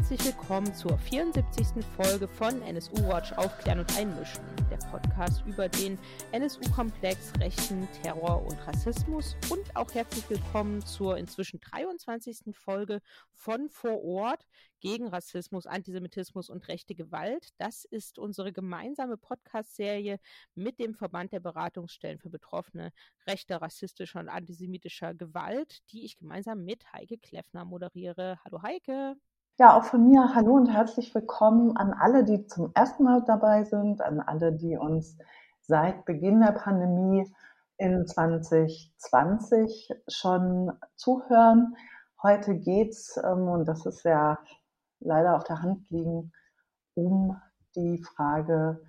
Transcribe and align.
herzlich 0.00 0.24
willkommen 0.24 0.74
zur 0.74 0.96
74. 0.96 1.84
Folge 1.94 2.26
von 2.26 2.62
NSU 2.62 2.94
Watch 3.06 3.32
Aufklären 3.34 3.80
und 3.80 3.98
Einmischen, 3.98 4.42
der 4.70 4.78
Podcast 4.78 5.44
über 5.44 5.68
den 5.68 5.98
NSU-Komplex, 6.32 7.34
Rechten, 7.38 7.86
Terror 8.02 8.42
und 8.46 8.56
Rassismus. 8.66 9.36
Und 9.50 9.76
auch 9.76 9.92
herzlich 9.92 10.28
willkommen 10.30 10.80
zur 10.80 11.18
inzwischen 11.18 11.60
23. 11.60 12.56
Folge 12.56 13.02
von 13.34 13.68
Vor 13.68 14.02
Ort 14.02 14.46
gegen 14.80 15.06
Rassismus, 15.06 15.66
Antisemitismus 15.66 16.48
und 16.48 16.66
rechte 16.68 16.94
Gewalt. 16.94 17.50
Das 17.58 17.84
ist 17.84 18.18
unsere 18.18 18.54
gemeinsame 18.54 19.18
Podcast-Serie 19.18 20.18
mit 20.54 20.78
dem 20.78 20.94
Verband 20.94 21.32
der 21.32 21.40
Beratungsstellen 21.40 22.18
für 22.18 22.30
Betroffene 22.30 22.90
rechter, 23.26 23.60
rassistischer 23.60 24.20
und 24.20 24.30
antisemitischer 24.30 25.14
Gewalt, 25.14 25.80
die 25.92 26.06
ich 26.06 26.16
gemeinsam 26.16 26.64
mit 26.64 26.90
Heike 26.94 27.18
Kleffner 27.18 27.66
moderiere. 27.66 28.38
Hallo 28.46 28.62
Heike. 28.62 29.16
Ja, 29.60 29.76
auch 29.76 29.84
von 29.84 30.08
mir 30.08 30.34
hallo 30.34 30.54
und 30.54 30.72
herzlich 30.72 31.14
willkommen 31.14 31.76
an 31.76 31.92
alle, 31.92 32.24
die 32.24 32.46
zum 32.46 32.70
ersten 32.72 33.04
Mal 33.04 33.22
dabei 33.26 33.64
sind, 33.64 34.00
an 34.00 34.18
alle, 34.18 34.54
die 34.54 34.78
uns 34.78 35.18
seit 35.60 36.06
Beginn 36.06 36.40
der 36.40 36.52
Pandemie 36.52 37.30
in 37.76 38.06
2020 38.06 39.92
schon 40.08 40.72
zuhören. 40.96 41.76
Heute 42.22 42.56
geht's, 42.56 43.20
ähm, 43.22 43.48
und 43.48 43.66
das 43.66 43.84
ist 43.84 44.02
ja 44.04 44.38
leider 44.98 45.36
auf 45.36 45.44
der 45.44 45.60
Hand 45.60 45.90
liegen, 45.90 46.32
um 46.94 47.36
die 47.76 48.02
Frage 48.02 48.80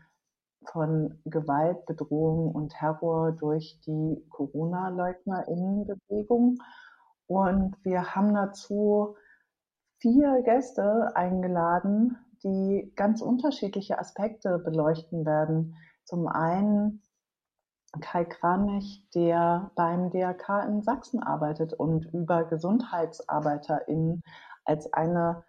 von 0.64 1.20
Gewalt, 1.26 1.86
Bedrohung 1.86 2.56
und 2.56 2.70
Terror 2.70 3.34
durch 3.34 3.78
die 3.86 4.26
Corona-LeugnerInnenbewegung. 4.30 6.60
Und 7.28 7.76
wir 7.84 8.16
haben 8.16 8.34
dazu 8.34 9.18
vier 10.02 10.42
Gäste 10.42 11.16
eingeladen, 11.16 12.18
die 12.44 12.92
ganz 12.96 13.22
unterschiedliche 13.22 14.00
Aspekte 14.00 14.58
beleuchten 14.58 15.26
werden. 15.26 15.76
Zum 16.06 16.28
einen 16.28 17.02
Kai 18.00 18.26
Kranich, 18.26 19.06
der 19.14 19.72
beim 19.76 20.10
DRK 20.10 20.64
in 20.64 20.82
Sachsen 20.82 21.22
arbeitet 21.22 21.74
und 21.74 22.06
über 22.14 22.46
GesundheitsarbeiterInnen 22.46 24.22
als 24.66 24.92
eine 24.94 25.44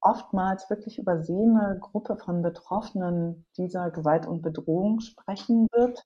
oftmals 0.00 0.68
wirklich 0.68 0.98
übersehene 0.98 1.78
Gruppe 1.80 2.16
von 2.16 2.42
Betroffenen 2.42 3.46
dieser 3.56 3.90
Gewalt 3.90 4.26
und 4.26 4.42
Bedrohung 4.42 5.00
sprechen 5.00 5.68
wird. 5.72 6.04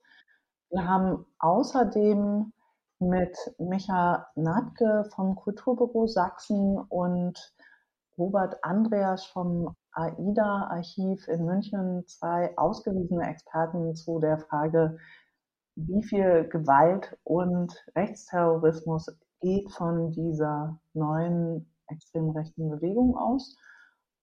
Wir 0.71 0.87
haben 0.89 1.27
außerdem 1.39 2.53
mit 3.01 3.37
Micha 3.59 4.29
Natke 4.37 5.09
vom 5.15 5.35
Kulturbüro 5.35 6.07
Sachsen 6.07 6.79
und 6.79 7.53
Robert 8.21 8.63
Andreas 8.63 9.25
vom 9.25 9.75
AIDA-Archiv 9.93 11.27
in 11.27 11.47
München 11.47 12.07
zwei 12.07 12.57
ausgewiesene 12.59 13.27
Experten 13.27 13.95
zu 13.95 14.19
der 14.19 14.37
Frage, 14.37 14.99
wie 15.75 16.03
viel 16.03 16.47
Gewalt 16.49 17.19
und 17.25 17.75
Rechtsterrorismus 17.97 19.07
geht 19.41 19.73
von 19.73 20.13
dieser 20.13 20.79
neuen 20.93 21.73
extrem 21.89 22.29
rechten 22.31 22.69
Bewegung 22.69 23.17
aus. 23.17 23.57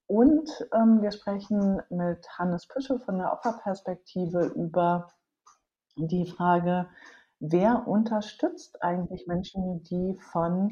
Und 0.05 0.47
ähm, 0.73 1.01
wir 1.01 1.11
sprechen 1.11 1.81
mit 1.89 2.23
Hannes 2.37 2.67
Püsche 2.67 2.99
von 2.99 3.17
der 3.17 3.33
Opferperspektive 3.33 4.45
über 4.55 5.07
die 5.95 6.27
Frage, 6.27 6.87
wer 7.39 7.87
unterstützt 7.87 8.83
eigentlich 8.83 9.25
Menschen, 9.25 9.81
die 9.83 10.19
von 10.31 10.71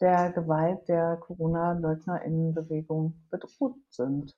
der 0.00 0.32
Gewalt 0.32 0.88
der 0.88 1.16
Corona-LeugnerInnenbewegung 1.18 3.14
bedroht 3.30 3.76
sind. 3.90 4.34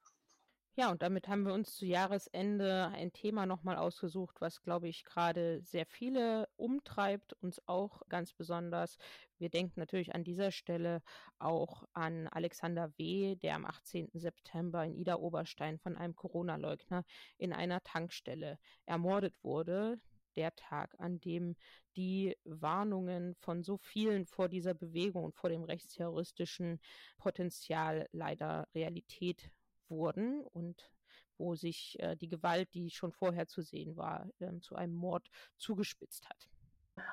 Ja, 0.75 0.91
und 0.91 1.03
damit 1.03 1.29
haben 1.29 1.45
wir 1.45 1.53
uns 1.53 1.77
zu 1.77 1.85
Jahresende 1.85 2.91
ein 2.95 3.13
Thema 3.13 3.45
nochmal 3.45 3.77
ausgesucht, 3.77 4.41
was, 4.41 4.63
glaube 4.63 4.89
ich, 4.89 5.05
gerade 5.05 5.61
sehr 5.61 5.85
viele 5.85 6.49
umtreibt, 6.57 7.35
uns 7.43 7.61
auch 7.67 8.01
ganz 8.09 8.33
besonders. 8.33 8.97
Wir 9.37 9.51
denken 9.51 9.79
natürlich 9.79 10.15
an 10.15 10.25
dieser 10.25 10.51
Stelle 10.51 11.03
auch 11.39 11.85
an 11.93 12.27
Alexander 12.29 12.91
W., 12.97 13.37
der 13.37 13.57
am 13.57 13.67
18. 13.67 14.13
September 14.15 14.83
in 14.87 14.95
Ida 14.95 15.17
Oberstein 15.17 15.79
von 15.79 15.99
einem 15.99 16.17
Corona-Leugner 16.17 17.05
in 17.37 17.53
einer 17.53 17.83
Tankstelle 17.83 18.59
ermordet 18.87 19.35
wurde 19.43 20.01
der 20.37 20.55
Tag, 20.57 20.95
an 20.99 21.21
dem 21.21 21.57
die 21.97 22.37
Warnungen 22.45 23.35
von 23.37 23.63
so 23.63 23.77
vielen 23.79 24.27
vor 24.27 24.49
dieser 24.49 24.75
Bewegung 24.75 25.25
und 25.25 25.37
vor 25.37 25.51
dem 25.51 25.65
rechtsterroristischen 25.65 26.81
Potenzial 27.19 28.09
leider 28.13 28.67
Realität 28.75 29.51
wurden 29.89 30.43
und 30.53 30.91
wo 31.39 31.55
sich 31.55 31.97
äh, 32.01 32.17
die 32.17 32.29
Gewalt, 32.29 32.73
die 32.75 32.91
schon 32.91 33.13
vorher 33.13 33.47
zu 33.47 33.63
sehen 33.63 33.97
war, 33.97 34.29
äh, 34.39 34.59
zu 34.61 34.77
einem 34.77 34.95
Mord 34.95 35.29
zugespitzt 35.57 36.29
hat. 36.29 36.49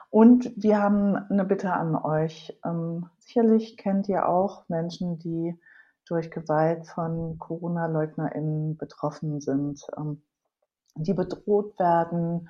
Und 0.09 0.51
wir 0.55 0.81
haben 0.81 1.15
eine 1.15 1.45
Bitte 1.45 1.73
an 1.73 1.95
euch. 1.95 2.57
Ähm, 2.65 3.09
sicherlich 3.19 3.77
kennt 3.77 4.09
ihr 4.09 4.27
auch 4.27 4.67
Menschen, 4.67 5.19
die 5.19 5.57
durch 6.05 6.31
Gewalt 6.31 6.87
von 6.87 7.37
Corona-LeugnerInnen 7.37 8.77
betroffen 8.77 9.39
sind, 9.39 9.85
ähm, 9.97 10.21
die 10.95 11.13
bedroht 11.13 11.77
werden, 11.79 12.49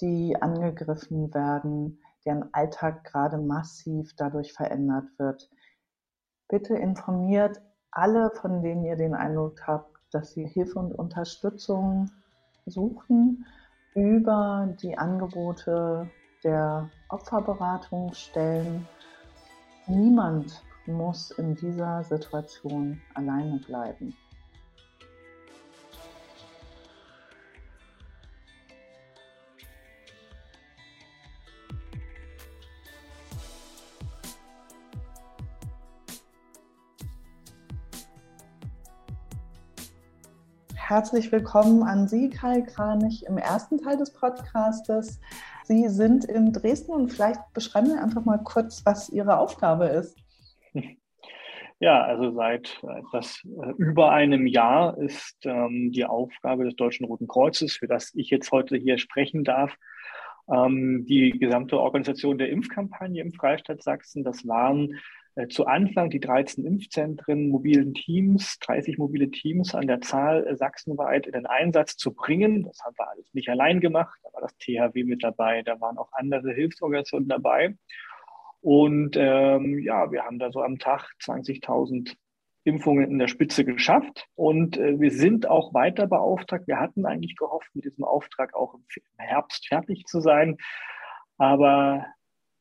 die 0.00 0.36
angegriffen 0.40 1.32
werden, 1.34 2.00
deren 2.24 2.52
Alltag 2.52 3.04
gerade 3.04 3.38
massiv 3.38 4.14
dadurch 4.16 4.52
verändert 4.52 5.06
wird. 5.18 5.50
Bitte 6.48 6.74
informiert 6.74 7.60
alle, 7.90 8.30
von 8.30 8.62
denen 8.62 8.84
ihr 8.84 8.96
den 8.96 9.14
Eindruck 9.14 9.66
habt, 9.66 9.96
dass 10.10 10.32
sie 10.32 10.46
Hilfe 10.46 10.78
und 10.78 10.92
Unterstützung 10.92 12.10
suchen, 12.66 13.46
über 13.94 14.74
die 14.82 14.98
Angebote 14.98 16.10
der 16.42 16.90
Opferberatungsstellen. 17.08 18.86
Niemand 19.86 20.62
muss 20.86 21.30
in 21.30 21.54
dieser 21.54 22.02
Situation 22.04 23.00
alleine 23.14 23.58
bleiben. 23.58 24.16
Herzlich 40.94 41.32
willkommen 41.32 41.82
an 41.82 42.06
Sie, 42.06 42.30
Kai 42.30 42.60
Kranich, 42.60 43.26
im 43.26 43.36
ersten 43.36 43.78
Teil 43.78 43.96
des 43.96 44.12
Podcastes. 44.12 45.20
Sie 45.64 45.88
sind 45.88 46.24
in 46.24 46.52
Dresden 46.52 46.92
und 46.92 47.12
vielleicht 47.12 47.40
beschreiben 47.52 47.88
Sie 47.88 47.98
einfach 47.98 48.24
mal 48.24 48.38
kurz, 48.38 48.86
was 48.86 49.08
Ihre 49.08 49.38
Aufgabe 49.38 49.86
ist. 49.86 50.16
Ja, 51.80 52.04
also 52.04 52.30
seit 52.30 52.80
etwas 52.84 53.42
äh, 53.44 53.72
über 53.76 54.12
einem 54.12 54.46
Jahr 54.46 54.96
ist 54.96 55.36
ähm, 55.44 55.90
die 55.90 56.04
Aufgabe 56.04 56.64
des 56.64 56.76
Deutschen 56.76 57.06
Roten 57.06 57.26
Kreuzes, 57.26 57.76
für 57.76 57.88
das 57.88 58.14
ich 58.14 58.30
jetzt 58.30 58.52
heute 58.52 58.76
hier 58.76 58.96
sprechen 58.96 59.42
darf, 59.42 59.76
ähm, 60.48 61.04
die 61.06 61.32
gesamte 61.32 61.80
Organisation 61.80 62.38
der 62.38 62.50
Impfkampagne 62.50 63.20
im 63.20 63.32
Freistaat 63.32 63.82
Sachsen. 63.82 64.22
Das 64.22 64.46
waren 64.46 64.94
zu 65.48 65.66
Anfang 65.66 66.10
die 66.10 66.20
13 66.20 66.64
Impfzentren, 66.64 67.48
mobilen 67.48 67.94
Teams, 67.94 68.58
30 68.60 68.98
mobile 68.98 69.30
Teams 69.30 69.74
an 69.74 69.86
der 69.86 70.00
Zahl 70.00 70.46
äh, 70.46 70.56
sachsenweit 70.56 71.26
in 71.26 71.32
den 71.32 71.46
Einsatz 71.46 71.96
zu 71.96 72.14
bringen. 72.14 72.64
Das 72.64 72.80
haben 72.84 72.94
wir 72.96 73.10
alles 73.10 73.34
nicht 73.34 73.48
allein 73.48 73.80
gemacht. 73.80 74.16
Da 74.22 74.32
war 74.32 74.42
das 74.42 74.56
THW 74.58 75.04
mit 75.04 75.24
dabei, 75.24 75.62
da 75.62 75.80
waren 75.80 75.98
auch 75.98 76.10
andere 76.12 76.52
Hilfsorganisationen 76.52 77.28
dabei. 77.28 77.76
Und 78.60 79.16
ähm, 79.18 79.78
ja, 79.80 80.10
wir 80.10 80.24
haben 80.24 80.38
da 80.38 80.50
so 80.50 80.62
am 80.62 80.78
Tag 80.78 81.10
20.000 81.20 82.14
Impfungen 82.62 83.10
in 83.10 83.18
der 83.18 83.28
Spitze 83.28 83.64
geschafft. 83.64 84.26
Und 84.36 84.78
äh, 84.78 84.98
wir 84.98 85.10
sind 85.10 85.48
auch 85.48 85.74
weiter 85.74 86.06
beauftragt. 86.06 86.66
Wir 86.66 86.80
hatten 86.80 87.04
eigentlich 87.06 87.36
gehofft, 87.36 87.68
mit 87.74 87.84
diesem 87.84 88.04
Auftrag 88.04 88.54
auch 88.54 88.74
im 88.74 88.84
Herbst 89.18 89.68
fertig 89.68 90.04
zu 90.06 90.20
sein. 90.20 90.56
Aber 91.36 92.06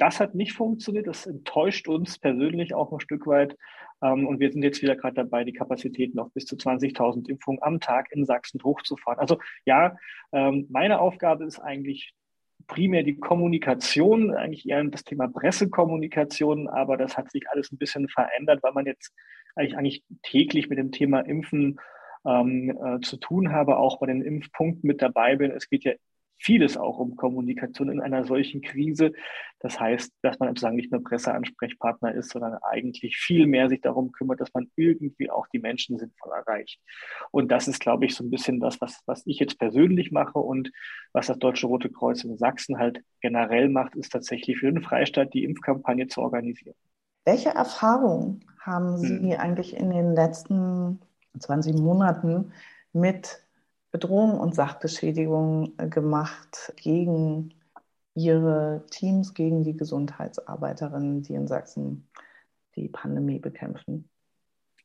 das 0.03 0.19
hat 0.19 0.35
nicht 0.35 0.51
funktioniert. 0.51 1.07
Das 1.07 1.25
enttäuscht 1.25 1.87
uns 1.87 2.19
persönlich 2.19 2.73
auch 2.73 2.91
ein 2.91 2.99
Stück 2.99 3.25
weit. 3.25 3.55
Ähm, 4.01 4.27
und 4.27 4.41
wir 4.41 4.51
sind 4.51 4.61
jetzt 4.61 4.81
wieder 4.81 4.97
gerade 4.97 5.15
dabei, 5.15 5.45
die 5.45 5.53
Kapazitäten 5.53 6.19
auf 6.19 6.33
bis 6.33 6.45
zu 6.45 6.57
20.000 6.57 7.29
Impfungen 7.29 7.63
am 7.63 7.79
Tag 7.79 8.11
in 8.11 8.25
Sachsen 8.25 8.61
hochzufahren. 8.63 9.19
Also 9.19 9.39
ja, 9.65 9.95
ähm, 10.33 10.67
meine 10.69 10.99
Aufgabe 10.99 11.45
ist 11.45 11.59
eigentlich 11.59 12.13
primär 12.67 13.03
die 13.03 13.17
Kommunikation, 13.17 14.33
eigentlich 14.35 14.67
eher 14.67 14.83
das 14.83 15.05
Thema 15.05 15.29
Pressekommunikation, 15.29 16.67
aber 16.67 16.97
das 16.97 17.17
hat 17.17 17.31
sich 17.31 17.43
alles 17.49 17.71
ein 17.71 17.77
bisschen 17.77 18.09
verändert, 18.09 18.61
weil 18.61 18.73
man 18.73 18.85
jetzt 18.85 19.13
eigentlich, 19.55 19.77
eigentlich 19.77 20.03
täglich 20.21 20.67
mit 20.67 20.79
dem 20.79 20.91
Thema 20.91 21.21
Impfen 21.21 21.79
ähm, 22.25 22.77
äh, 22.83 22.99
zu 22.99 23.15
tun 23.17 23.53
habe, 23.53 23.77
auch 23.77 23.99
bei 23.99 24.07
den 24.07 24.21
Impfpunkten 24.21 24.85
mit 24.85 25.01
dabei 25.01 25.37
bin. 25.37 25.51
Es 25.51 25.69
geht 25.69 25.85
ja 25.85 25.93
vieles 26.37 26.77
auch 26.77 26.97
um 26.97 27.15
Kommunikation 27.15 27.89
in 27.89 28.01
einer 28.01 28.25
solchen 28.25 28.61
Krise. 28.61 29.13
Das 29.59 29.79
heißt, 29.79 30.11
dass 30.21 30.39
man 30.39 30.49
sozusagen 30.49 30.75
nicht 30.75 30.91
nur 30.91 31.03
Presseansprechpartner 31.03 32.13
ist, 32.13 32.31
sondern 32.31 32.57
eigentlich 32.63 33.17
viel 33.17 33.47
mehr 33.47 33.69
sich 33.69 33.81
darum 33.81 34.11
kümmert, 34.11 34.41
dass 34.41 34.53
man 34.53 34.69
irgendwie 34.75 35.29
auch 35.29 35.47
die 35.47 35.59
Menschen 35.59 35.97
sinnvoll 35.97 36.33
erreicht. 36.33 36.81
Und 37.31 37.51
das 37.51 37.67
ist, 37.67 37.79
glaube 37.79 38.05
ich, 38.05 38.15
so 38.15 38.23
ein 38.23 38.29
bisschen 38.29 38.59
das, 38.59 38.81
was, 38.81 38.99
was 39.05 39.25
ich 39.25 39.39
jetzt 39.39 39.57
persönlich 39.57 40.11
mache 40.11 40.39
und 40.39 40.71
was 41.13 41.27
das 41.27 41.39
Deutsche 41.39 41.67
Rote 41.67 41.89
Kreuz 41.89 42.23
in 42.23 42.37
Sachsen 42.37 42.77
halt 42.77 43.01
generell 43.21 43.69
macht, 43.69 43.95
ist 43.95 44.11
tatsächlich 44.11 44.57
für 44.57 44.71
den 44.71 44.83
Freistaat 44.83 45.33
die 45.33 45.45
Impfkampagne 45.45 46.07
zu 46.07 46.21
organisieren. 46.21 46.75
Welche 47.25 47.49
Erfahrungen 47.49 48.43
haben 48.59 48.97
Sie 48.97 49.33
hm. 49.33 49.39
eigentlich 49.39 49.77
in 49.77 49.91
den 49.91 50.13
letzten 50.13 50.99
20 51.39 51.75
Monaten 51.75 52.51
mit 52.91 53.42
Bedrohung 53.93 54.39
und 54.39 54.55
Sachbeschädigung 54.55 55.75
äh, 55.77 55.87
gemacht 55.87 56.73
gegen 56.77 57.53
ihre 58.15 58.83
Teams, 58.89 59.35
gegen 59.35 59.63
die 59.63 59.77
Gesundheitsarbeiterinnen, 59.77 61.21
die 61.21 61.35
in 61.35 61.47
Sachsen 61.47 62.09
die 62.75 62.89
Pandemie 62.89 63.37
bekämpfen? 63.37 64.09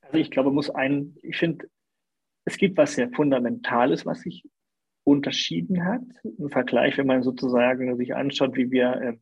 Also 0.03 0.19
ich 0.19 0.31
glaube, 0.31 0.51
muss 0.51 0.69
ein, 0.69 1.17
ich 1.23 1.39
finde, 1.39 1.69
es 2.45 2.59
gibt 2.59 2.77
was 2.77 2.95
sehr 2.95 3.11
Fundamentales, 3.11 4.05
was 4.05 4.21
sich 4.21 4.45
unterschieden 5.05 5.87
hat. 5.87 6.03
Im 6.23 6.51
Vergleich, 6.51 6.99
wenn 6.99 7.07
man 7.07 7.23
sozusagen 7.23 7.97
sich 7.97 8.15
anschaut, 8.15 8.57
wie 8.57 8.71
wir 8.71 9.01
im 9.01 9.21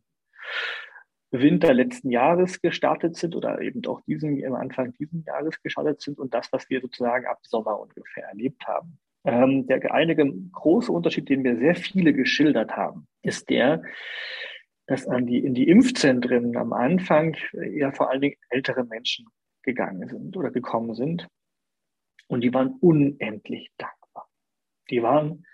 Winter 1.30 1.72
letzten 1.72 2.10
Jahres 2.10 2.60
gestartet 2.60 3.16
sind 3.16 3.36
oder 3.36 3.60
eben 3.60 3.86
auch 3.86 4.00
diesen, 4.00 4.44
am 4.44 4.54
Anfang 4.54 4.94
dieses 4.94 5.24
Jahres 5.24 5.62
gestartet 5.62 6.00
sind 6.00 6.18
und 6.18 6.34
das, 6.34 6.52
was 6.52 6.68
wir 6.70 6.80
sozusagen 6.80 7.26
ab 7.26 7.38
Sommer 7.46 7.78
ungefähr 7.78 8.24
erlebt 8.24 8.66
haben. 8.66 8.98
Ähm, 9.26 9.66
der 9.66 9.92
einige 9.92 10.32
große 10.52 10.90
Unterschied, 10.90 11.28
den 11.28 11.42
wir 11.42 11.58
sehr 11.58 11.74
viele 11.74 12.12
geschildert 12.12 12.76
haben, 12.76 13.08
ist 13.22 13.50
der, 13.50 13.82
dass 14.86 15.06
an 15.08 15.26
die, 15.26 15.38
in 15.38 15.52
die 15.52 15.68
Impfzentren 15.68 16.56
am 16.56 16.72
Anfang 16.72 17.36
ja 17.52 17.90
vor 17.90 18.08
allen 18.10 18.20
Dingen 18.20 18.36
ältere 18.50 18.84
Menschen 18.84 19.26
gegangen 19.62 20.08
sind 20.08 20.36
oder 20.36 20.50
gekommen 20.50 20.94
sind. 20.94 21.26
Und 22.28 22.42
die 22.42 22.54
waren 22.54 22.76
unendlich 22.80 23.72
dankbar. 23.76 24.28
Die 24.90 25.02
waren 25.02 25.44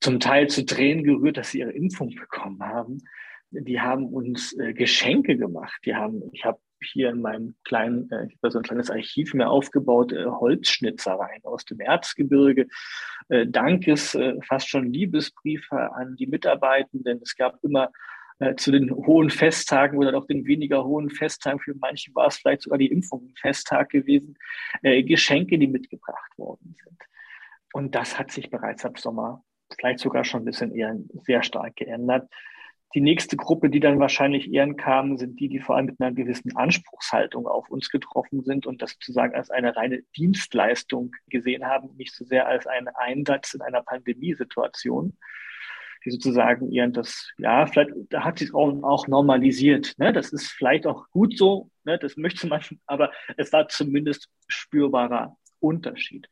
zum 0.00 0.18
Teil 0.18 0.48
zu 0.48 0.64
Tränen 0.64 1.04
gerührt, 1.04 1.36
dass 1.36 1.50
sie 1.50 1.58
ihre 1.58 1.72
Impfung 1.72 2.14
bekommen 2.14 2.62
haben. 2.62 3.02
Die 3.50 3.80
haben 3.80 4.06
uns 4.06 4.58
äh, 4.58 4.72
Geschenke 4.72 5.36
gemacht. 5.36 5.78
Die 5.84 5.94
haben, 5.94 6.22
ich 6.32 6.44
habe 6.44 6.58
hier 6.80 7.10
in 7.10 7.20
meinem 7.20 7.54
kleinen, 7.64 8.10
äh, 8.10 8.26
ich 8.26 8.38
habe 8.42 8.50
so 8.50 8.58
ein 8.58 8.64
kleines 8.64 8.90
Archiv 8.90 9.34
mir 9.34 9.48
aufgebaut, 9.48 10.12
äh, 10.12 10.24
Holzschnitzereien 10.26 11.44
aus 11.44 11.64
dem 11.64 11.80
Erzgebirge. 11.80 12.66
Äh, 13.28 13.46
Dankes, 13.46 14.16
fast 14.46 14.68
schon 14.68 14.92
Liebesbriefe 14.92 15.92
an 15.94 16.16
die 16.16 16.26
Mitarbeitenden. 16.26 17.20
Es 17.22 17.36
gab 17.36 17.62
immer 17.62 17.90
zu 18.54 18.70
den 18.70 18.94
hohen 18.94 19.30
Festtagen 19.30 19.98
oder 19.98 20.16
auch 20.16 20.24
den 20.24 20.46
weniger 20.46 20.84
hohen 20.84 21.10
Festtagen, 21.10 21.58
für 21.58 21.74
manche 21.74 22.14
war 22.14 22.28
es 22.28 22.36
vielleicht 22.36 22.62
sogar 22.62 22.78
die 22.78 22.86
Impfung 22.86 23.32
Festtag 23.34 23.88
gewesen, 23.88 24.38
Geschenke, 24.80 25.58
die 25.58 25.66
mitgebracht 25.66 26.38
worden 26.38 26.76
sind. 26.84 27.02
Und 27.72 27.96
das 27.96 28.16
hat 28.16 28.30
sich 28.30 28.48
bereits 28.48 28.84
ab 28.84 28.96
Sommer 29.00 29.42
vielleicht 29.76 29.98
sogar 29.98 30.24
schon 30.24 30.42
ein 30.42 30.44
bisschen 30.44 30.72
eher 30.72 30.96
sehr 31.26 31.42
stark 31.42 31.76
geändert. 31.76 32.30
Die 32.94 33.00
nächste 33.02 33.36
Gruppe, 33.36 33.68
die 33.68 33.80
dann 33.80 34.00
wahrscheinlich 34.00 34.52
eher 34.52 34.72
kam, 34.74 35.18
sind 35.18 35.38
die, 35.40 35.48
die 35.48 35.60
vor 35.60 35.76
allem 35.76 35.86
mit 35.86 36.00
einer 36.00 36.12
gewissen 36.12 36.56
Anspruchshaltung 36.56 37.46
auf 37.46 37.68
uns 37.68 37.90
getroffen 37.90 38.42
sind 38.42 38.66
und 38.66 38.80
das 38.80 38.92
sozusagen 38.92 39.34
als 39.34 39.50
eine 39.50 39.76
reine 39.76 40.02
Dienstleistung 40.16 41.12
gesehen 41.28 41.66
haben, 41.66 41.94
nicht 41.96 42.14
so 42.14 42.24
sehr 42.24 42.46
als 42.46 42.66
einen 42.66 42.88
Einsatz 42.88 43.54
in 43.54 43.60
einer 43.60 43.82
Pandemiesituation 43.82 45.16
die 46.04 46.10
sozusagen 46.10 46.70
ihren 46.70 46.92
das, 46.92 47.32
ja, 47.38 47.66
vielleicht, 47.66 47.90
da 48.10 48.24
hat 48.24 48.38
sich 48.38 48.54
auch, 48.54 48.82
auch 48.82 49.08
normalisiert. 49.08 49.94
Ne? 49.98 50.12
Das 50.12 50.32
ist 50.32 50.48
vielleicht 50.48 50.86
auch 50.86 51.08
gut 51.10 51.36
so, 51.36 51.70
ne? 51.84 51.98
das 51.98 52.16
möchte 52.16 52.46
man, 52.46 52.62
aber 52.86 53.12
es 53.36 53.52
war 53.52 53.68
zumindest 53.68 54.28
spürbarer 54.46 55.36
Unterschied. 55.60 56.28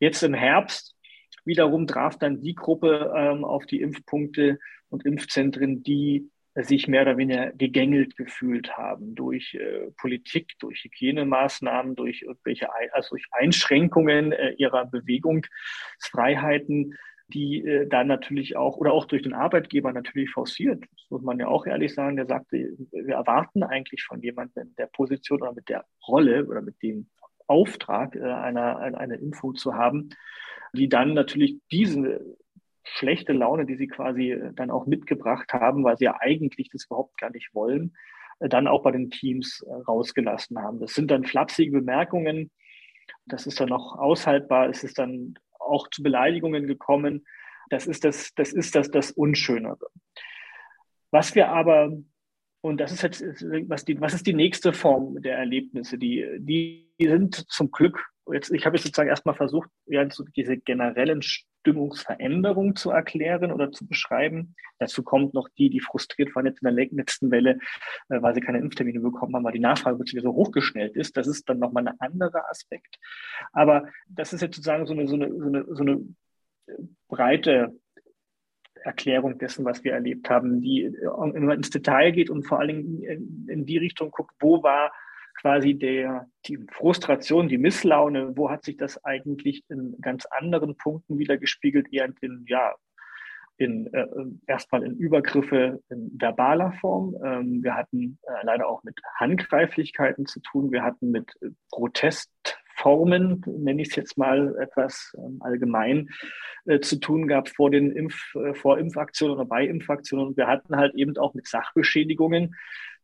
Jetzt 0.00 0.22
im 0.22 0.34
Herbst 0.34 0.96
wiederum 1.44 1.86
traf 1.86 2.18
dann 2.18 2.40
die 2.40 2.54
Gruppe 2.54 3.12
ähm, 3.16 3.44
auf 3.44 3.66
die 3.66 3.80
Impfpunkte 3.80 4.58
und 4.90 5.06
Impfzentren, 5.06 5.82
die 5.82 6.30
sich 6.54 6.88
mehr 6.88 7.02
oder 7.02 7.16
weniger 7.16 7.52
gegängelt 7.52 8.16
gefühlt 8.16 8.76
haben 8.76 9.14
durch 9.14 9.54
äh, 9.54 9.90
Politik, 9.96 10.58
durch 10.58 10.82
Hygienemaßnahmen, 10.84 11.94
durch 11.94 12.22
irgendwelche 12.22 12.68
also 12.92 13.10
durch 13.10 13.26
Einschränkungen 13.30 14.32
äh, 14.32 14.50
ihrer 14.52 14.86
Bewegungsfreiheiten, 14.86 16.96
die 17.28 17.64
äh, 17.64 17.86
dann 17.86 18.08
natürlich 18.08 18.56
auch 18.56 18.76
oder 18.76 18.92
auch 18.92 19.04
durch 19.04 19.22
den 19.22 19.34
Arbeitgeber 19.34 19.92
natürlich 19.92 20.30
forciert. 20.30 20.82
Das 20.82 21.10
muss 21.10 21.22
man 21.22 21.38
ja 21.38 21.46
auch 21.48 21.66
ehrlich 21.66 21.94
sagen. 21.94 22.16
Der 22.16 22.26
sagte, 22.26 22.76
wir 22.90 23.14
erwarten 23.14 23.62
eigentlich 23.62 24.02
von 24.02 24.20
jemandem 24.22 24.68
in 24.68 24.74
der 24.76 24.86
Position 24.86 25.42
oder 25.42 25.52
mit 25.52 25.68
der 25.68 25.84
Rolle 26.06 26.46
oder 26.46 26.62
mit 26.62 26.82
dem 26.82 27.08
Auftrag 27.46 28.16
äh, 28.16 28.22
einer, 28.22 28.78
eine 28.78 29.16
Impfung 29.16 29.54
zu 29.54 29.74
haben, 29.74 30.08
die 30.72 30.88
dann 30.88 31.14
natürlich 31.14 31.60
diese 31.70 32.36
schlechte 32.94 33.32
Laune, 33.32 33.66
die 33.66 33.76
sie 33.76 33.88
quasi 33.88 34.32
äh, 34.32 34.52
dann 34.54 34.70
auch 34.70 34.86
mitgebracht 34.86 35.52
haben, 35.52 35.84
weil 35.84 35.96
sie 35.96 36.04
ja 36.04 36.16
eigentlich 36.20 36.68
das 36.70 36.86
überhaupt 36.86 37.18
gar 37.18 37.30
nicht 37.30 37.54
wollen, 37.54 37.96
äh, 38.40 38.48
dann 38.48 38.66
auch 38.66 38.82
bei 38.82 38.92
den 38.92 39.10
Teams 39.10 39.64
äh, 39.66 39.72
rausgelassen 39.72 40.58
haben. 40.58 40.80
Das 40.80 40.94
sind 40.94 41.10
dann 41.10 41.24
flapsige 41.24 41.72
Bemerkungen. 41.72 42.50
Das 43.26 43.46
ist 43.46 43.60
dann 43.60 43.72
auch 43.72 43.96
aushaltbar. 43.98 44.68
Es 44.68 44.84
ist 44.84 44.98
dann 44.98 45.34
auch 45.58 45.88
zu 45.88 46.02
Beleidigungen 46.02 46.66
gekommen. 46.66 47.26
Das 47.70 47.86
ist 47.86 48.04
das, 48.04 48.34
das 48.34 48.52
ist 48.52 48.74
das, 48.74 48.90
das 48.90 49.10
Unschönere. 49.10 49.88
Was 51.10 51.34
wir 51.34 51.48
aber, 51.48 51.92
und 52.60 52.78
das 52.78 52.92
ist 52.92 53.02
jetzt, 53.02 53.22
was, 53.68 53.84
die, 53.84 54.00
was 54.00 54.14
ist 54.14 54.26
die 54.26 54.34
nächste 54.34 54.72
Form 54.72 55.20
der 55.22 55.38
Erlebnisse? 55.38 55.98
Die, 55.98 56.26
die 56.38 56.90
sind 56.98 57.34
zum 57.50 57.70
Glück 57.70 58.10
jetzt, 58.32 58.50
ich 58.50 58.66
habe 58.66 58.76
jetzt 58.76 58.84
sozusagen 58.84 59.08
erstmal 59.08 59.34
versucht, 59.34 59.70
ja, 59.86 60.08
so 60.10 60.24
diese 60.36 60.56
generellen 60.56 61.22
Stimmungsveränderungen 61.22 62.76
zu 62.76 62.90
erklären 62.90 63.52
oder 63.52 63.70
zu 63.72 63.86
beschreiben. 63.86 64.54
Dazu 64.78 65.02
kommt 65.02 65.34
noch 65.34 65.48
die, 65.58 65.70
die 65.70 65.80
frustriert 65.80 66.34
waren 66.34 66.46
jetzt 66.46 66.62
in 66.62 66.74
der 66.74 66.88
letzten 66.90 67.30
Welle, 67.30 67.58
äh, 68.08 68.22
weil 68.22 68.34
sie 68.34 68.40
keine 68.40 68.58
Impftermine 68.58 69.00
bekommen 69.00 69.34
haben, 69.34 69.44
weil 69.44 69.52
die 69.52 69.58
Nachfrage 69.58 69.96
plötzlich 69.96 70.22
so 70.22 70.32
hochgeschnellt 70.32 70.96
ist. 70.96 71.16
Das 71.16 71.26
ist 71.26 71.48
dann 71.48 71.58
nochmal 71.58 71.88
ein 71.88 72.00
anderer 72.00 72.48
Aspekt. 72.50 72.98
Aber 73.52 73.88
das 74.08 74.32
ist 74.32 74.40
jetzt 74.40 74.56
sozusagen 74.56 74.86
so 74.86 74.94
eine, 74.94 75.06
so 75.06 75.14
eine, 75.14 75.32
so 75.32 75.46
eine, 75.46 75.64
so 75.68 75.82
eine 75.82 75.92
äh, 76.66 76.82
breite 77.08 77.74
Erklärung 78.84 79.38
dessen, 79.38 79.64
was 79.64 79.84
wir 79.84 79.92
erlebt 79.92 80.30
haben, 80.30 80.60
die 80.60 80.82
immer 80.82 81.54
ins 81.54 81.70
Detail 81.70 82.12
geht 82.12 82.30
und 82.30 82.44
vor 82.44 82.60
allen 82.60 82.68
Dingen 82.68 83.02
in, 83.02 83.48
in 83.48 83.66
die 83.66 83.78
Richtung 83.78 84.10
guckt, 84.10 84.32
wo 84.38 84.62
war 84.62 84.92
quasi 85.40 85.74
der, 85.74 86.28
die 86.46 86.58
Frustration, 86.72 87.48
die 87.48 87.58
Misslaune, 87.58 88.36
wo 88.36 88.50
hat 88.50 88.64
sich 88.64 88.76
das 88.76 89.02
eigentlich 89.04 89.62
in 89.68 89.96
ganz 90.00 90.26
anderen 90.26 90.76
Punkten 90.76 91.18
wieder 91.18 91.38
gespiegelt, 91.38 91.92
eher 91.92 92.08
in, 92.20 92.44
ja, 92.48 92.74
in, 93.56 93.92
äh, 93.92 94.06
erstmal 94.46 94.84
in 94.84 94.96
Übergriffe 94.96 95.80
in 95.90 96.16
verbaler 96.18 96.72
Form. 96.80 97.16
Ähm, 97.24 97.62
wir 97.62 97.74
hatten 97.74 98.18
äh, 98.22 98.44
leider 98.44 98.68
auch 98.68 98.84
mit 98.84 98.94
Handgreiflichkeiten 99.16 100.26
zu 100.26 100.40
tun. 100.40 100.70
Wir 100.70 100.84
hatten 100.84 101.10
mit 101.10 101.32
äh, 101.42 101.48
Protestformen, 101.70 103.44
nenne 103.46 103.82
ich 103.82 103.88
es 103.88 103.96
jetzt 103.96 104.16
mal 104.16 104.56
etwas 104.60 105.12
ähm, 105.18 105.38
allgemein, 105.40 106.08
äh, 106.66 106.78
zu 106.78 107.00
tun 107.00 107.26
gehabt 107.26 107.50
vor 107.50 107.70
den 107.70 107.90
Impf, 107.90 108.34
äh, 108.36 108.54
vor 108.54 108.78
Impfaktionen 108.78 109.34
oder 109.34 109.44
bei 109.44 109.66
Impfaktionen. 109.66 110.36
Wir 110.36 110.46
hatten 110.46 110.76
halt 110.76 110.94
eben 110.94 111.16
auch 111.16 111.34
mit 111.34 111.48
Sachbeschädigungen 111.48 112.54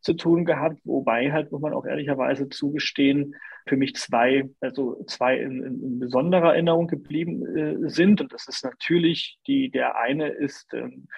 zu 0.05 0.15
tun 0.15 0.45
gehabt, 0.45 0.81
wobei 0.85 1.33
halt, 1.33 1.51
muss 1.51 1.63
man 1.63 1.73
auch 1.73 1.87
ehrlicherweise 1.87 2.49
zugestehen, 2.49 3.35
für 3.67 3.77
mich 3.77 3.95
zwei, 3.95 4.49
also 4.61 5.03
zwei 5.07 5.39
in, 5.39 5.65
in 5.65 5.99
besonderer 5.99 6.53
Erinnerung 6.53 6.87
geblieben 6.87 7.57
äh, 7.57 7.89
sind. 7.89 8.21
Und 8.21 8.33
das 8.33 8.47
ist 8.47 8.65
natürlich 8.65 9.39
die, 9.47 9.71
der 9.71 9.99
eine 9.99 10.29
ist, 10.29 10.73
ähm, 10.75 11.09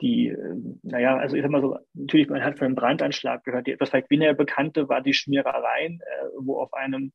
die, 0.00 0.28
äh, 0.28 0.54
naja, 0.82 1.18
also 1.18 1.36
ich 1.36 1.42
sag 1.42 1.50
mal 1.50 1.60
so, 1.60 1.76
natürlich, 1.92 2.28
man 2.30 2.42
hat 2.42 2.58
von 2.58 2.66
einem 2.66 2.74
Brandanschlag 2.74 3.44
gehört, 3.44 3.66
die 3.66 3.72
etwas 3.72 3.90
vielleicht 3.90 4.10
weniger 4.10 4.34
bekannte 4.34 4.88
war 4.88 5.02
die 5.02 5.14
Schmierereien, 5.14 6.00
äh, 6.00 6.24
wo 6.38 6.58
auf 6.58 6.72
einem 6.72 6.94
ähm, 6.94 7.12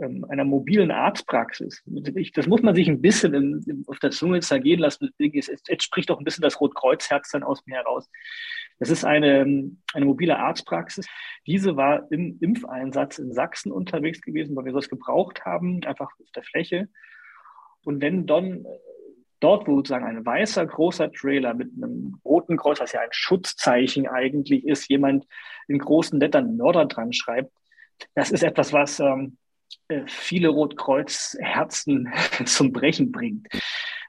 einer 0.00 0.44
mobilen 0.44 0.90
Arztpraxis. 0.90 1.82
das 2.34 2.46
muss 2.46 2.62
man 2.62 2.74
sich 2.74 2.88
ein 2.88 3.00
bisschen 3.00 3.34
in, 3.34 3.62
in, 3.66 3.84
auf 3.86 3.98
der 3.98 4.10
Zunge 4.10 4.40
zergehen 4.40 4.80
lassen. 4.80 5.10
Jetzt, 5.18 5.68
jetzt 5.68 5.84
spricht 5.84 6.10
doch 6.10 6.18
ein 6.18 6.24
bisschen 6.24 6.42
das 6.42 6.60
Rotkreuzherz 6.60 7.30
dann 7.30 7.42
aus 7.42 7.64
mir 7.66 7.76
heraus. 7.76 8.08
Das 8.78 8.90
ist 8.90 9.04
eine, 9.04 9.70
eine 9.94 10.04
mobile 10.04 10.38
Arztpraxis. 10.38 11.06
Diese 11.46 11.76
war 11.76 12.10
im 12.10 12.38
Impfeinsatz 12.40 13.18
in 13.18 13.32
Sachsen 13.32 13.72
unterwegs 13.72 14.20
gewesen, 14.20 14.56
weil 14.56 14.64
wir 14.64 14.72
das 14.72 14.88
gebraucht 14.88 15.44
haben, 15.44 15.82
einfach 15.84 16.10
auf 16.20 16.30
der 16.34 16.42
Fläche. 16.42 16.88
Und 17.84 18.00
wenn 18.00 18.26
dann 18.26 18.64
dort, 19.42 19.66
wo 19.66 19.76
sozusagen 19.76 20.06
ein 20.06 20.24
weißer, 20.24 20.66
großer 20.66 21.12
Trailer 21.12 21.54
mit 21.54 21.70
einem 21.76 22.20
roten 22.24 22.56
Kreuz, 22.56 22.80
was 22.80 22.92
ja 22.92 23.00
ein 23.00 23.08
Schutzzeichen 23.10 24.06
eigentlich 24.06 24.64
ist, 24.64 24.88
jemand 24.88 25.26
in 25.68 25.78
großen 25.78 26.20
Lettern 26.20 26.56
Mörder 26.56 26.86
dran 26.86 27.12
schreibt, 27.12 27.52
das 28.14 28.30
ist 28.30 28.42
etwas, 28.42 28.72
was 28.72 29.00
ähm, 29.00 29.36
äh, 29.36 29.41
viele 30.06 30.48
Rotkreuzherzen 30.48 32.12
zum 32.44 32.72
Brechen 32.72 33.12
bringt. 33.12 33.48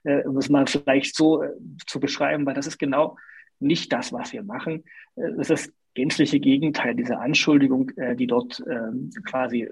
äh, 0.04 0.24
um 0.24 0.38
es 0.38 0.50
mal 0.50 0.68
vielleicht 0.68 1.16
so 1.16 1.44
äh, 1.44 1.50
zu 1.88 2.00
beschreiben, 2.00 2.46
weil 2.46 2.54
das 2.54 2.68
ist 2.68 2.78
genau 2.78 3.18
nicht 3.60 3.92
das, 3.94 4.12
was 4.12 4.34
wir 4.34 4.44
machen. 4.44 4.84
Äh, 5.16 5.32
das 5.38 5.50
ist 5.50 5.68
das 5.68 5.74
gänzliche 5.94 6.40
Gegenteil 6.40 6.96
dieser 6.96 7.20
Anschuldigung, 7.20 7.92
äh, 7.98 8.16
die 8.16 8.28
dort 8.28 8.64
ähm, 8.70 9.12
quasi 9.26 9.70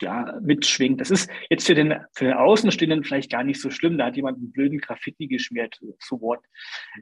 ja, 0.00 0.36
mitschwingt. 0.42 1.00
Das 1.00 1.12
ist 1.12 1.30
jetzt 1.48 1.64
für 1.64 1.76
den, 1.76 1.94
für 2.12 2.24
den 2.24 2.34
Außenstehenden 2.34 3.04
vielleicht 3.04 3.30
gar 3.30 3.44
nicht 3.44 3.60
so 3.60 3.70
schlimm. 3.70 3.98
Da 3.98 4.06
hat 4.06 4.16
jemand 4.16 4.38
einen 4.38 4.50
blöden 4.50 4.78
Graffiti 4.78 5.28
geschmiert 5.28 5.78
zu 6.00 6.20
Wort. 6.20 6.44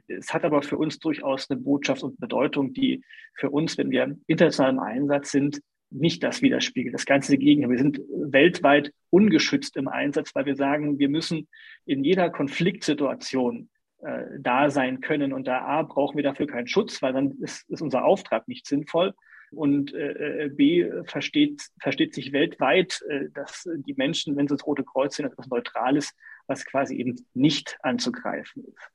Es 0.07 0.31
hat 0.31 0.45
aber 0.45 0.61
für 0.61 0.77
uns 0.77 0.99
durchaus 0.99 1.49
eine 1.49 1.59
Botschaft 1.59 2.03
und 2.03 2.19
Bedeutung, 2.19 2.73
die 2.73 3.03
für 3.33 3.49
uns, 3.49 3.75
wenn 3.79 3.89
wir 3.89 4.15
international 4.27 4.73
im 4.73 4.79
Einsatz 4.79 5.31
sind, 5.31 5.61
nicht 5.91 6.23
das 6.23 6.41
widerspiegelt. 6.41 6.93
Das 6.93 7.05
ganze 7.05 7.37
Gegenteil. 7.37 7.71
Wir 7.71 7.77
sind 7.77 8.01
weltweit 8.09 8.93
ungeschützt 9.09 9.77
im 9.77 9.87
Einsatz, 9.87 10.33
weil 10.33 10.45
wir 10.45 10.55
sagen, 10.55 10.97
wir 10.99 11.09
müssen 11.09 11.47
in 11.85 12.03
jeder 12.03 12.29
Konfliktsituation 12.29 13.69
äh, 13.99 14.23
da 14.39 14.69
sein 14.69 15.01
können. 15.01 15.33
Und 15.33 15.47
da 15.47 15.61
A, 15.61 15.83
brauchen 15.83 16.15
wir 16.15 16.23
dafür 16.23 16.47
keinen 16.47 16.67
Schutz, 16.67 17.01
weil 17.01 17.13
dann 17.13 17.31
ist, 17.41 17.69
ist 17.69 17.81
unser 17.81 18.05
Auftrag 18.05 18.47
nicht 18.47 18.65
sinnvoll. 18.65 19.13
Und 19.51 19.93
äh, 19.93 20.45
äh 20.45 20.49
B 20.49 20.89
versteht, 21.03 21.61
versteht 21.79 22.13
sich 22.13 22.31
weltweit, 22.31 23.01
äh, 23.09 23.25
dass 23.33 23.67
die 23.85 23.93
Menschen, 23.93 24.37
wenn 24.37 24.47
sie 24.47 24.55
das 24.55 24.65
Rote 24.65 24.85
Kreuz 24.85 25.17
sind, 25.17 25.25
etwas 25.25 25.47
Neutrales, 25.47 26.15
was 26.47 26.65
quasi 26.65 26.95
eben 26.95 27.15
nicht 27.33 27.77
anzugreifen 27.83 28.63
ist. 28.63 28.89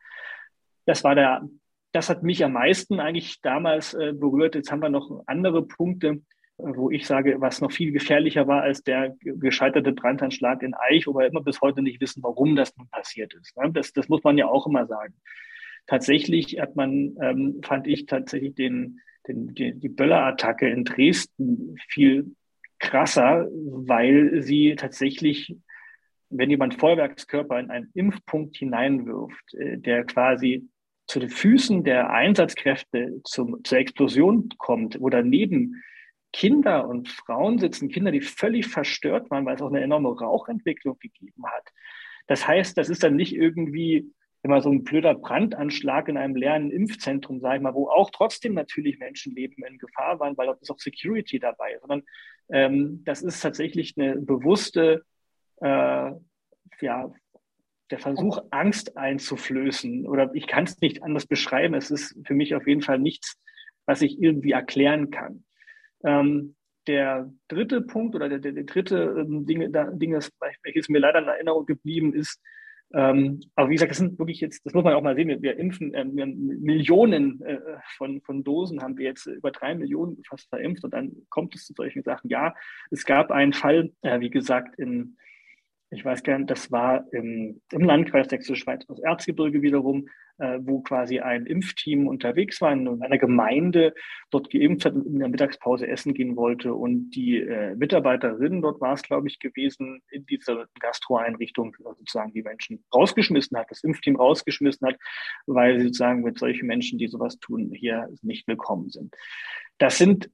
Das 0.86 1.04
war 1.04 1.14
der, 1.14 1.46
das 1.92 2.08
hat 2.08 2.22
mich 2.22 2.42
am 2.42 2.52
meisten 2.52 3.00
eigentlich 3.00 3.40
damals 3.42 3.92
äh, 3.92 4.14
berührt. 4.14 4.54
Jetzt 4.54 4.72
haben 4.72 4.80
wir 4.80 4.88
noch 4.88 5.22
andere 5.26 5.66
Punkte 5.66 6.22
wo 6.58 6.90
ich 6.90 7.06
sage, 7.06 7.36
was 7.38 7.60
noch 7.60 7.72
viel 7.72 7.92
gefährlicher 7.92 8.46
war 8.46 8.62
als 8.62 8.82
der 8.82 9.14
gescheiterte 9.20 9.92
Brandanschlag 9.92 10.62
in 10.62 10.74
Eich, 10.74 11.06
wo 11.06 11.14
wir 11.14 11.26
immer 11.26 11.42
bis 11.42 11.60
heute 11.60 11.82
nicht 11.82 12.00
wissen, 12.00 12.22
warum 12.22 12.56
das 12.56 12.76
nun 12.76 12.88
passiert 12.88 13.34
ist. 13.34 13.56
Ne? 13.56 13.70
Das, 13.72 13.92
das 13.92 14.08
muss 14.08 14.24
man 14.24 14.38
ja 14.38 14.46
auch 14.46 14.66
immer 14.66 14.86
sagen. 14.86 15.14
Tatsächlich 15.86 16.58
hat 16.58 16.74
man, 16.74 17.16
ähm, 17.20 17.60
fand 17.62 17.86
ich 17.86 18.06
tatsächlich 18.06 18.54
den, 18.54 19.00
den, 19.28 19.54
die, 19.54 19.74
die 19.74 19.88
Böller-Attacke 19.88 20.68
in 20.68 20.84
Dresden 20.84 21.76
viel 21.88 22.34
krasser, 22.78 23.46
weil 23.50 24.42
sie 24.42 24.74
tatsächlich, 24.76 25.56
wenn 26.30 26.50
jemand 26.50 26.74
Feuerwerkskörper 26.74 27.60
in 27.60 27.70
einen 27.70 27.90
Impfpunkt 27.94 28.56
hineinwirft, 28.56 29.54
äh, 29.54 29.76
der 29.78 30.04
quasi 30.04 30.68
zu 31.06 31.20
den 31.20 31.30
Füßen 31.30 31.84
der 31.84 32.10
Einsatzkräfte 32.10 33.20
zum, 33.24 33.62
zur 33.62 33.78
Explosion 33.78 34.48
kommt, 34.58 35.00
wo 35.00 35.08
daneben 35.08 35.82
Kinder 36.36 36.86
und 36.86 37.08
Frauen 37.08 37.58
sitzen, 37.58 37.88
Kinder, 37.88 38.10
die 38.10 38.20
völlig 38.20 38.66
verstört 38.66 39.30
waren, 39.30 39.46
weil 39.46 39.54
es 39.54 39.62
auch 39.62 39.70
eine 39.70 39.80
enorme 39.80 40.10
Rauchentwicklung 40.10 40.98
gegeben 40.98 41.46
hat. 41.46 41.72
Das 42.26 42.46
heißt, 42.46 42.76
das 42.76 42.90
ist 42.90 43.02
dann 43.02 43.16
nicht 43.16 43.34
irgendwie 43.34 44.12
immer 44.42 44.60
so 44.60 44.70
ein 44.70 44.84
blöder 44.84 45.14
Brandanschlag 45.14 46.08
in 46.08 46.18
einem 46.18 46.36
leeren 46.36 46.70
Impfzentrum, 46.70 47.40
sage 47.40 47.56
ich 47.56 47.62
mal, 47.62 47.72
wo 47.72 47.88
auch 47.88 48.10
trotzdem 48.10 48.52
natürlich 48.52 48.98
Menschenleben 48.98 49.64
in 49.64 49.78
Gefahr 49.78 50.20
waren, 50.20 50.36
weil 50.36 50.48
dort 50.48 50.60
ist 50.60 50.70
auch 50.70 50.78
Security 50.78 51.38
dabei, 51.38 51.78
sondern 51.80 52.02
ähm, 52.50 53.02
das 53.06 53.22
ist 53.22 53.40
tatsächlich 53.40 53.94
eine 53.96 54.16
bewusste, 54.16 55.06
äh, 55.62 56.12
ja, 56.82 57.12
der 57.90 57.98
Versuch, 57.98 58.40
Angst 58.50 58.98
einzuflößen. 58.98 60.06
Oder 60.06 60.30
ich 60.34 60.46
kann 60.46 60.64
es 60.64 60.82
nicht 60.82 61.02
anders 61.02 61.26
beschreiben. 61.26 61.72
Es 61.72 61.90
ist 61.90 62.14
für 62.26 62.34
mich 62.34 62.54
auf 62.54 62.66
jeden 62.66 62.82
Fall 62.82 62.98
nichts, 62.98 63.38
was 63.86 64.02
ich 64.02 64.20
irgendwie 64.20 64.50
erklären 64.50 65.10
kann. 65.10 65.45
Ähm, 66.06 66.54
der 66.86 67.30
dritte 67.48 67.82
Punkt 67.82 68.14
oder 68.14 68.28
der, 68.28 68.38
der, 68.38 68.52
der 68.52 68.64
dritte 68.64 69.16
ähm, 69.18 69.44
Ding, 69.44 69.72
da, 69.72 69.90
Ding, 69.90 70.12
das 70.12 70.30
welches 70.62 70.88
mir 70.88 71.00
leider 71.00 71.18
in 71.18 71.26
Erinnerung 71.26 71.66
geblieben 71.66 72.14
ist, 72.14 72.40
ähm, 72.94 73.40
aber 73.56 73.68
wie 73.68 73.74
gesagt, 73.74 73.90
das 73.90 73.98
sind 73.98 74.18
wirklich 74.18 74.40
jetzt, 74.40 74.64
das 74.64 74.72
muss 74.72 74.84
man 74.84 74.94
auch 74.94 75.02
mal 75.02 75.16
sehen, 75.16 75.28
wir, 75.28 75.42
wir 75.42 75.58
impfen 75.58 75.92
äh, 75.92 76.04
wir 76.08 76.26
Millionen 76.26 77.42
äh, 77.42 77.58
von, 77.96 78.20
von 78.22 78.44
Dosen, 78.44 78.80
haben 78.80 78.96
wir 78.96 79.06
jetzt 79.06 79.26
über 79.26 79.50
drei 79.50 79.74
Millionen 79.74 80.22
fast 80.24 80.48
verimpft 80.48 80.84
und 80.84 80.94
dann 80.94 81.12
kommt 81.28 81.54
es 81.56 81.66
zu 81.66 81.74
solchen 81.74 82.02
Sachen. 82.04 82.30
Ja, 82.30 82.54
es 82.90 83.04
gab 83.04 83.32
einen 83.32 83.52
Fall, 83.52 83.92
äh, 84.02 84.20
wie 84.20 84.30
gesagt, 84.30 84.78
in, 84.78 85.16
ich 85.90 86.04
weiß 86.04 86.22
nicht, 86.24 86.50
das 86.50 86.72
war 86.72 87.04
im, 87.12 87.60
im 87.70 87.80
Landkreis 87.80 88.28
Sächsische 88.28 88.56
Schweiz, 88.56 88.84
das 88.86 88.98
Erzgebirge 88.98 89.62
wiederum, 89.62 90.08
äh, 90.38 90.58
wo 90.60 90.80
quasi 90.80 91.20
ein 91.20 91.46
Impfteam 91.46 92.08
unterwegs 92.08 92.60
war 92.60 92.72
in 92.72 93.02
einer 93.02 93.18
Gemeinde, 93.18 93.94
dort 94.30 94.50
geimpft 94.50 94.84
hat 94.84 94.94
und 94.94 95.06
in 95.06 95.20
der 95.20 95.28
Mittagspause 95.28 95.86
essen 95.86 96.12
gehen 96.12 96.36
wollte. 96.36 96.74
Und 96.74 97.10
die 97.10 97.38
äh, 97.38 97.76
Mitarbeiterin, 97.76 98.62
dort 98.62 98.80
war 98.80 98.94
es, 98.94 99.02
glaube 99.02 99.28
ich, 99.28 99.38
gewesen, 99.38 100.02
in 100.10 100.26
dieser 100.26 100.66
Gastroeinrichtung 100.80 101.76
sozusagen 101.78 102.32
die 102.32 102.42
Menschen 102.42 102.84
rausgeschmissen 102.92 103.56
hat, 103.56 103.70
das 103.70 103.84
Impfteam 103.84 104.16
rausgeschmissen 104.16 104.88
hat, 104.88 104.98
weil 105.46 105.78
sie 105.78 105.86
sozusagen 105.86 106.22
mit 106.22 106.38
solchen 106.38 106.66
Menschen, 106.66 106.98
die 106.98 107.06
sowas 107.06 107.38
tun, 107.38 107.70
hier 107.72 108.08
nicht 108.22 108.48
willkommen 108.48 108.90
sind. 108.90 109.14
Das 109.78 109.98
sind 109.98 110.30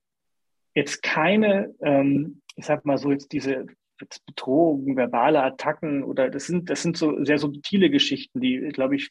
jetzt 0.75 1.03
keine, 1.03 1.75
ähm, 1.83 2.41
ich 2.57 2.65
sag 2.65 2.87
mal 2.87 2.97
so, 2.97 3.13
jetzt 3.13 3.33
diese 3.33 3.67
Bedrohungen, 4.27 4.97
verbale 4.97 5.43
Attacken 5.43 6.03
oder 6.05 6.31
das 6.31 6.47
sind, 6.47 6.71
das 6.71 6.83
sind 6.83 6.97
so 6.97 7.25
sehr 7.25 7.39
subtile 7.39 7.91
Geschichten, 7.91 8.41
die, 8.41 8.59
glaube 8.73 8.97
ich, 8.97 9.11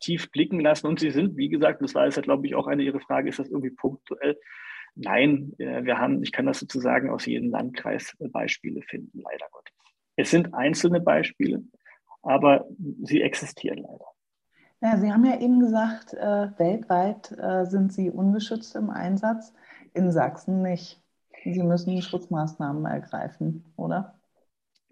tief 0.00 0.30
blicken 0.30 0.60
lassen. 0.60 0.86
Und 0.86 1.00
sie 1.00 1.10
sind, 1.10 1.36
wie 1.36 1.48
gesagt, 1.48 1.82
das 1.82 1.94
war 1.94 2.04
jetzt, 2.04 2.20
glaube 2.22 2.46
ich, 2.46 2.54
auch 2.54 2.66
eine 2.66 2.82
Ihre 2.82 3.00
Frage, 3.00 3.28
ist 3.28 3.38
das 3.38 3.48
irgendwie 3.48 3.70
punktuell? 3.70 4.38
Nein, 4.94 5.52
äh, 5.58 5.84
wir 5.84 5.98
haben, 5.98 6.22
ich 6.22 6.32
kann 6.32 6.46
das 6.46 6.60
sozusagen 6.60 7.10
aus 7.10 7.26
jedem 7.26 7.50
Landkreis 7.50 8.14
äh, 8.20 8.28
Beispiele 8.28 8.82
finden, 8.82 9.20
leider 9.20 9.46
Gottes. 9.50 9.74
Es 10.16 10.30
sind 10.30 10.54
einzelne 10.54 11.00
Beispiele, 11.00 11.64
aber 12.22 12.66
sie 13.02 13.22
existieren 13.22 13.78
leider. 13.78 14.04
Ja, 14.80 14.98
sie 14.98 15.12
haben 15.12 15.24
ja 15.24 15.40
eben 15.40 15.58
gesagt, 15.60 16.14
äh, 16.14 16.50
weltweit 16.58 17.34
sind 17.68 17.92
Sie 17.92 18.10
ungeschützt 18.10 18.76
im 18.76 18.90
Einsatz, 18.90 19.52
in 19.94 20.12
Sachsen 20.12 20.62
nicht. 20.62 21.03
Sie 21.44 21.62
müssen 21.62 22.00
Schutzmaßnahmen 22.00 22.86
ergreifen, 22.86 23.64
oder? 23.76 24.14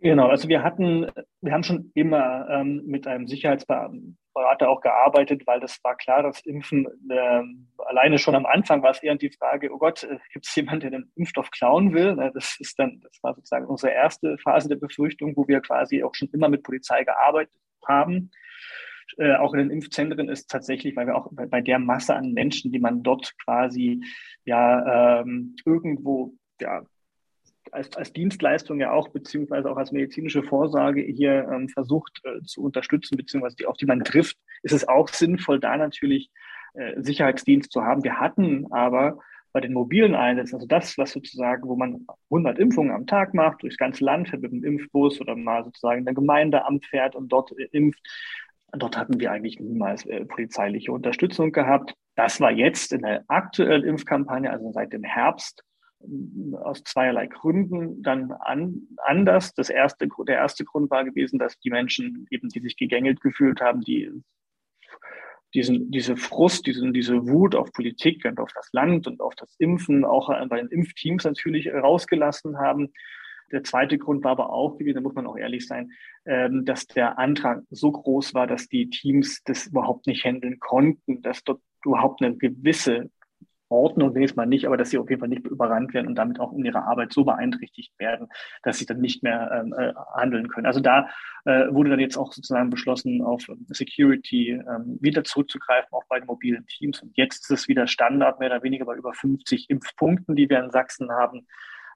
Genau, 0.02 0.26
also 0.26 0.48
wir 0.48 0.64
hatten, 0.64 1.06
wir 1.42 1.52
haben 1.52 1.62
schon 1.62 1.92
immer 1.94 2.48
ähm, 2.50 2.82
mit 2.86 3.06
einem 3.06 3.28
Sicherheitsberater 3.28 4.68
auch 4.68 4.80
gearbeitet, 4.80 5.46
weil 5.46 5.60
das 5.60 5.78
war 5.84 5.96
klar, 5.96 6.24
dass 6.24 6.40
Impfen 6.40 6.88
äh, 7.08 7.42
alleine 7.78 8.18
schon 8.18 8.34
am 8.34 8.44
Anfang 8.44 8.82
war 8.82 8.90
es 8.90 9.02
eher 9.02 9.14
die 9.14 9.30
Frage, 9.30 9.72
oh 9.72 9.78
Gott, 9.78 10.02
äh, 10.02 10.18
gibt 10.32 10.44
es 10.44 10.56
jemanden, 10.56 10.80
der 10.80 10.90
den 10.90 11.12
Impfstoff 11.14 11.52
klauen 11.52 11.94
will? 11.94 12.16
Das 12.34 12.56
ist 12.58 12.80
dann, 12.80 13.00
das 13.00 13.16
war 13.22 13.34
sozusagen 13.34 13.66
unsere 13.66 13.92
erste 13.92 14.36
Phase 14.38 14.68
der 14.68 14.76
Befürchtung, 14.76 15.36
wo 15.36 15.46
wir 15.46 15.60
quasi 15.60 16.02
auch 16.02 16.16
schon 16.16 16.28
immer 16.32 16.48
mit 16.48 16.64
Polizei 16.64 17.04
gearbeitet 17.04 17.54
haben. 17.86 18.32
Äh, 19.18 19.36
auch 19.36 19.52
in 19.54 19.60
den 19.60 19.70
Impfzentren 19.70 20.28
ist 20.28 20.50
tatsächlich, 20.50 20.96
weil 20.96 21.06
wir 21.06 21.14
auch 21.14 21.28
bei, 21.30 21.46
bei 21.46 21.60
der 21.60 21.78
Masse 21.78 22.16
an 22.16 22.32
Menschen, 22.32 22.72
die 22.72 22.80
man 22.80 23.04
dort 23.04 23.32
quasi 23.44 24.02
ja 24.44 25.20
ähm, 25.20 25.54
irgendwo 25.64 26.34
ja, 26.60 26.82
als, 27.70 27.94
als 27.96 28.12
Dienstleistung 28.12 28.80
ja 28.80 28.92
auch, 28.92 29.08
beziehungsweise 29.08 29.70
auch 29.70 29.76
als 29.76 29.92
medizinische 29.92 30.42
Vorsorge 30.42 31.00
hier 31.00 31.48
ähm, 31.50 31.68
versucht 31.68 32.20
äh, 32.24 32.42
zu 32.42 32.62
unterstützen, 32.62 33.16
beziehungsweise 33.16 33.56
die, 33.56 33.66
auf 33.66 33.76
die 33.76 33.86
man 33.86 34.04
trifft, 34.04 34.36
ist 34.62 34.72
es 34.72 34.86
auch 34.86 35.08
sinnvoll, 35.08 35.60
da 35.60 35.76
natürlich 35.76 36.30
äh, 36.74 37.00
Sicherheitsdienst 37.00 37.72
zu 37.72 37.82
haben. 37.82 38.04
Wir 38.04 38.18
hatten 38.18 38.70
aber 38.72 39.18
bei 39.52 39.60
den 39.60 39.74
mobilen 39.74 40.14
Einsätzen, 40.14 40.56
also 40.56 40.66
das, 40.66 40.96
was 40.98 41.12
sozusagen, 41.12 41.68
wo 41.68 41.76
man 41.76 42.06
100 42.30 42.58
Impfungen 42.58 42.92
am 42.92 43.06
Tag 43.06 43.34
macht, 43.34 43.62
durchs 43.62 43.76
ganze 43.76 44.04
Land 44.04 44.28
fährt 44.28 44.42
mit 44.42 44.52
einem 44.52 44.64
Impfbus 44.64 45.20
oder 45.20 45.36
mal 45.36 45.64
sozusagen 45.64 46.00
in 46.00 46.04
der 46.06 46.14
Gemeindeamt 46.14 46.86
fährt 46.86 47.14
und 47.14 47.28
dort 47.28 47.52
äh, 47.58 47.68
impft, 47.72 48.00
dort 48.72 48.96
hatten 48.96 49.20
wir 49.20 49.30
eigentlich 49.30 49.60
niemals 49.60 50.06
äh, 50.06 50.24
polizeiliche 50.24 50.92
Unterstützung 50.92 51.52
gehabt. 51.52 51.94
Das 52.16 52.40
war 52.40 52.50
jetzt 52.50 52.92
in 52.92 53.02
der 53.02 53.24
aktuellen 53.28 53.84
Impfkampagne, 53.84 54.50
also 54.50 54.72
seit 54.72 54.92
dem 54.92 55.04
Herbst, 55.04 55.62
aus 56.62 56.82
zweierlei 56.84 57.26
Gründen 57.26 58.02
dann 58.02 58.32
an, 58.32 58.82
anders. 59.04 59.54
Das 59.54 59.70
erste, 59.70 60.08
der 60.26 60.36
erste 60.36 60.64
Grund 60.64 60.90
war 60.90 61.04
gewesen, 61.04 61.38
dass 61.38 61.58
die 61.58 61.70
Menschen 61.70 62.26
eben, 62.30 62.48
die 62.48 62.60
sich 62.60 62.76
gegängelt 62.76 63.20
gefühlt 63.20 63.60
haben, 63.60 63.80
die 63.80 64.10
diesen, 65.54 65.90
diese 65.90 66.16
Frust, 66.16 66.66
diesen, 66.66 66.92
diese 66.92 67.28
Wut 67.28 67.54
auf 67.54 67.72
Politik 67.72 68.24
und 68.24 68.40
auf 68.40 68.52
das 68.54 68.68
Land 68.72 69.06
und 69.06 69.20
auf 69.20 69.34
das 69.34 69.54
Impfen, 69.58 70.04
auch 70.04 70.28
bei 70.48 70.58
den 70.58 70.68
Impfteams 70.68 71.24
natürlich 71.24 71.72
rausgelassen 71.72 72.58
haben. 72.58 72.92
Der 73.50 73.62
zweite 73.62 73.98
Grund 73.98 74.24
war 74.24 74.32
aber 74.32 74.50
auch 74.50 74.78
gewesen, 74.78 74.96
da 74.96 75.00
muss 75.02 75.14
man 75.14 75.26
auch 75.26 75.36
ehrlich 75.36 75.66
sein, 75.66 75.92
ähm, 76.24 76.64
dass 76.64 76.86
der 76.86 77.18
Antrag 77.18 77.62
so 77.68 77.92
groß 77.92 78.32
war, 78.32 78.46
dass 78.46 78.66
die 78.66 78.88
Teams 78.88 79.42
das 79.44 79.66
überhaupt 79.66 80.06
nicht 80.06 80.24
handeln 80.24 80.58
konnten, 80.58 81.20
dass 81.20 81.44
dort 81.44 81.60
überhaupt 81.84 82.22
eine 82.22 82.36
gewisse 82.36 83.10
Ordnung 83.72 84.14
wenigstens 84.14 84.36
mal 84.36 84.46
nicht, 84.46 84.66
aber 84.66 84.76
dass 84.76 84.90
sie 84.90 84.98
auf 84.98 85.08
jeden 85.10 85.20
Fall 85.20 85.28
nicht 85.28 85.46
überrannt 85.46 85.94
werden 85.94 86.06
und 86.06 86.14
damit 86.14 86.40
auch 86.40 86.52
in 86.52 86.64
ihrer 86.64 86.84
Arbeit 86.86 87.12
so 87.12 87.24
beeinträchtigt 87.24 87.98
werden, 87.98 88.28
dass 88.62 88.78
sie 88.78 88.86
dann 88.86 89.00
nicht 89.00 89.22
mehr 89.22 89.50
ähm, 89.52 89.74
äh, 89.76 89.92
handeln 90.14 90.48
können. 90.48 90.66
Also 90.66 90.80
da 90.80 91.08
äh, 91.44 91.72
wurde 91.72 91.90
dann 91.90 92.00
jetzt 92.00 92.16
auch 92.16 92.32
sozusagen 92.32 92.70
beschlossen, 92.70 93.22
auf 93.22 93.46
Security 93.68 94.50
ähm, 94.50 94.98
wieder 95.00 95.24
zurückzugreifen, 95.24 95.88
auch 95.92 96.04
bei 96.08 96.20
den 96.20 96.26
mobilen 96.26 96.66
Teams. 96.66 97.02
Und 97.02 97.16
jetzt 97.16 97.44
ist 97.44 97.50
es 97.50 97.68
wieder 97.68 97.86
Standard, 97.86 98.38
mehr 98.38 98.50
oder 98.50 98.62
weniger 98.62 98.84
bei 98.84 98.94
über 98.94 99.12
50 99.12 99.70
Impfpunkten, 99.70 100.36
die 100.36 100.48
wir 100.48 100.62
in 100.62 100.70
Sachsen 100.70 101.10
haben, 101.10 101.46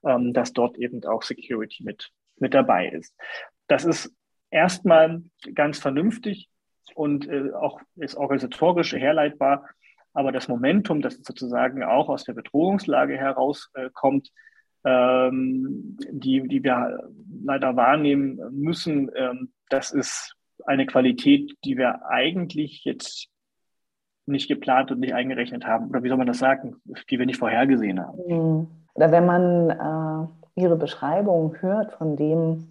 ähm, 0.04 0.32
dass 0.32 0.52
dort 0.52 0.78
eben 0.78 1.04
auch 1.04 1.22
Security 1.22 1.84
mit, 1.84 2.10
mit 2.38 2.54
dabei 2.54 2.88
ist. 2.88 3.14
Das 3.68 3.84
ist 3.84 4.14
erstmal 4.50 5.22
ganz 5.54 5.78
vernünftig 5.78 6.48
und 6.94 7.28
äh, 7.28 7.52
auch 7.52 7.80
ist 7.96 8.16
organisatorisch 8.16 8.92
herleitbar. 8.92 9.68
Aber 10.16 10.32
das 10.32 10.48
Momentum, 10.48 11.02
das 11.02 11.18
sozusagen 11.22 11.84
auch 11.84 12.08
aus 12.08 12.24
der 12.24 12.32
Bedrohungslage 12.32 13.18
herauskommt, 13.18 14.30
äh, 14.82 15.28
ähm, 15.28 15.98
die, 16.10 16.48
die 16.48 16.64
wir 16.64 17.10
leider 17.44 17.76
wahrnehmen 17.76 18.40
müssen, 18.50 19.10
ähm, 19.14 19.52
das 19.68 19.90
ist 19.90 20.34
eine 20.64 20.86
Qualität, 20.86 21.52
die 21.66 21.76
wir 21.76 22.06
eigentlich 22.08 22.82
jetzt 22.84 23.28
nicht 24.24 24.48
geplant 24.48 24.90
und 24.90 25.00
nicht 25.00 25.12
eingerechnet 25.12 25.66
haben. 25.66 25.90
Oder 25.90 26.02
wie 26.02 26.08
soll 26.08 26.16
man 26.16 26.26
das 26.26 26.38
sagen, 26.38 26.76
die 27.10 27.18
wir 27.18 27.26
nicht 27.26 27.38
vorhergesehen 27.38 28.00
haben. 28.00 28.18
Mhm. 28.26 28.66
Oder 28.94 29.12
wenn 29.12 29.26
man 29.26 29.70
äh, 29.70 30.60
Ihre 30.62 30.76
Beschreibung 30.76 31.60
hört 31.60 31.92
von 31.92 32.16
dem, 32.16 32.68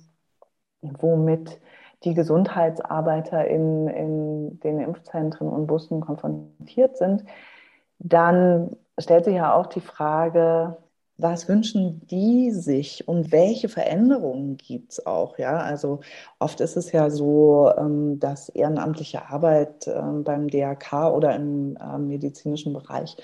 womit 0.81 1.59
die 2.05 2.13
Gesundheitsarbeiter 2.13 3.47
in, 3.47 3.87
in 3.87 4.59
den 4.59 4.79
Impfzentren 4.79 5.49
und 5.49 5.67
Bussen 5.67 6.01
konfrontiert 6.01 6.97
sind, 6.97 7.25
dann 7.99 8.75
stellt 8.99 9.25
sich 9.25 9.35
ja 9.35 9.53
auch 9.53 9.67
die 9.67 9.81
Frage, 9.81 10.77
was 11.17 11.47
wünschen 11.47 12.05
die 12.07 12.51
sich 12.51 13.07
und 13.07 13.31
welche 13.31 13.69
Veränderungen 13.69 14.57
gibt 14.57 14.91
es 14.93 15.05
auch? 15.05 15.37
Ja, 15.37 15.57
also 15.57 16.01
oft 16.39 16.59
ist 16.59 16.75
es 16.75 16.91
ja 16.91 17.09
so, 17.09 17.71
ähm, 17.77 18.19
dass 18.19 18.49
ehrenamtliche 18.49 19.29
Arbeit 19.29 19.87
ähm, 19.87 20.23
beim 20.25 20.49
DRK 20.49 21.09
oder 21.13 21.35
im 21.35 21.77
ähm, 21.81 22.07
medizinischen 22.07 22.73
Bereich, 22.73 23.15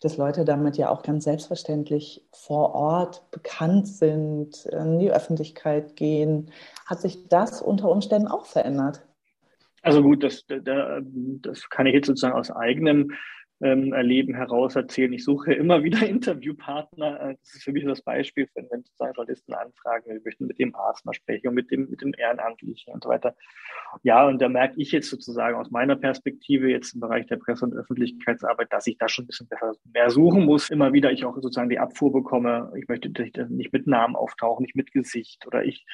dass 0.00 0.16
Leute 0.16 0.44
damit 0.44 0.76
ja 0.76 0.90
auch 0.90 1.02
ganz 1.02 1.24
selbstverständlich 1.24 2.22
vor 2.32 2.74
Ort 2.74 3.30
bekannt 3.30 3.88
sind, 3.88 4.66
in 4.66 4.98
die 4.98 5.10
Öffentlichkeit 5.10 5.96
gehen. 5.96 6.50
Hat 6.86 7.00
sich 7.00 7.28
das 7.28 7.60
unter 7.62 7.90
Umständen 7.90 8.28
auch 8.28 8.46
verändert? 8.46 9.02
Also 9.82 10.02
gut, 10.02 10.22
das, 10.22 10.44
das 10.46 11.70
kann 11.70 11.86
ich 11.86 11.94
jetzt 11.94 12.06
sozusagen 12.06 12.36
aus 12.36 12.50
eigenem 12.50 13.12
ähm, 13.60 13.92
Erleben 13.92 14.34
heraus 14.34 14.76
erzählen. 14.76 15.12
Ich 15.12 15.24
suche 15.24 15.52
immer 15.52 15.82
wieder 15.82 16.00
Interviewpartner. 16.08 17.20
Äh, 17.20 17.36
das 17.40 17.56
ist 17.56 17.64
für 17.64 17.72
mich 17.72 17.84
das 17.84 18.02
Beispiel, 18.02 18.48
wenn, 18.54 18.66
wenn 18.70 18.82
sozusagen 18.82 19.14
Journalisten 19.14 19.54
anfragen, 19.54 20.04
wir 20.06 20.20
möchten 20.24 20.46
mit 20.46 20.58
dem 20.58 20.74
Arzt 20.74 21.04
mal 21.04 21.14
sprechen 21.14 21.48
und 21.48 21.54
mit 21.54 21.70
dem, 21.70 21.90
mit 21.90 22.00
dem 22.00 22.14
Ehrenamtlichen 22.16 22.92
und 22.92 23.02
so 23.02 23.08
weiter. 23.08 23.34
Ja, 24.02 24.26
und 24.26 24.40
da 24.40 24.48
merke 24.48 24.74
ich 24.80 24.92
jetzt 24.92 25.10
sozusagen 25.10 25.56
aus 25.56 25.70
meiner 25.70 25.96
Perspektive 25.96 26.70
jetzt 26.70 26.94
im 26.94 27.00
Bereich 27.00 27.26
der 27.26 27.36
Presse- 27.36 27.64
und 27.64 27.74
Öffentlichkeitsarbeit, 27.74 28.72
dass 28.72 28.86
ich 28.86 28.98
da 28.98 29.08
schon 29.08 29.24
ein 29.24 29.28
bisschen 29.28 29.48
besser 29.48 29.74
mehr 29.92 30.10
suchen 30.10 30.44
muss. 30.44 30.70
Immer 30.70 30.92
wieder 30.92 31.10
ich 31.10 31.24
auch 31.24 31.34
sozusagen 31.34 31.70
die 31.70 31.78
Abfuhr 31.78 32.12
bekomme. 32.12 32.72
Ich 32.76 32.86
möchte 32.86 33.10
nicht 33.48 33.72
mit 33.72 33.86
Namen 33.86 34.14
auftauchen, 34.14 34.62
nicht 34.62 34.76
mit 34.76 34.92
Gesicht 34.92 35.46
oder 35.46 35.64
ich 35.64 35.84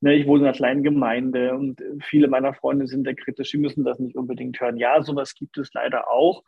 ne, 0.00 0.14
ich 0.14 0.26
wohne 0.26 0.40
in 0.40 0.46
einer 0.46 0.56
kleinen 0.56 0.82
Gemeinde 0.82 1.54
und 1.54 1.80
viele 2.02 2.28
meiner 2.28 2.52
Freunde 2.52 2.86
sind 2.86 3.04
da 3.06 3.12
kritisch, 3.14 3.50
sie 3.50 3.58
müssen 3.58 3.84
das 3.84 3.98
nicht 3.98 4.16
unbedingt 4.16 4.60
hören. 4.60 4.76
Ja, 4.76 5.02
sowas 5.02 5.34
gibt 5.34 5.56
es 5.58 5.72
leider 5.72 6.10
auch 6.10 6.42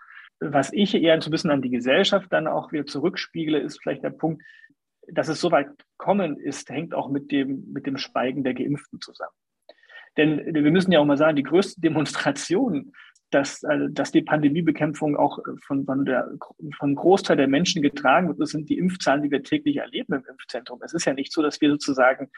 was 0.53 0.73
ich 0.73 0.95
eher 0.95 1.15
ein 1.15 1.31
bisschen 1.31 1.51
an 1.51 1.63
die 1.63 1.71
Gesellschaft 1.71 2.33
dann 2.33 2.47
auch 2.47 2.73
wieder 2.73 2.87
zurückspiegle, 2.87 3.59
ist 3.59 3.81
vielleicht 3.83 4.05
der 4.05 4.11
Punkt, 4.11 4.43
dass 5.09 5.29
es 5.29 5.41
so 5.41 5.51
weit 5.51 5.69
kommen 5.97 6.39
ist, 6.39 6.71
hängt 6.71 6.95
auch 6.95 7.09
mit 7.09 7.31
dem, 7.31 7.73
mit 7.73 7.87
dem 7.87 7.99
Schweigen 7.99 8.45
der 8.45 8.55
Geimpften 8.55 9.01
zusammen. 9.01 9.35
Denn 10.17 10.55
wir 10.55 10.71
müssen 10.71 10.93
ja 10.93 11.01
auch 11.01 11.05
mal 11.05 11.17
sagen, 11.17 11.37
die 11.37 11.43
größte 11.43 11.81
Demonstration, 11.81 12.93
dass, 13.31 13.65
also, 13.65 13.89
dass 13.89 14.13
die 14.13 14.23
Pandemiebekämpfung 14.23 15.17
auch 15.17 15.41
von, 15.67 15.85
von, 15.85 16.05
der, 16.05 16.31
einem 16.79 16.95
Großteil 16.95 17.37
der 17.37 17.49
Menschen 17.49 17.83
getragen 17.83 18.29
wird, 18.29 18.41
das 18.41 18.51
sind 18.51 18.69
die 18.69 18.79
Impfzahlen, 18.79 19.23
die 19.23 19.31
wir 19.31 19.43
täglich 19.43 19.79
erleben 19.79 20.15
im 20.15 20.25
Impfzentrum. 20.29 20.81
Es 20.85 20.95
ist 20.95 21.05
ja 21.05 21.15
nicht 21.15 21.33
so, 21.33 21.43
dass 21.43 21.61
wir 21.61 21.71
sozusagen 21.71 22.31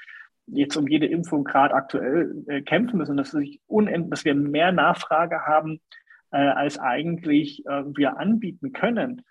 jetzt 0.47 0.77
um 0.77 0.89
jede 0.89 1.07
Impfung 1.07 1.45
gerade 1.45 1.75
aktuell 1.75 2.45
äh, 2.47 2.63
kämpfen 2.63 2.99
müssen, 2.99 3.17
dass, 3.17 3.33
dass 3.33 4.25
wir 4.25 4.35
mehr 4.35 4.73
Nachfrage 4.73 5.41
haben 5.45 5.81
äh, 6.31 6.39
als 6.39 6.79
eigentlich 6.79 7.65
äh, 7.67 7.85
wir 7.97 8.19
anbieten 8.19 8.73
können. 8.73 9.23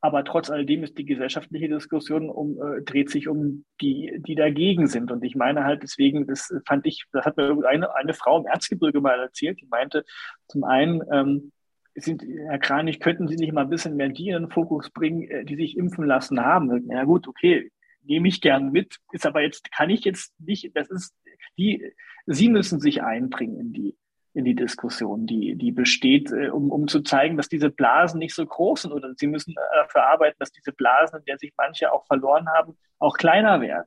Aber 0.00 0.24
trotz 0.24 0.48
alledem 0.48 0.84
ist 0.84 0.96
die 0.96 1.04
gesellschaftliche 1.04 1.68
Diskussion 1.68 2.30
um, 2.30 2.56
äh, 2.62 2.82
dreht 2.82 3.10
sich 3.10 3.26
um 3.26 3.64
die, 3.80 4.22
die 4.24 4.36
dagegen 4.36 4.86
sind. 4.86 5.10
Und 5.10 5.24
ich 5.24 5.34
meine 5.34 5.64
halt 5.64 5.82
deswegen, 5.82 6.26
das 6.26 6.54
fand 6.66 6.86
ich, 6.86 7.04
das 7.12 7.24
hat 7.24 7.36
mir 7.36 7.56
eine, 7.66 7.94
eine 7.94 8.14
Frau 8.14 8.38
im 8.38 8.46
Erzgebirge 8.46 9.00
mal 9.00 9.18
erzählt, 9.18 9.60
die 9.60 9.66
meinte, 9.66 10.04
zum 10.46 10.62
einen, 10.62 11.02
ähm, 11.12 11.52
sind, 11.94 12.22
Herr 12.22 12.60
Kranich, 12.60 13.00
könnten 13.00 13.26
Sie 13.26 13.34
nicht 13.34 13.52
mal 13.52 13.62
ein 13.62 13.70
bisschen 13.70 13.96
mehr 13.96 14.08
die 14.08 14.28
in 14.28 14.42
den 14.42 14.50
Fokus 14.50 14.88
bringen, 14.90 15.28
äh, 15.28 15.44
die 15.44 15.56
sich 15.56 15.76
impfen 15.76 16.04
lassen 16.04 16.40
haben? 16.40 16.88
Ja 16.90 17.02
gut, 17.02 17.26
okay, 17.26 17.72
nehme 18.04 18.28
ich 18.28 18.40
gern 18.40 18.70
mit, 18.70 18.98
ist 19.12 19.26
aber 19.26 19.42
jetzt, 19.42 19.72
kann 19.72 19.90
ich 19.90 20.04
jetzt 20.04 20.32
nicht, 20.40 20.70
das 20.76 20.88
ist, 20.90 21.14
die, 21.58 21.92
Sie 22.26 22.48
müssen 22.48 22.78
sich 22.78 23.02
einbringen 23.02 23.58
in 23.58 23.72
die, 23.72 23.96
die 24.34 24.54
Diskussion, 24.54 25.26
die, 25.26 25.56
die 25.56 25.72
besteht, 25.72 26.30
äh, 26.32 26.48
um, 26.50 26.70
um 26.70 26.88
zu 26.88 27.02
zeigen, 27.02 27.36
dass 27.36 27.48
diese 27.48 27.70
Blasen 27.70 28.18
nicht 28.18 28.34
so 28.34 28.44
groß 28.44 28.82
sind 28.82 28.92
oder 28.92 29.12
sie 29.16 29.26
müssen 29.26 29.52
äh, 29.52 29.76
dafür 29.76 30.04
arbeiten, 30.06 30.36
dass 30.38 30.52
diese 30.52 30.72
Blasen, 30.72 31.18
in 31.20 31.24
der 31.24 31.38
sich 31.38 31.52
manche 31.56 31.92
auch 31.92 32.06
verloren 32.06 32.48
haben, 32.48 32.76
auch 32.98 33.16
kleiner 33.16 33.60
werden. 33.60 33.86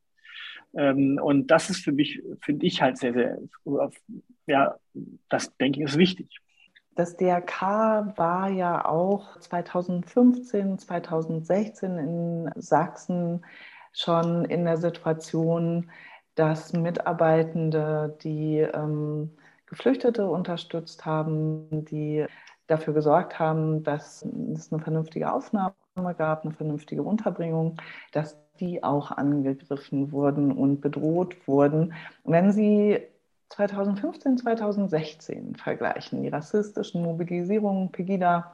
Ähm, 0.74 1.20
und 1.22 1.48
das 1.48 1.70
ist 1.70 1.84
für 1.84 1.92
mich, 1.92 2.22
finde 2.42 2.66
ich 2.66 2.82
halt 2.82 2.98
sehr, 2.98 3.14
sehr, 3.14 3.38
ja, 4.48 4.76
das 5.30 5.56
denke 5.58 5.80
ich 5.80 5.86
ist 5.86 5.98
wichtig. 5.98 6.40
Das 6.96 7.16
DRK 7.16 8.18
war 8.18 8.50
ja 8.50 8.86
auch 8.86 9.40
2015, 9.40 10.78
2016 10.78 11.98
in 11.98 12.52
Sachsen 12.56 13.46
schon 13.94 14.46
in 14.46 14.66
der 14.66 14.78
Situation, 14.78 15.90
dass 16.36 16.74
Mitarbeitende, 16.74 18.18
die 18.24 18.58
ähm, 18.60 19.32
Geflüchtete 19.72 20.30
unterstützt 20.30 21.06
haben, 21.06 21.86
die 21.86 22.26
dafür 22.68 22.94
gesorgt 22.94 23.40
haben, 23.40 23.84
dass 23.84 24.22
es 24.54 24.72
eine 24.72 24.82
vernünftige 24.82 25.32
Aufnahme 25.32 25.74
gab, 26.18 26.44
eine 26.44 26.54
vernünftige 26.54 27.04
Unterbringung, 27.04 27.78
dass 28.12 28.38
die 28.60 28.84
auch 28.84 29.12
angegriffen 29.12 30.12
wurden 30.12 30.52
und 30.52 30.82
bedroht 30.82 31.48
wurden. 31.48 31.94
Wenn 32.26 32.52
Sie 32.52 33.00
2015, 33.50 34.40
2016 34.40 35.56
vergleichen, 35.56 36.22
die 36.22 36.30
rassistischen 36.30 37.02
Mobilisierungen, 37.04 37.94
Pegida 37.94 38.54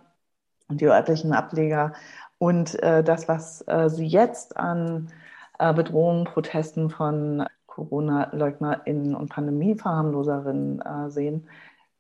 und 0.70 0.82
die 0.82 0.86
örtlichen 0.86 1.34
Ableger 1.34 1.94
und 2.38 2.82
äh, 2.84 3.04
das, 3.04 3.28
was 3.28 3.68
äh, 3.68 3.90
Sie 3.90 4.06
jetzt 4.06 4.56
an 4.56 5.12
äh, 5.58 5.74
Bedrohungen, 5.74 6.26
Protesten 6.26 6.92
von 6.92 7.48
Corona-LeugnerInnen 7.78 9.14
und 9.14 9.30
Pandemieverharmloserinnen 9.30 10.82
äh, 10.82 11.12
sehen. 11.12 11.48